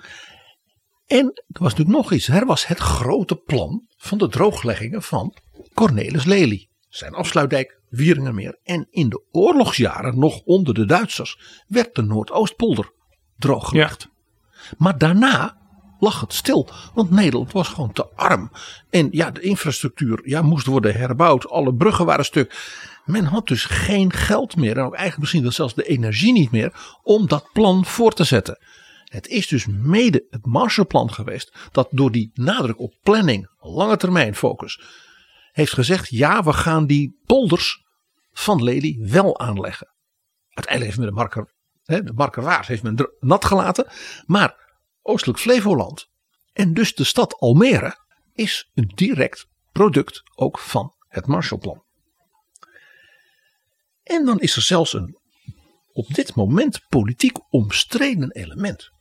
[1.11, 2.27] En er was natuurlijk nog iets.
[2.27, 5.35] Er was het grote plan van de droogleggingen van
[5.73, 6.67] Cornelis Lely.
[6.89, 8.57] Zijn afsluitdijk, Wieringermeer.
[8.63, 12.91] En in de oorlogsjaren, nog onder de Duitsers, werd de Noordoostpolder
[13.37, 14.07] drooggelegd.
[14.77, 15.57] Maar daarna
[15.99, 16.69] lag het stil.
[16.93, 18.51] Want Nederland was gewoon te arm.
[18.89, 21.49] En ja, de infrastructuur ja, moest worden herbouwd.
[21.49, 22.69] Alle bruggen waren stuk.
[23.05, 24.77] Men had dus geen geld meer.
[24.77, 26.99] En ook eigenlijk misschien wel zelfs de energie niet meer.
[27.03, 28.59] Om dat plan voor te zetten.
[29.11, 31.57] Het is dus mede het Marshallplan geweest.
[31.71, 34.81] Dat door die nadruk op planning, lange termijn focus.
[35.51, 37.85] Heeft gezegd ja we gaan die polders
[38.31, 39.93] van Lely wel aanleggen.
[40.47, 43.87] Uiteindelijk heeft men de marker, de markerwaard heeft men nat gelaten.
[44.25, 46.07] Maar Oostelijk Flevoland
[46.53, 47.97] en dus de stad Almere
[48.33, 51.83] is een direct product ook van het Marshallplan.
[54.03, 55.19] En dan is er zelfs een
[55.93, 58.91] op dit moment politiek omstreden element.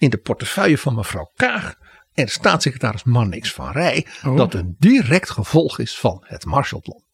[0.00, 1.74] In de portefeuille van mevrouw Kaag
[2.14, 4.06] en staatssecretaris Mannix van Rij.
[4.24, 4.36] Oh.
[4.36, 7.04] Dat een direct gevolg is van het Marshallplan.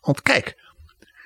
[0.00, 0.74] Want kijk,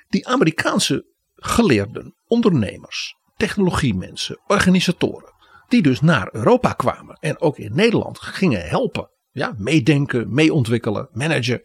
[0.08, 5.32] die Amerikaanse geleerden, ondernemers, technologiemensen, organisatoren
[5.68, 9.10] die dus naar Europa kwamen en ook in Nederland gingen helpen.
[9.30, 11.62] Ja, meedenken, meeontwikkelen, managen.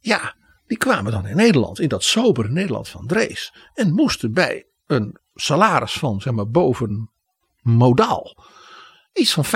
[0.00, 0.34] Ja,
[0.66, 3.54] die kwamen dan in Nederland, in dat sobere Nederland van Drees.
[3.74, 7.11] En moesten bij een salaris van, zeg maar, boven
[7.62, 8.44] modaal
[9.12, 9.48] iets van 95%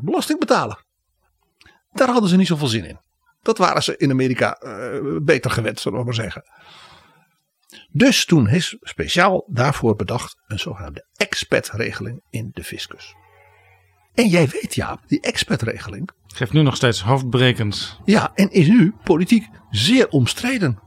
[0.00, 0.78] belasting betalen.
[1.92, 3.00] Daar hadden ze niet zoveel zin in.
[3.42, 6.44] Dat waren ze in Amerika eh, beter gewend, zullen we maar zeggen.
[7.90, 13.14] Dus toen is speciaal daarvoor bedacht een zogenaamde expat-regeling in de fiscus.
[14.14, 16.10] En jij weet ja, die expat-regeling.
[16.26, 18.00] Geeft nu nog steeds hoofdbrekend.
[18.04, 20.78] Ja, en is nu politiek zeer omstreden.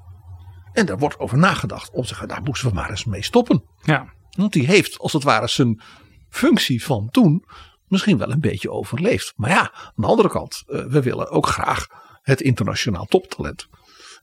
[0.73, 3.64] En daar wordt over nagedacht om te zeggen, daar moesten we maar eens mee stoppen.
[3.81, 4.14] Ja.
[4.30, 5.81] Want die heeft als het ware zijn
[6.30, 7.45] functie van toen
[7.88, 9.34] misschien wel een beetje overleefd.
[9.35, 11.88] Maar ja, aan de andere kant, uh, we willen ook graag
[12.22, 13.68] het internationaal toptalent.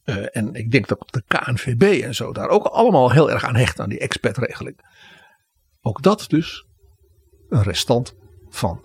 [0.05, 3.57] Uh, en ik denk dat de KNVB en zo daar ook allemaal heel erg aan
[3.57, 4.81] hecht aan die expertregeling.
[5.81, 6.67] Ook dat dus
[7.49, 8.15] een restant
[8.49, 8.85] van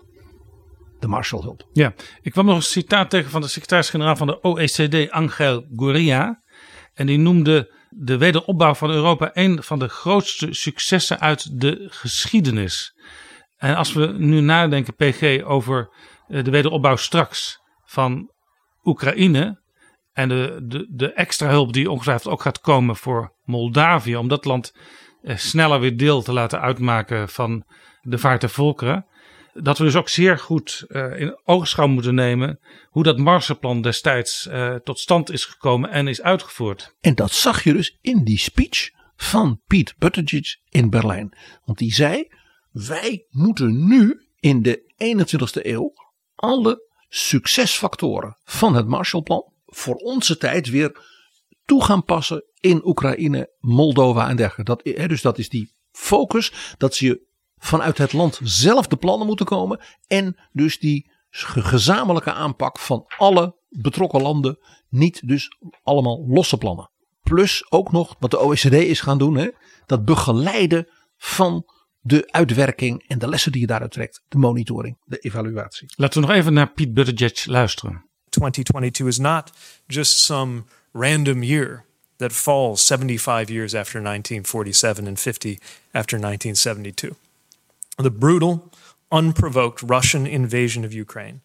[0.98, 1.68] de Marshallhulp.
[1.72, 6.42] Ja, ik kwam nog een citaat tegen van de secretaris-generaal van de OECD, Angel Gurria.
[6.94, 12.94] En die noemde de wederopbouw van Europa een van de grootste successen uit de geschiedenis.
[13.56, 15.90] En als we nu nadenken, PG, over
[16.26, 18.30] de wederopbouw straks van
[18.84, 19.60] Oekraïne.
[20.12, 24.16] En de, de, de extra hulp die ongetwijfeld ook gaat komen voor Moldavië.
[24.16, 24.76] Om dat land
[25.22, 27.64] eh, sneller weer deel te laten uitmaken van
[28.00, 29.06] de vaart der volkeren.
[29.54, 34.46] Dat we dus ook zeer goed uh, in oogschouw moeten nemen hoe dat Marshallplan destijds
[34.46, 36.94] uh, tot stand is gekomen en is uitgevoerd.
[37.00, 41.36] En dat zag je dus in die speech van Pete Buttigieg in Berlijn.
[41.64, 42.28] Want die zei,
[42.70, 45.92] wij moeten nu in de 21ste eeuw
[46.34, 51.00] alle succesfactoren van het Marshallplan voor onze tijd weer
[51.64, 54.74] toe gaan passen in Oekraïne, Moldova en dergelijke.
[54.74, 57.30] Dat, dus dat is die focus dat ze
[57.64, 59.80] vanuit het land zelf de plannen moeten komen.
[60.06, 64.58] En dus die gezamenlijke aanpak van alle betrokken landen.
[64.88, 66.90] Niet dus allemaal losse plannen.
[67.22, 69.36] Plus ook nog wat de OECD is gaan doen.
[69.36, 69.48] Hè,
[69.86, 71.64] dat begeleiden van
[72.00, 74.22] de uitwerking en de lessen die je daaruit trekt.
[74.28, 75.92] De monitoring, de evaluatie.
[75.96, 78.04] Laten we nog even naar Piet Buttigieg luisteren.
[78.28, 79.52] 2022 is not
[79.86, 81.84] just some random year
[82.16, 85.58] that falls 75 years after 1947 and 50
[85.92, 87.21] after 1972.
[87.98, 88.72] The brutal,
[89.10, 91.42] unprovoked Russian invasion of Ukraine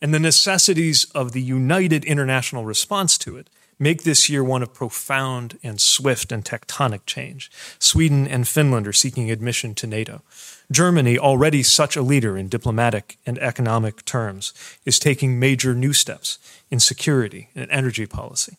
[0.00, 4.74] and the necessities of the united international response to it make this year one of
[4.74, 7.50] profound and swift and tectonic change.
[7.78, 10.22] Sweden and Finland are seeking admission to NATO.
[10.70, 14.52] Germany, already such a leader in diplomatic and economic terms,
[14.84, 16.38] is taking major new steps
[16.70, 18.56] in security and energy policy.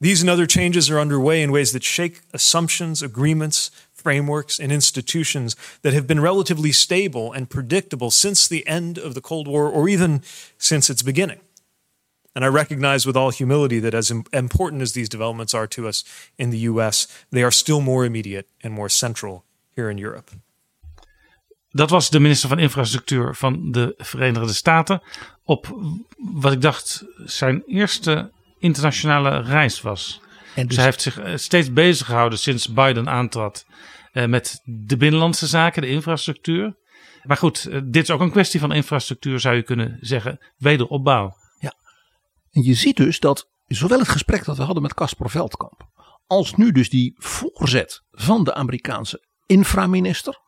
[0.00, 3.70] These and other changes are underway in ways that shake assumptions, agreements,
[4.02, 9.20] frameworks, and institutions that have been relatively stable and predictable since the end of the
[9.20, 10.22] Cold War or even
[10.58, 11.40] since its beginning.
[12.34, 16.04] And I recognize with all humility that as important as these developments are to us
[16.36, 20.30] in the US, they are still more immediate and more central here in Europe.
[21.74, 25.02] Dat was de minister van Infrastructuur van de Verenigde Staten.
[25.44, 25.78] Op
[26.16, 30.20] wat ik dacht zijn eerste internationale reis was.
[30.54, 30.74] En dus...
[30.74, 33.66] Zij heeft zich steeds bezig gehouden sinds Biden aantrad.
[34.12, 36.76] eh, met de binnenlandse zaken, de infrastructuur.
[37.22, 40.38] Maar goed, eh, dit is ook een kwestie van infrastructuur, zou je kunnen zeggen.
[40.56, 41.40] Wederopbouw.
[42.52, 45.90] En je ziet dus dat zowel het gesprek dat we hadden met Casper Veldkamp.
[46.26, 50.40] als nu dus die voorzet van de Amerikaanse inframinister.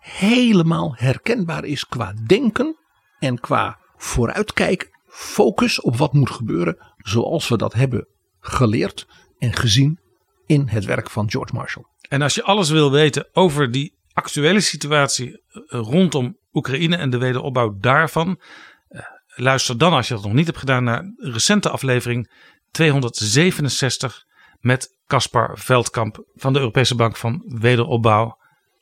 [0.00, 2.76] helemaal herkenbaar is qua denken
[3.18, 4.88] en qua vooruitkijken.
[5.06, 8.08] Focus op wat moet gebeuren zoals we dat hebben
[8.40, 9.06] geleerd
[9.38, 9.98] en gezien
[10.46, 11.84] in het werk van George Marshall.
[12.08, 17.18] En als je alles wil weten over die actuele situatie eh, rondom Oekraïne en de
[17.18, 18.40] wederopbouw daarvan,
[18.88, 19.00] eh,
[19.34, 22.30] luister dan als je dat nog niet hebt gedaan naar recente aflevering
[22.70, 24.24] 267
[24.60, 28.38] met Caspar Veldkamp van de Europese Bank van Wederopbouw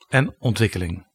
[0.08, 1.06] en Ontwikkeling.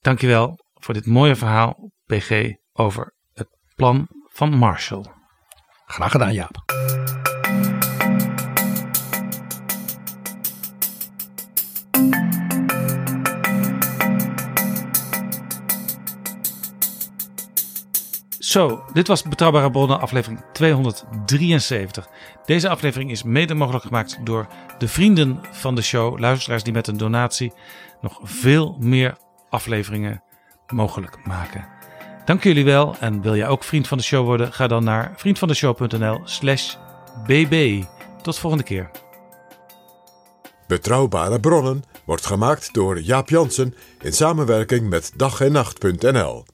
[0.00, 5.04] Dankjewel voor dit mooie verhaal, PG, over het plan van Marshall.
[5.86, 6.62] Graag gedaan, Jaap.
[18.38, 22.08] Zo, dit was Betrouwbare Bronnen, aflevering 273.
[22.44, 24.46] Deze aflevering is mede mogelijk gemaakt door
[24.78, 27.52] de vrienden van de show, luisteraars die met een donatie
[28.00, 29.16] nog veel meer
[29.48, 30.22] afleveringen
[30.66, 31.73] mogelijk maken.
[32.24, 34.52] Dank jullie wel en wil jij ook vriend van de show worden?
[34.52, 36.76] Ga dan naar vriendvandeshow.nl/slash
[37.26, 37.82] bb.
[38.22, 38.90] Tot volgende keer.
[40.66, 46.44] Betrouwbare bronnen wordt gemaakt door Jaap Jansen in samenwerking met dag en nacht.nl.